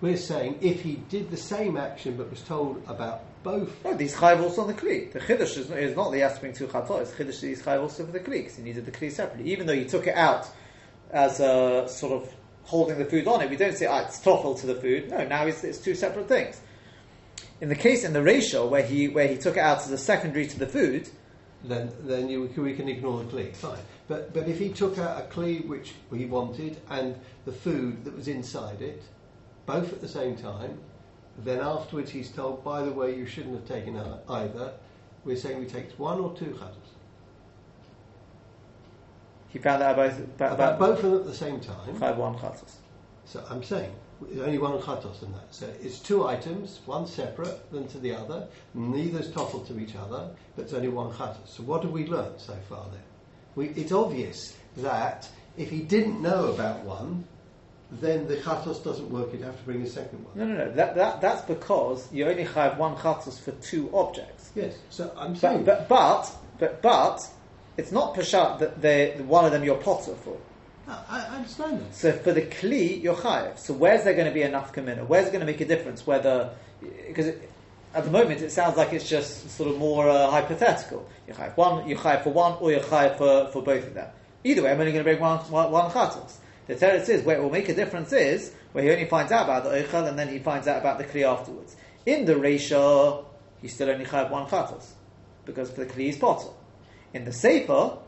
We're 0.01 0.17
saying 0.19 0.59
if 0.61 0.83
he 0.83 0.97
did 1.09 1.31
the 1.31 1.37
same 1.39 1.77
action 1.77 2.17
but 2.17 2.29
was 2.31 2.43
told 2.43 2.83
about 2.87 3.23
both, 3.43 3.83
No, 3.85 3.95
these 3.95 4.15
chayv 4.15 4.43
also 4.43 4.63
on 4.63 4.67
the 4.69 4.75
kli. 4.75 5.11
The 5.13 5.21
chiddush 5.21 5.57
is, 5.57 5.71
is 5.71 5.97
not 5.97 6.11
that 6.11 6.17
he 6.17 6.23
has 6.23 6.35
to 6.35 6.41
bring 6.41 6.53
two 6.53 6.67
chatos. 6.67 7.09
Chiddush 7.15 7.43
is 7.45 7.63
chayv 7.63 7.81
also 7.81 8.05
for 8.05 8.13
the 8.13 8.21
kli 8.21 8.39
because 8.43 8.57
he 8.57 8.63
needed 8.63 8.85
the 8.85 8.93
kli 8.93 9.11
separately. 9.11 9.51
Even 9.51 9.67
though 9.67 9.75
he 9.75 9.85
took 9.87 10.07
it 10.07 10.15
out 10.15 10.49
as 11.13 11.41
a 11.41 11.87
sort 11.89 12.13
of 12.13 12.31
holding 12.65 12.99
the 12.99 13.05
food 13.05 13.27
on 13.29 13.41
it. 13.41 13.49
We 13.49 13.57
don't 13.57 13.77
say, 13.77 13.87
ah, 13.87 14.01
it's 14.05 14.19
toffel 14.19 14.59
to 14.61 14.67
the 14.67 14.75
food. 14.75 15.09
No, 15.11 15.25
now 15.27 15.47
it's, 15.47 15.63
it's 15.63 15.79
two 15.79 15.95
separate 15.95 16.27
things. 16.29 16.61
In 17.61 17.69
the 17.69 17.75
case 17.75 18.05
in 18.05 18.13
the 18.13 18.23
ratio 18.23 18.67
where 18.67 18.83
he 18.83 19.09
where 19.09 19.29
he 19.29 19.37
took 19.37 19.57
it 19.57 19.61
out 19.61 19.79
as 19.79 19.91
a 19.91 19.99
secondary 19.99 20.47
to 20.47 20.59
the 20.59 20.67
food, 20.67 21.09
then 21.65 21.91
then 22.01 22.29
you, 22.29 22.53
we 22.57 22.75
can 22.75 22.89
ignore 22.89 23.23
the 23.23 23.31
clee. 23.31 23.51
Fine. 23.53 23.79
But 24.09 24.35
but 24.35 24.47
if 24.49 24.59
he 24.59 24.69
took 24.69 24.99
out 24.99 25.19
a 25.19 25.27
clee 25.29 25.61
which 25.61 25.95
he 26.15 26.27
wanted 26.27 26.79
and 26.91 27.17
the 27.45 27.53
food 27.53 28.05
that 28.05 28.15
was 28.15 28.29
inside 28.29 28.83
it, 28.83 29.03
both 29.65 29.93
at 29.93 30.01
the 30.01 30.09
same 30.09 30.37
time, 30.37 30.79
then 31.39 31.61
afterwards 31.61 32.11
he's 32.11 32.31
told, 32.31 32.63
by 32.63 32.83
the 32.83 32.93
way, 32.93 33.17
you 33.17 33.27
shouldn't 33.27 33.55
have 33.55 33.67
taken 33.67 33.97
out 33.97 34.23
either. 34.29 34.75
We're 35.25 35.37
saying 35.37 35.59
we 35.59 35.67
take 35.67 35.91
one 35.99 36.21
or 36.21 36.37
two 36.37 36.57
chatos. 36.61 36.93
he 39.49 39.59
found 39.59 39.83
out 39.83 39.97
both 39.97 40.19
about, 40.19 40.53
About 40.53 40.79
both 40.79 40.99
of 40.99 41.11
them 41.11 41.21
at 41.21 41.27
the 41.27 41.35
same 41.35 41.61
time. 41.61 41.95
Five 41.95 42.19
one 42.19 42.35
chatos. 42.37 42.75
So 43.25 43.43
I'm 43.51 43.63
saying 43.63 43.93
there's 44.21 44.47
only 44.47 44.59
one 44.59 44.79
chatos 44.81 45.23
in 45.23 45.33
that. 45.33 45.55
So 45.55 45.69
it's 45.83 45.99
two 45.99 46.27
items, 46.27 46.81
one 46.87 47.07
separate 47.07 47.71
than 47.71 47.87
to 47.89 47.99
the 47.99 48.15
other. 48.15 48.47
Neither's 48.75 49.31
toppled 49.31 49.67
to 49.69 49.79
each 49.79 49.95
other, 49.95 50.31
but 50.55 50.63
it's 50.63 50.73
only 50.73 50.89
one 50.89 51.13
chatos. 51.13 51.49
So 51.49 51.63
what 51.63 51.83
have 51.83 51.93
we 51.93 52.07
learned 52.07 52.41
so 52.41 52.57
far 52.69 52.87
then? 52.91 53.03
We, 53.55 53.69
it's 53.71 53.93
obvious 53.93 54.57
that 54.79 55.29
if 55.57 55.71
he 55.71 55.81
didn't 55.81 56.21
know 56.21 56.47
about 56.47 56.85
one, 56.85 57.25
then 57.93 58.27
the 58.27 58.37
chatos 58.37 58.83
doesn't 58.83 59.11
work. 59.11 59.33
You'd 59.33 59.43
have 59.43 59.59
to 59.59 59.65
bring 59.65 59.83
a 59.83 59.87
second 59.89 60.25
one. 60.25 60.37
No, 60.37 60.47
no, 60.47 60.65
no. 60.65 60.73
That, 60.73 60.95
that, 60.97 61.21
that's 61.21 61.43
because 61.43 62.13
you 62.13 62.27
only 62.27 62.45
have 62.45 62.79
one 62.79 62.97
chatos 62.97 63.39
for 63.39 63.53
two 63.53 63.95
objects. 63.95 64.51
Yes. 64.55 64.77
So 64.91 65.13
I'm 65.17 65.37
saying. 65.37 65.65
But, 65.65 65.89
but, 65.89 66.31
but, 66.59 66.83
but, 66.83 66.83
but, 66.83 67.31
it's 67.77 67.93
not 67.93 68.15
pashat 68.15 68.59
that 68.61 68.81
they 68.81 69.15
one 69.21 69.45
of 69.45 69.53
them 69.53 69.63
you're 69.63 69.77
potter 69.77 70.15
for. 70.15 70.37
Understand 70.89 71.81
that. 71.81 71.95
So 71.95 72.13
for 72.13 72.33
the 72.33 72.43
kli, 72.43 73.03
you're 73.03 73.17
chayiv. 73.17 73.59
So 73.59 73.75
where's 73.75 74.05
there 74.05 74.15
going 74.15 74.29
to 74.29 74.35
be 74.35 74.43
enough 74.43 74.73
kamina? 74.73 75.07
Where's 75.07 75.27
it 75.27 75.33
going 75.33 75.41
to 75.41 75.47
make 75.47 75.61
a 75.61 75.65
difference 75.65 76.07
whether, 76.07 76.51
because 76.81 77.35
at 77.95 78.05
the 78.05 78.11
moment 78.11 78.41
it 78.41 78.51
sounds 78.51 78.77
like 78.77 78.93
it's 78.93 79.09
just 79.09 79.51
sort 79.51 79.71
of 79.71 79.79
more 79.79 80.09
uh, 80.09 80.31
hypothetical. 80.31 81.09
You're 81.27 81.37
chayiv 81.37 81.57
one, 81.57 81.89
you're 81.89 81.99
for 81.99 82.31
one, 82.31 82.57
or 82.61 82.71
you're 82.71 82.81
for, 82.81 83.49
for 83.53 83.63
both 83.63 83.87
of 83.87 83.95
them. 83.95 84.09
Either 84.45 84.63
way, 84.63 84.71
I'm 84.71 84.79
only 84.79 84.93
going 84.93 85.05
to 85.05 85.11
bring 85.11 85.21
one, 85.21 85.41
chatos. 85.41 86.37
The 86.69 86.75
teretz 86.75 87.09
is 87.09 87.25
where 87.25 87.37
it 87.37 87.43
will 87.43 87.51
make 87.51 87.69
a 87.69 87.75
difference 87.75 88.13
is 88.13 88.53
where 88.73 88.85
he 88.85 88.91
only 88.91 89.07
finds 89.07 89.33
out 89.33 89.45
about 89.45 89.65
the 89.65 89.71
oichel 89.71 90.09
and 90.09 90.19
then 90.19 90.29
he 90.29 90.39
finds 90.39 90.69
out 90.69 90.79
about 90.79 90.99
the 90.99 91.05
kli 91.05 91.23
afterwards. 91.23 91.77
In 92.05 92.25
the 92.25 92.37
ratio, 92.37 93.27
he 93.61 93.69
still 93.69 93.91
only 93.91 94.05
chayiv 94.05 94.31
one 94.31 94.47
chatos 94.47 94.91
because 95.45 95.71
for 95.71 95.85
the 95.85 95.87
kli 95.87 96.11
is 96.11 96.17
potter. 96.17 96.51
In 97.13 97.25
the 97.25 97.33
sefer, 97.33 97.99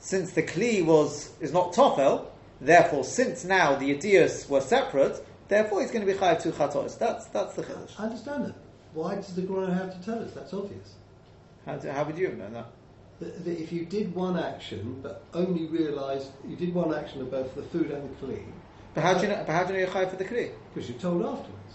since 0.00 0.32
the 0.32 0.42
kli 0.42 0.84
was 0.84 1.32
is 1.40 1.52
not 1.52 1.72
tofel, 1.72 2.26
therefore 2.60 3.04
since 3.04 3.44
now 3.44 3.74
the 3.76 3.90
ideas 3.94 4.48
were 4.48 4.60
separate, 4.60 5.24
therefore 5.48 5.80
he's 5.82 5.90
going 5.90 6.06
to 6.06 6.12
be 6.12 6.18
chayav 6.18 6.42
two 6.42 6.52
chatos. 6.52 6.98
That's 6.98 7.26
that's 7.26 7.54
the 7.54 7.62
chiddush. 7.62 7.98
I 7.98 8.04
understand 8.04 8.46
that. 8.46 8.54
Why 8.94 9.14
does 9.16 9.34
the 9.34 9.42
Quran 9.42 9.72
have 9.74 9.98
to 9.98 10.04
tell 10.04 10.22
us? 10.22 10.32
That's 10.32 10.52
obvious. 10.54 10.94
How, 11.66 11.76
do, 11.76 11.90
how 11.90 12.04
would 12.04 12.16
you 12.18 12.28
know 12.32 12.50
that? 12.50 12.66
That, 13.20 13.44
that 13.44 13.60
if 13.60 13.72
you 13.72 13.84
did 13.84 14.14
one 14.14 14.38
action, 14.38 15.00
but 15.02 15.24
only 15.34 15.66
realised 15.66 16.30
you 16.46 16.56
did 16.56 16.72
one 16.72 16.94
action 16.94 17.20
of 17.20 17.30
both 17.30 17.54
the 17.54 17.62
food 17.64 17.90
and 17.90 18.08
the 18.08 18.26
kli, 18.26 18.42
But 18.94 19.02
how 19.02 19.14
do 19.14 19.22
you 19.22 19.28
know? 19.28 19.44
But 19.46 19.52
how 19.52 19.64
do 19.64 19.74
you 19.74 19.80
know 19.80 19.86
you're 19.86 19.94
chayav 19.94 20.10
for 20.10 20.16
the 20.16 20.24
kli? 20.24 20.52
because 20.72 20.88
you're 20.88 20.98
told 20.98 21.22
afterwards. 21.22 21.74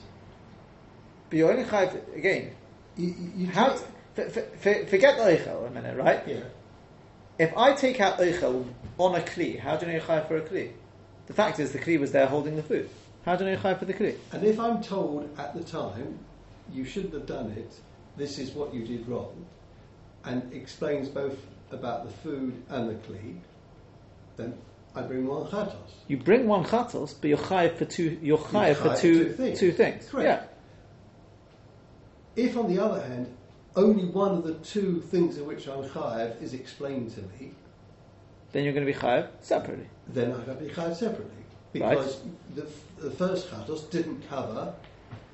But 1.30 1.38
you're 1.38 1.52
only 1.52 1.64
chayav 1.66 2.16
again. 2.16 2.56
You, 2.98 3.08
you, 3.08 3.32
you 3.38 3.48
How? 3.48 3.76
forget 4.16 4.34
the 5.18 5.24
oichel 5.24 5.68
a 5.68 5.72
minute, 5.72 5.98
right? 5.98 6.22
yeah. 6.28 6.42
If 7.40 7.58
I 7.58 7.74
take 7.74 8.00
out 8.00 8.20
oichel 8.20 8.68
on 8.98 9.16
a 9.16 9.20
kli, 9.20 9.60
how 9.60 9.76
do 9.76 9.86
you 9.86 9.94
know 9.94 10.06
you're 10.06 10.22
for 10.22 10.38
a 10.38 10.42
kli? 10.42 10.72
The 11.26 11.34
fact 11.34 11.60
is 11.60 11.72
the 11.72 11.80
kli 11.80 12.00
was 12.00 12.12
there 12.12 12.28
holding 12.28 12.56
the 12.56 12.64
food. 12.64 12.90
How 13.26 13.36
do 13.36 13.44
you 13.44 13.52
know 13.52 13.60
you're 13.62 13.76
for 13.76 13.86
the 13.86 13.94
kli? 13.94 14.18
And 14.32 14.44
if 14.44 14.60
I'm 14.60 14.84
told 14.84 15.30
at 15.38 15.56
the 15.56 15.64
time 15.64 16.20
you 16.72 16.86
shouldn't 16.86 17.14
have 17.14 17.26
done 17.26 17.52
it, 17.52 17.74
this 18.18 18.38
is 18.38 18.52
what 18.52 18.74
you 18.74 18.86
did 18.86 19.08
wrong, 19.08 19.46
and 20.26 20.54
explains 20.54 21.10
both 21.10 21.38
about 21.72 22.06
the 22.06 22.12
food 22.12 22.62
and 22.70 22.90
the 22.90 22.94
kli, 22.94 23.38
then 24.38 24.56
I 24.96 25.02
bring 25.02 25.26
one 25.26 25.48
chatos. 25.48 25.76
You 26.08 26.18
bring 26.18 26.48
one 26.48 26.64
chatos, 26.66 27.16
but 27.20 27.30
you're 27.30 27.38
chayav 27.40 27.78
for 27.78 27.86
two. 27.86 28.20
You're 28.22 28.38
chayav 28.38 28.76
for 28.76 28.96
two 28.96 29.26
two 29.26 29.34
things. 29.34 29.60
two 29.60 29.72
things. 29.72 30.10
Correct. 30.10 30.50
If, 32.36 32.58
on 32.58 32.74
the 32.74 32.84
other 32.84 33.02
hand, 33.02 33.36
only 33.76 34.06
one 34.06 34.32
of 34.32 34.44
the 34.44 34.54
two 34.56 35.02
things 35.02 35.38
in 35.38 35.46
which 35.46 35.68
I'm 35.68 35.84
chayav 35.84 36.42
is 36.42 36.54
explained 36.54 37.12
to 37.16 37.22
me, 37.22 37.52
Then 38.52 38.64
you're 38.64 38.74
going 38.74 38.86
to 38.86 38.92
be 38.92 38.98
chayav 38.98 39.30
separately. 39.42 39.88
then 40.08 40.32
I 40.32 40.38
have 40.46 40.60
to 40.60 40.66
be 40.66 40.72
chayav 40.72 40.96
separately 40.96 41.44
because 41.72 42.22
the, 42.56 42.68
the 43.00 43.12
first 43.12 43.50
chatos 43.50 43.90
didn't 43.90 44.28
cover 44.30 44.74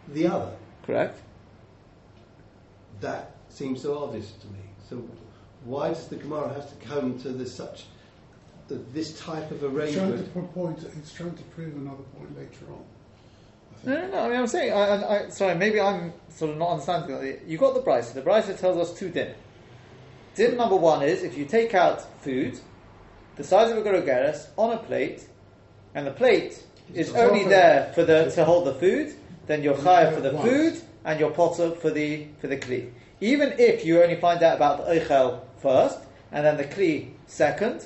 the 0.09 0.27
other. 0.27 0.51
Correct. 0.85 1.19
That 3.01 3.35
seems 3.49 3.81
so 3.81 4.03
obvious 4.03 4.31
to 4.31 4.47
me. 4.47 4.59
So 4.89 5.03
why 5.65 5.89
does 5.89 6.07
the 6.07 6.15
Gemara 6.15 6.53
have 6.53 6.69
to 6.69 6.85
come 6.87 7.19
to 7.19 7.29
this 7.29 7.53
such 7.53 7.85
this 8.69 9.19
type 9.19 9.49
of 9.51 9.63
It's 9.63 9.93
trying 9.95 10.11
to 10.11 10.17
arrangement? 10.17 10.53
point. 10.53 10.79
It's 10.97 11.11
trying 11.11 11.35
to 11.35 11.43
prove 11.43 11.75
another 11.75 12.03
point 12.17 12.37
later 12.37 12.71
on. 12.71 12.83
No, 13.83 13.93
no, 13.93 14.07
no. 14.07 14.19
I 14.19 14.29
mean, 14.29 14.39
I'm 14.39 14.47
saying. 14.47 14.73
I, 14.73 15.25
I, 15.25 15.29
sorry, 15.29 15.55
maybe 15.55 15.79
I'm 15.79 16.13
sort 16.29 16.51
of 16.51 16.57
not 16.57 16.71
understanding. 16.71 17.39
You 17.47 17.57
got 17.57 17.73
the 17.73 17.81
brisa. 17.81 18.13
The 18.13 18.21
brisa 18.21 18.59
tells 18.59 18.77
us 18.77 18.97
two 18.97 19.09
din. 19.09 19.33
Din 20.35 20.57
number 20.57 20.75
one 20.75 21.01
is 21.01 21.23
if 21.23 21.37
you 21.37 21.45
take 21.45 21.73
out 21.73 22.01
food, 22.21 22.59
the 23.35 23.43
size 23.43 23.71
of 23.71 23.77
a 23.77 23.81
gorogeres 23.81 24.47
on 24.57 24.71
a 24.73 24.77
plate, 24.77 25.27
and 25.95 26.05
the 26.05 26.11
plate 26.11 26.63
is 26.93 27.13
only 27.15 27.45
there 27.45 27.91
for 27.93 28.03
the 28.03 28.29
to 28.31 28.45
hold 28.45 28.65
the 28.65 28.73
food, 28.75 29.13
then 29.47 29.63
you're 29.63 29.75
You 29.75 29.81
chayav 29.81 30.13
for 30.13 30.21
the 30.21 30.37
food 30.39 30.81
and 31.05 31.19
you're 31.19 31.31
potter 31.31 31.71
for 31.71 31.89
the 31.89 32.27
for 32.39 32.47
the 32.47 32.57
kli. 32.57 32.91
Even 33.21 33.53
if 33.57 33.85
you 33.85 34.01
only 34.01 34.15
find 34.15 34.41
out 34.43 34.55
about 34.57 34.85
the 34.85 34.93
oichel 34.93 35.41
first 35.57 35.99
and 36.31 36.45
then 36.45 36.57
the 36.57 36.65
kli 36.65 37.09
second, 37.27 37.85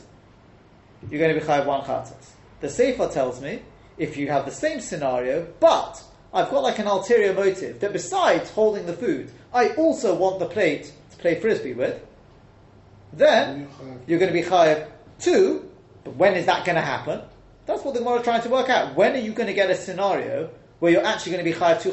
you're 1.09 1.19
going 1.19 1.33
to 1.33 1.39
be 1.39 1.45
chayav 1.45 1.65
one 1.65 1.81
chatas. 1.81 2.31
The 2.61 2.69
sefer 2.69 3.07
tells 3.07 3.41
me 3.41 3.61
if 3.97 4.17
you 4.17 4.27
have 4.29 4.45
the 4.45 4.51
same 4.51 4.79
scenario, 4.79 5.47
but 5.59 6.01
I've 6.33 6.49
got 6.49 6.63
like 6.63 6.79
an 6.79 6.87
ulterior 6.87 7.33
motive 7.33 7.79
that 7.79 7.93
besides 7.93 8.49
holding 8.51 8.85
the 8.85 8.93
food, 8.93 9.31
I 9.53 9.69
also 9.69 10.15
want 10.15 10.39
the 10.39 10.47
plate 10.47 10.91
to 11.11 11.17
play 11.17 11.39
frisbee 11.39 11.73
with. 11.73 12.01
Then 13.11 13.67
you're 14.07 14.19
going 14.19 14.33
to 14.33 14.39
be 14.39 14.47
chayav 14.47 14.87
two. 15.19 15.69
But 16.03 16.15
when 16.15 16.35
is 16.35 16.45
that 16.47 16.65
going 16.65 16.75
to 16.75 16.81
happen? 16.81 17.21
That's 17.65 17.83
what 17.83 17.93
the 17.93 17.99
Gemara 17.99 18.19
is 18.19 18.23
trying 18.23 18.41
to 18.41 18.49
work 18.49 18.69
out. 18.69 18.95
When 18.95 19.13
are 19.13 19.19
you 19.19 19.31
going 19.31 19.47
to 19.47 19.53
get 19.53 19.69
a 19.69 19.75
scenario 19.75 20.49
where 20.79 20.91
you're 20.91 21.05
actually 21.05 21.33
going 21.33 21.45
to 21.45 21.51
be 21.51 21.57
chayav 21.57 21.81
two 21.81 21.91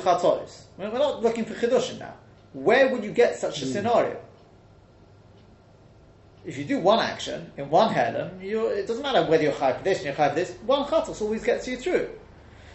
mean, 0.78 0.90
we're 0.90 0.98
not 0.98 1.22
looking 1.22 1.44
for 1.44 1.54
chidushim 1.54 1.98
now. 1.98 2.14
Where 2.54 2.88
would 2.88 3.04
you 3.04 3.12
get 3.12 3.36
such 3.36 3.62
a 3.62 3.66
scenario? 3.66 4.20
If 6.44 6.56
you 6.56 6.64
do 6.64 6.78
one 6.78 7.00
action 7.00 7.52
in 7.56 7.68
one 7.68 7.94
herem, 7.94 8.42
it 8.42 8.86
doesn't 8.86 9.02
matter 9.02 9.28
whether 9.28 9.42
you're 9.42 9.52
chayav 9.52 9.78
for 9.78 9.84
this 9.84 9.98
and 9.98 10.06
you're 10.06 10.14
chayav 10.14 10.30
for 10.30 10.34
this. 10.36 10.52
One 10.64 10.86
chatos 10.86 11.20
always 11.20 11.44
gets 11.44 11.68
you 11.68 11.76
through. 11.76 12.08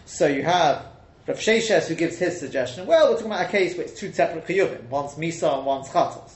So 0.04 0.26
you 0.28 0.44
have 0.44 0.86
Rav 1.26 1.38
Sheshes 1.38 1.88
who 1.88 1.96
gives 1.96 2.18
his 2.18 2.38
suggestion. 2.38 2.86
Well, 2.86 3.08
we're 3.08 3.14
talking 3.14 3.32
about 3.32 3.46
a 3.46 3.48
case 3.48 3.76
where 3.76 3.84
it's 3.84 3.98
two 3.98 4.12
separate 4.12 4.46
chiyuvim. 4.46 4.88
One's 4.88 5.14
misa 5.14 5.56
and 5.56 5.66
one's 5.66 5.88
chatos. 5.88 6.32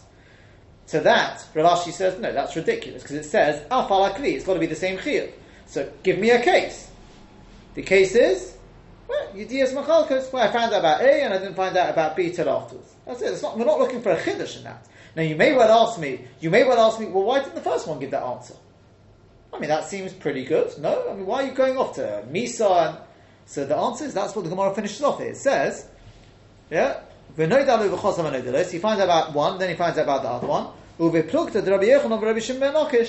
To 0.89 1.01
that, 1.01 1.47
Rav 1.55 1.79
Ashi 1.79 1.93
says, 1.93 2.19
no, 2.19 2.33
that's 2.33 2.57
ridiculous 2.57 3.03
because 3.03 3.17
it 3.17 3.25
says 3.25 3.65
afal 3.69 4.13
akli. 4.13 4.35
It's 4.35 4.45
got 4.45 4.55
to 4.55 4.61
be 4.61 4.67
the 4.67 4.75
same 4.75 4.99
chiyuv. 4.99 5.31
So 5.67 5.89
give 6.03 6.19
me 6.19 6.31
a 6.31 6.43
case. 6.43 6.91
The 7.75 7.83
case 7.83 8.17
is 8.17 8.57
well, 9.11 9.29
Yedias 9.35 9.73
Machalkos, 9.73 10.33
where 10.33 10.45
I 10.45 10.53
found 10.53 10.73
out 10.73 10.81
about 10.81 11.01
A 11.01 11.23
and 11.23 11.35
I 11.35 11.39
didn't 11.39 11.55
find 11.55 11.77
out 11.77 11.91
about 11.91 12.17
B 12.17 12.31
till 12.31 12.49
afterwards. 12.49 12.95
That's 13.07 13.23
it. 13.23 13.43
Not, 13.43 13.59
we're 13.59 13.65
not 13.65 13.81
looking 13.81 14.03
for 14.03 14.11
a 14.11 14.17
chiddush 14.17 14.57
in 14.57 14.65
that. 14.65 14.87
Now 15.17 15.23
you 15.23 15.37
may 15.37 15.55
well 15.55 15.87
ask 15.87 15.99
me, 15.99 16.27
you 16.41 16.51
may 16.51 16.65
well 16.65 16.79
ask 16.79 17.01
me, 17.01 17.07
well, 17.07 17.25
why 17.25 17.41
didn't 17.41 17.55
the 17.55 17.61
first 17.61 17.87
one 17.89 17.99
give 17.99 18.11
that 18.13 18.23
answer? 18.23 18.55
I 19.53 19.59
mean, 19.59 19.69
that 19.69 19.85
seems 19.85 20.13
pretty 20.13 20.45
good. 20.45 20.79
No, 20.79 21.11
I 21.11 21.15
mean, 21.15 21.27
why 21.27 21.43
are 21.43 21.47
you 21.47 21.53
going 21.53 21.77
off 21.77 21.95
to 21.97 22.25
Misa? 22.31 22.89
And 22.89 22.99
so 23.47 23.67
the 23.67 23.77
answer 23.77 24.05
is 24.05 24.15
that's 24.15 24.37
what 24.37 24.45
the 24.45 24.51
Gemara 24.51 24.75
finishes 24.75 25.03
off. 25.03 25.21
It 25.21 25.37
says, 25.37 25.89
yeah. 26.71 27.01
He 27.37 27.47
finds 27.47 27.67
out 27.67 29.05
about 29.05 29.35
one, 29.35 29.59
then 29.59 29.69
he 29.69 29.77
finds 29.77 29.99
out 29.99 30.03
about 30.05 30.23
the 30.23 30.29
other 30.29 30.47
one. 30.47 30.69
Rabbi 30.99 31.21
Rabbi. 32.69 33.07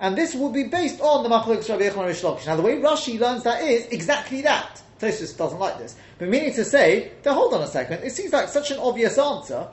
And 0.00 0.16
this 0.16 0.34
will 0.34 0.50
be 0.50 0.64
based 0.64 1.00
on 1.00 1.22
the 1.22 1.28
Machlokes 1.28 1.68
Rabbi 1.68 1.84
Yochanan 1.88 2.10
Reish 2.10 2.46
Now, 2.46 2.56
the 2.56 2.62
way 2.62 2.76
Rashi 2.76 3.18
learns 3.20 3.44
that 3.44 3.62
is 3.62 3.86
exactly 3.86 4.42
that. 4.42 4.82
Tosfos 5.00 5.36
doesn't 5.36 5.58
like 5.58 5.78
this. 5.78 5.96
But 6.18 6.28
meaning 6.28 6.52
to 6.54 6.64
say, 6.64 7.12
that 7.22 7.32
hold 7.32 7.54
on 7.54 7.62
a 7.62 7.66
second, 7.66 8.02
it 8.02 8.10
seems 8.10 8.32
like 8.32 8.48
such 8.48 8.70
an 8.70 8.78
obvious 8.78 9.18
answer. 9.18 9.68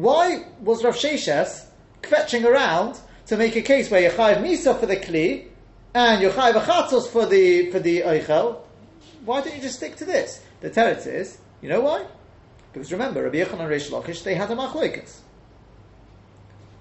Why 0.00 0.46
was 0.62 0.82
Rav 0.82 0.94
Sheshes 0.94 1.66
kvetching 2.00 2.46
around 2.46 2.98
to 3.26 3.36
make 3.36 3.54
a 3.54 3.60
case 3.60 3.90
where 3.90 4.10
Yechayev 4.10 4.42
Misa 4.42 4.80
for 4.80 4.86
the 4.86 4.96
Kli 4.96 5.48
and 5.92 6.22
Yechayev 6.22 6.54
Achatzos 6.54 7.06
for 7.06 7.26
the 7.26 7.70
for 7.70 7.80
the 7.80 8.00
Eichel? 8.00 8.60
Why 9.26 9.42
don't 9.42 9.54
you 9.54 9.60
just 9.60 9.76
stick 9.76 9.96
to 9.96 10.06
this? 10.06 10.42
The 10.62 10.70
teretz 10.70 11.06
is, 11.06 11.36
you 11.60 11.68
know 11.68 11.82
why? 11.82 12.06
Because 12.72 12.90
remember, 12.92 13.24
Rabbi 13.24 13.44
Yochanan 13.44 13.60
and 13.60 13.70
Reish 13.70 13.90
Lakish, 13.90 14.22
they 14.22 14.34
had 14.34 14.50
a 14.50 14.56
machloikas. 14.56 15.18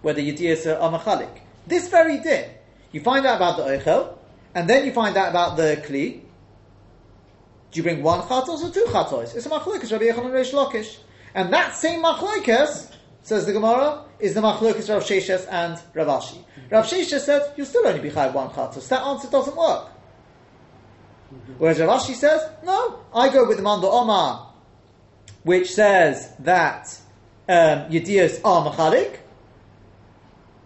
Whether 0.02 0.22
Yediyas 0.22 0.82
are 0.82 0.98
machalik. 0.98 1.40
This 1.68 1.90
very 1.90 2.20
din, 2.20 2.50
you 2.94 3.02
find 3.02 3.26
out 3.26 3.36
about 3.36 3.58
the 3.58 3.64
Eichel, 3.64 4.14
and 4.56 4.70
then 4.70 4.86
you 4.86 4.94
find 4.94 5.18
out 5.18 5.28
about 5.28 5.58
the 5.58 5.84
kli, 5.86 6.22
do 7.72 7.80
you 7.80 7.84
bring 7.84 8.02
one 8.02 8.22
chatos 8.22 8.64
or 8.64 8.72
two 8.72 8.86
chatos? 8.86 9.36
It's 9.36 9.46
a 9.46 9.50
machlokas 9.50 9.92
Rabbi 9.92 10.06
Yochanan 10.06 10.28
and 10.28 10.34
Reish 10.34 10.54
Lakish. 10.54 11.00
And 11.36 11.52
that 11.52 11.76
same 11.76 12.02
machlokas, 12.02 12.94
says 13.22 13.46
the 13.46 13.54
Gemara, 13.54 14.06
is 14.20 14.34
the 14.34 14.42
machlokas 14.42 14.90
Rav 14.90 15.04
Sheshes 15.04 15.48
and 15.52 15.80
Rav 15.94 16.08
Ashi. 16.08 16.44
Rav 16.70 16.86
Sheshes 16.86 17.20
said, 17.22 17.54
you'll 17.56 17.66
still 17.66 17.86
only 17.88 18.02
be 18.02 18.10
chayav 18.10 18.34
one 18.34 18.50
chatos. 18.50 18.88
That 18.90 19.02
answer 19.02 19.30
doesn't 19.30 19.56
work. 19.56 19.90
Whereas 21.58 21.80
Rav 21.80 22.02
Ashi 22.02 22.14
says, 22.14 22.42
no, 22.64 23.00
I 23.14 23.30
go 23.30 23.48
with 23.48 23.58
the 23.58 23.64
Manda 23.64 23.88
Omar, 23.88 24.54
which 25.44 25.72
says 25.72 26.34
that 26.40 27.00
um, 27.48 27.56
are 27.56 27.90
machalik, 27.90 29.18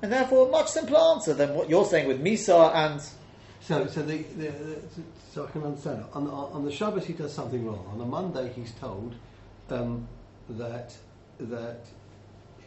and 0.01 0.11
therefore 0.11 0.47
a 0.47 0.51
much 0.51 0.67
simpler 0.67 0.99
answer 0.99 1.33
than 1.33 1.53
what 1.53 1.69
you're 1.69 1.85
saying 1.85 2.07
with 2.07 2.21
Misa 2.21 2.75
and 2.75 3.01
So, 3.61 3.87
so 3.87 4.03
the, 4.03 4.17
the, 4.17 4.49
the 4.49 4.81
so 5.31 5.45
I 5.45 5.51
can 5.51 5.63
understand. 5.63 6.03
On 6.13 6.25
the, 6.25 6.31
on 6.31 6.65
the 6.65 6.71
Shabbos, 6.71 7.05
he 7.05 7.13
does 7.13 7.33
something 7.33 7.65
wrong. 7.65 7.87
On 7.91 7.97
the 7.97 8.05
Monday, 8.05 8.51
he's 8.53 8.73
told 8.73 9.15
um, 9.69 10.07
that 10.49 10.93
that 11.39 11.79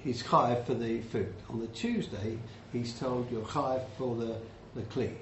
he's 0.06 0.22
chayiv 0.22 0.64
for 0.64 0.74
the 0.74 1.00
food. 1.00 1.34
On 1.50 1.60
the 1.60 1.66
Tuesday, 1.68 2.38
he's 2.72 2.98
told 2.98 3.30
you're 3.30 3.42
chayiv 3.42 3.82
for 3.98 4.14
the 4.16 4.36
the 4.74 4.82
kli. 4.82 5.12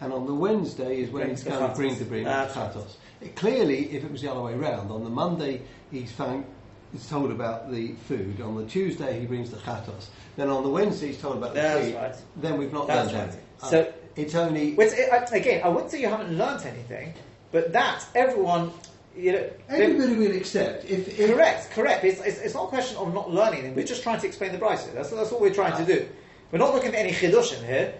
And 0.00 0.12
on 0.12 0.26
the 0.26 0.34
Wednesday 0.34 1.00
is 1.02 1.10
when 1.10 1.30
he's 1.30 1.44
going 1.44 1.66
to 1.70 1.74
bring 1.76 1.96
the 1.98 2.04
bring 2.04 2.24
chatos. 2.24 2.94
It, 3.20 3.36
clearly, 3.36 3.90
if 3.92 4.02
it 4.04 4.10
was 4.10 4.20
the 4.20 4.30
other 4.32 4.40
way 4.42 4.54
round, 4.54 4.90
on 4.90 5.04
the 5.04 5.10
Monday 5.10 5.62
he's 5.90 6.10
found. 6.12 6.44
He's 6.92 7.08
told 7.08 7.30
about 7.30 7.70
the 7.72 7.92
food. 8.08 8.40
On 8.42 8.54
the 8.54 8.66
Tuesday 8.66 9.20
he 9.20 9.26
brings 9.26 9.50
the 9.50 9.56
chatos. 9.58 10.08
Then 10.36 10.50
on 10.50 10.62
the 10.62 10.68
Wednesday 10.68 11.06
he's 11.08 11.20
told 11.20 11.36
about 11.38 11.54
the 11.54 11.60
That's 11.62 11.86
kli. 11.86 11.94
right. 11.96 12.16
Then 12.36 12.58
we've 12.58 12.72
not 12.72 12.86
That's 12.86 13.06
learned 13.12 13.18
right. 13.18 13.22
anything. 13.28 13.44
Uh, 13.62 13.66
So- 13.68 13.92
it's 14.14 14.34
only 14.34 14.74
Which, 14.74 14.92
I- 14.92 15.24
again, 15.36 15.62
I 15.64 15.68
wouldn't 15.68 15.90
say 15.90 16.00
you 16.02 16.08
haven't 16.08 16.36
learnt 16.36 16.66
anything, 16.66 17.14
but 17.50 17.72
that 17.72 18.04
everyone, 18.14 18.72
you 19.16 19.32
know, 19.32 19.50
Everybody 19.68 20.16
will 20.16 20.36
accept. 20.36 20.84
If, 20.84 21.18
if 21.18 21.30
correct, 21.30 21.70
correct. 21.70 22.04
It's, 22.04 22.20
it's, 22.20 22.38
it's 22.38 22.54
not 22.54 22.64
a 22.64 22.68
question 22.68 22.96
of 22.96 23.12
not 23.12 23.30
learning 23.30 23.60
anything. 23.60 23.74
We're 23.74 23.84
just 23.84 24.02
trying 24.02 24.20
to 24.20 24.26
explain 24.26 24.52
the 24.52 24.58
brisa. 24.58 24.92
That's, 24.94 25.10
that's 25.10 25.30
what 25.30 25.40
we're 25.40 25.54
trying 25.54 25.84
to 25.84 25.94
do. 25.94 26.08
We're 26.50 26.58
not 26.58 26.74
looking 26.74 26.90
for 26.90 26.96
any 26.96 27.12
chiddush 27.12 27.58
in 27.58 27.64
here. 27.64 27.94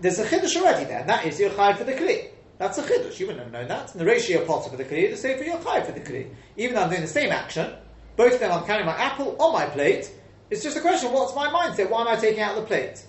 There's 0.00 0.18
a 0.18 0.24
chiddush 0.24 0.56
already 0.56 0.84
there, 0.84 1.00
and 1.00 1.08
that 1.08 1.24
is 1.24 1.40
you're 1.40 1.50
chayiv 1.50 1.78
for 1.78 1.84
the 1.84 1.92
kli. 1.92 2.28
That's 2.58 2.78
a 2.78 2.82
chiddush. 2.82 3.18
You 3.18 3.26
wouldn't 3.26 3.44
have 3.44 3.52
known 3.52 3.68
that. 3.68 3.92
And 3.92 4.00
the 4.00 4.04
ratio 4.04 4.44
potter 4.44 4.70
for 4.70 4.76
the 4.76 4.84
kli, 4.84 5.10
the 5.10 5.16
same 5.16 5.38
for 5.38 5.44
your 5.44 5.58
chayiv 5.58 5.86
for 5.86 5.92
the 5.92 6.00
kli. 6.00 6.28
Even 6.56 6.74
though 6.74 6.82
I'm 6.82 6.90
doing 6.90 7.02
the 7.02 7.08
same 7.08 7.30
action, 7.30 7.72
both 8.16 8.34
of 8.34 8.40
them 8.40 8.52
I'm 8.52 8.64
carrying 8.64 8.86
my 8.86 8.96
apple 8.96 9.36
on 9.40 9.52
my 9.52 9.66
plate. 9.66 10.10
It's 10.50 10.62
just 10.62 10.76
a 10.76 10.80
question: 10.80 11.08
of 11.08 11.14
What's 11.14 11.34
my 11.34 11.48
mindset? 11.48 11.90
Why 11.90 12.02
am 12.02 12.08
I 12.08 12.16
taking 12.16 12.40
out 12.40 12.56
the 12.56 12.62
plate? 12.62 13.04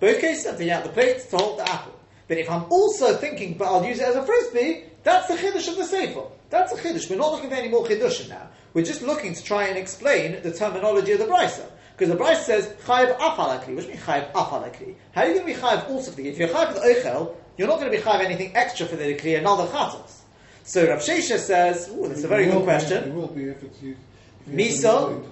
Both 0.00 0.20
cases, 0.20 0.46
I'm 0.46 0.56
taking 0.56 0.72
out 0.72 0.84
the 0.84 0.90
plate 0.90 1.20
to 1.30 1.36
hold 1.36 1.58
the 1.58 1.68
apple. 1.68 1.94
But 2.28 2.38
if 2.38 2.50
I'm 2.50 2.64
also 2.70 3.16
thinking, 3.16 3.56
but 3.58 3.66
I'll 3.66 3.84
use 3.84 4.00
it 4.00 4.08
as 4.08 4.16
a 4.16 4.24
frisbee, 4.24 4.84
that's 5.04 5.28
the 5.28 5.34
chiddush 5.34 5.68
of 5.68 5.76
the 5.76 5.84
sefer. 5.84 6.22
That's 6.50 6.72
a 6.72 6.76
chiddush. 6.76 7.08
We're 7.08 7.16
not 7.16 7.32
looking 7.32 7.50
for 7.50 7.56
any 7.56 7.68
more 7.68 7.86
chiddushim 7.86 8.30
now. 8.30 8.48
We're 8.72 8.84
just 8.84 9.02
looking 9.02 9.34
to 9.34 9.44
try 9.44 9.68
and 9.68 9.78
explain 9.78 10.42
the 10.42 10.52
terminology 10.52 11.12
of 11.12 11.20
the 11.20 11.26
brisa. 11.26 11.66
Because 11.96 12.08
the 12.12 12.22
brisa 12.22 12.42
says 12.42 12.66
chayiv 12.84 13.16
afalakli, 13.18 13.76
which 13.76 13.86
means 13.86 14.00
chayiv 14.00 14.32
afalakli. 14.32 14.96
How 15.12 15.22
are 15.22 15.28
you 15.28 15.34
going 15.34 15.46
to 15.46 15.54
be 15.54 15.60
chayiv 15.60 15.88
also 15.88 16.10
for 16.10 16.16
the 16.16 16.28
If 16.28 16.38
you're 16.38 16.48
chayiv 16.48 16.74
the 16.74 16.80
oichel, 16.80 17.34
you're 17.56 17.68
not 17.68 17.78
going 17.78 17.92
to 17.92 17.96
be 17.96 18.02
chayiv 18.02 18.24
anything 18.24 18.56
extra 18.56 18.86
for 18.86 18.96
the 18.96 19.14
kli, 19.14 19.38
another 19.38 19.66
chatos. 19.66 20.22
So 20.64 20.88
Rav 20.88 21.00
Sheshes 21.00 21.40
says, 21.40 21.90
ooh, 21.90 22.08
that's 22.08 22.24
a 22.24 22.28
very 22.28 22.46
good 22.46 22.60
be- 22.60 22.64
question. 22.64 23.04
It 23.04 23.14
will 23.14 23.28
be 23.28 23.44
if 23.44 23.62
it's 23.62 23.82
used. 23.82 24.00
if 24.46 24.52
Miso? 24.54 24.82
have 24.82 25.08
an 25.08 25.16
intention. 25.16 25.30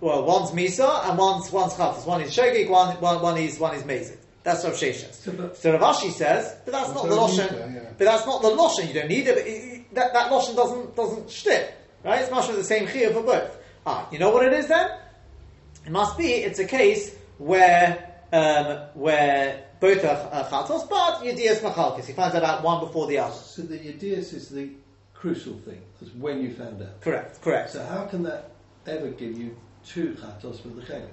Well, 0.00 0.24
one's 0.24 0.50
misa 0.50 1.08
and 1.08 1.16
one's 1.16 1.52
one's 1.52 1.74
chatas. 1.74 2.06
One 2.06 2.22
is 2.22 2.34
shogig, 2.34 2.68
one 2.68 2.96
one 2.96 3.22
one 3.22 3.36
is 3.38 3.60
one 3.60 3.76
is 3.76 3.82
mezid. 3.84 4.16
That's 4.42 4.64
Rav 4.64 4.74
Sheshes. 4.74 5.14
So, 5.14 5.32
but- 5.32 5.56
So 5.56 5.72
Rav 5.72 5.94
Ashi 5.96 6.10
says, 6.10 6.56
but 6.64 6.72
that's 6.72 6.92
not 6.94 7.08
the 7.08 7.14
loshen. 7.14 7.74
yeah. 7.74 7.80
But 7.96 8.04
that's 8.04 8.26
not 8.26 8.42
the 8.42 8.48
loshen. 8.48 8.88
You 8.88 8.94
don't 8.94 9.08
need 9.08 9.26
it. 9.28 9.34
But 9.36 9.46
it, 9.46 9.94
that 9.94 10.12
that 10.12 10.30
loshen 10.32 10.56
doesn't 10.56 10.96
doesn't 10.96 11.30
shtick, 11.30 11.74
right? 12.04 12.20
It's 12.22 12.30
much 12.30 12.48
of 12.48 12.56
the 12.56 12.64
same 12.64 12.86
chiyah 12.86 13.12
for 13.12 13.22
both. 13.22 13.56
Ah, 13.86 14.08
you 14.10 14.18
know 14.18 14.30
what 14.30 14.44
it 14.46 14.52
is 14.52 14.66
then? 14.68 14.90
It 15.86 15.90
must 15.92 16.16
be. 16.18 16.28
It's 16.32 16.58
a 16.58 16.64
case 16.66 17.14
where 17.38 18.08
um, 18.32 18.78
where 18.94 19.64
both 19.80 20.04
are 20.04 20.44
chatos, 20.50 20.88
but 20.88 21.20
yedias 21.22 21.58
machalkis. 21.60 22.06
He 22.06 22.12
finds 22.12 22.34
out 22.34 22.42
about 22.42 22.62
one 22.62 22.80
before 22.80 23.06
the 23.06 23.18
other. 23.18 23.34
So 23.34 23.62
the 23.62 23.78
Yedias 23.78 24.32
is 24.32 24.48
the 24.48 24.70
crucial 25.14 25.54
thing. 25.58 25.82
That's 26.00 26.14
when 26.14 26.40
you 26.42 26.54
found 26.54 26.80
out. 26.82 27.00
Correct. 27.00 27.40
Correct. 27.42 27.70
So 27.70 27.84
how 27.84 28.04
can 28.06 28.22
that 28.24 28.50
ever 28.86 29.08
give 29.10 29.36
you 29.38 29.56
two 29.84 30.16
chatos 30.20 30.60
for 30.62 30.68
the 30.68 30.82
chelik? 30.82 31.08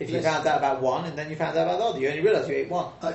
If 0.00 0.10
you 0.10 0.20
found 0.20 0.46
out 0.46 0.58
about 0.58 0.82
one 0.82 1.04
and 1.04 1.16
then 1.16 1.30
you 1.30 1.36
found 1.36 1.56
out 1.56 1.66
about 1.68 1.78
the 1.78 1.84
other, 1.84 2.00
you 2.00 2.08
only 2.08 2.20
realise 2.20 2.48
you 2.48 2.54
ate 2.56 2.68
one. 2.70 2.86
I, 3.02 3.14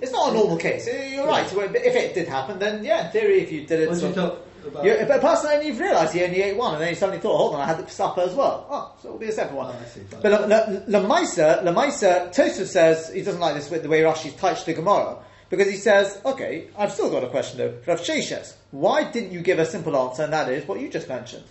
It's 0.00 0.10
not 0.12 0.30
a 0.30 0.34
normal 0.34 0.56
case. 0.56 0.88
Eh, 0.88 1.14
you're 1.16 1.26
right. 1.26 1.50
But 1.54 1.76
If 1.76 1.94
it 1.94 2.14
did 2.14 2.28
happen, 2.28 2.58
then 2.58 2.82
yeah, 2.84 3.06
in 3.06 3.12
theory, 3.12 3.42
if 3.42 3.52
you 3.52 3.66
did 3.66 3.80
it, 3.80 3.94
sort 3.96 4.16
of- 4.16 4.38
you, 4.82 4.92
if 4.92 5.10
a 5.10 5.18
person 5.18 5.50
only 5.52 5.72
realised 5.72 6.14
you 6.14 6.24
only 6.24 6.40
ate 6.40 6.56
one, 6.56 6.72
and 6.72 6.82
then 6.82 6.88
you 6.88 6.94
suddenly 6.94 7.20
thought, 7.20 7.36
hold 7.36 7.54
on, 7.54 7.60
I 7.60 7.66
had 7.66 7.86
the 7.86 7.90
supper 7.90 8.22
as 8.22 8.32
well. 8.34 8.66
Oh, 8.70 8.94
so 9.02 9.08
it'll 9.08 9.20
be 9.20 9.26
a 9.28 9.32
separate 9.32 9.56
one. 9.56 9.66
Oh, 9.78 9.86
see. 9.92 10.00
But 10.22 10.48
Lamaisa, 10.88 11.62
Lamaisa, 11.62 12.34
Tosaf 12.34 12.66
says 12.66 13.12
he 13.12 13.20
doesn't 13.20 13.40
like 13.42 13.54
this 13.56 13.68
with 13.70 13.82
the 13.82 13.90
way 13.90 14.00
Rashi's 14.00 14.32
touched 14.36 14.64
the 14.64 14.72
Gemara 14.72 15.18
because 15.50 15.70
he 15.70 15.76
says, 15.76 16.18
okay, 16.24 16.68
I've 16.78 16.92
still 16.92 17.10
got 17.10 17.22
a 17.22 17.28
question 17.28 17.58
though. 17.58 17.74
Rav 17.86 18.00
Sheshes, 18.00 18.54
why 18.70 19.04
didn't 19.10 19.32
you 19.32 19.40
give 19.42 19.58
a 19.58 19.66
simple 19.66 19.94
answer, 19.98 20.22
and 20.22 20.32
that 20.32 20.48
is 20.48 20.66
what 20.66 20.80
you 20.80 20.88
just 20.88 21.08
mentioned? 21.10 21.44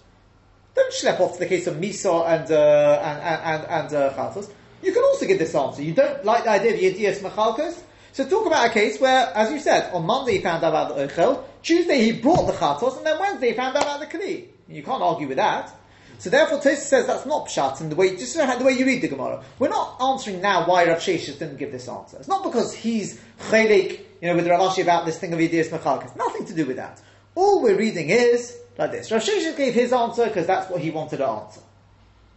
Don't 0.75 0.93
schlep 0.93 1.19
off 1.19 1.33
to 1.33 1.39
the 1.39 1.45
case 1.45 1.67
of 1.67 1.75
Misa 1.75 2.27
and 2.27 2.51
uh, 2.51 2.99
and 3.03 3.65
and 3.65 3.93
and, 3.93 3.93
uh. 3.93 4.41
You 4.81 4.91
can 4.91 5.03
also 5.03 5.25
give 5.25 5.39
this 5.39 5.55
answer. 5.55 5.81
You 5.81 5.93
don't 5.93 6.25
like 6.25 6.43
the 6.43 6.49
idea 6.49 6.73
of 6.73 6.79
Yedias 6.79 7.19
Machalkas. 7.19 7.79
So 8.11 8.27
talk 8.27 8.45
about 8.45 8.67
a 8.67 8.69
case 8.69 8.99
where, 8.99 9.31
as 9.33 9.51
you 9.51 9.59
said, 9.59 9.91
on 9.93 10.05
Monday 10.05 10.33
he 10.33 10.41
found 10.41 10.63
out 10.63 10.69
about 10.69 10.95
the 10.95 11.07
Ochel, 11.07 11.43
Tuesday 11.63 12.03
he 12.03 12.11
brought 12.11 12.45
the 12.45 12.53
Chatos, 12.53 12.97
and 12.97 13.05
then 13.05 13.19
Wednesday 13.19 13.49
he 13.49 13.53
found 13.53 13.75
out 13.75 13.83
about 13.83 13.99
the 14.01 14.05
Kli. 14.05 14.47
You 14.67 14.83
can't 14.83 15.01
argue 15.01 15.27
with 15.27 15.37
that. 15.37 15.73
So 16.19 16.29
therefore, 16.29 16.59
Tosfos 16.59 16.77
says 16.77 17.07
that's 17.07 17.25
not 17.25 17.47
pshat 17.47 17.81
in 17.81 17.89
the 17.89 17.95
way 17.95 18.15
just 18.15 18.35
the 18.35 18.63
way 18.63 18.73
you 18.73 18.85
read 18.85 19.01
the 19.01 19.09
Gemara. 19.09 19.43
We're 19.59 19.69
not 19.69 20.01
answering 20.01 20.41
now 20.41 20.65
why 20.65 20.85
Rav 20.85 20.99
Sheshes 20.99 21.37
didn't 21.39 21.57
give 21.57 21.71
this 21.71 21.89
answer. 21.89 22.17
It's 22.17 22.27
not 22.27 22.43
because 22.43 22.73
he's 22.73 23.19
chaylik, 23.49 23.99
you 24.21 24.29
know, 24.29 24.35
with 24.35 24.47
Rav 24.47 24.61
Ashi 24.61 24.83
about 24.83 25.05
this 25.05 25.19
thing 25.19 25.33
of 25.33 25.39
Yedias 25.39 25.69
Machalkas. 25.69 26.15
Nothing 26.15 26.45
to 26.45 26.53
do 26.53 26.65
with 26.65 26.77
that. 26.77 27.01
All 27.35 27.61
we're 27.61 27.77
reading 27.77 28.09
is 28.09 28.57
like 28.77 28.91
this. 28.91 29.11
Rav 29.11 29.21
Sheshes 29.23 29.55
gave 29.55 29.73
his 29.73 29.93
answer 29.93 30.25
because 30.27 30.47
that's 30.47 30.69
what 30.69 30.81
he 30.81 30.91
wanted 30.91 31.17
to 31.17 31.27
answer. 31.27 31.61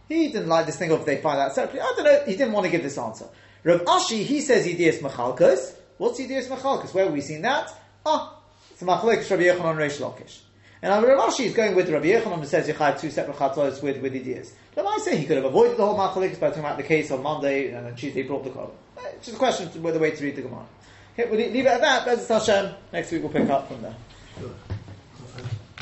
He 0.07 0.27
didn't 0.27 0.47
like 0.47 0.65
this 0.65 0.77
thing 0.77 0.91
of 0.91 1.05
they 1.05 1.17
find 1.17 1.39
out 1.39 1.53
separately. 1.53 1.81
I 1.81 1.93
don't 1.95 2.05
know. 2.05 2.23
He 2.25 2.33
didn't 2.35 2.53
want 2.53 2.65
to 2.65 2.71
give 2.71 2.83
this 2.83 2.97
answer. 2.97 3.25
Rav 3.63 3.81
Ashi, 3.81 4.23
he 4.23 4.39
says 4.41 4.65
Yedias 4.65 4.99
Machalkas. 4.99 5.75
What's 5.97 6.19
Yedias 6.19 6.47
Machalkas? 6.47 6.93
Where 6.93 7.05
have 7.05 7.13
we 7.13 7.21
seen 7.21 7.41
that? 7.41 7.73
Ah, 8.05 8.39
it's 8.71 8.81
Machalkas 8.81 9.29
Rabbi 9.29 9.43
Yochanan 9.43 9.75
Reish 9.75 9.99
Lakish. 9.99 10.39
And 10.81 11.03
Rav 11.03 11.29
Ashi 11.31 11.45
is 11.47 11.53
going 11.53 11.75
with 11.75 11.89
Rabbi 11.89 12.05
Yochanan 12.07 12.39
who 12.39 12.45
says 12.45 12.67
you 12.67 12.73
had 12.73 12.97
two 12.97 13.09
separate 13.09 13.35
chatos 13.35 13.81
with, 13.83 13.97
with. 14.01 14.53
But 14.75 14.85
I 14.85 14.97
say 14.99 15.17
he 15.17 15.25
could 15.25 15.37
have 15.37 15.45
avoided 15.45 15.75
the 15.77 15.85
whole 15.85 15.97
Machalkas 15.97 16.39
by 16.39 16.49
talking 16.49 16.63
about 16.63 16.77
the 16.77 16.83
case 16.83 17.11
on 17.11 17.21
Monday 17.23 17.71
and 17.73 17.85
then 17.85 17.95
Tuesday 17.95 18.23
brought 18.23 18.43
the 18.43 18.51
Korban. 18.51 18.71
Eh, 18.99 19.01
It's 19.15 19.25
just 19.25 19.35
a 19.35 19.39
question 19.39 19.69
the 19.73 19.99
way 19.99 20.11
to 20.11 20.23
read 20.23 20.35
the 20.35 20.43
Gemara. 20.43 20.65
Okay, 21.19 21.29
we'll 21.29 21.39
leave 21.39 21.65
it 21.65 21.69
at 21.69 21.81
that. 21.81 22.05
Bez 22.05 22.27
Hashem. 22.27 22.73
Next 22.93 23.11
week 23.11 23.23
we'll 23.23 23.31
pick 23.31 23.49
up 23.49 23.67
from 23.67 23.81
there. 23.81 23.95
Sure. 24.39 24.51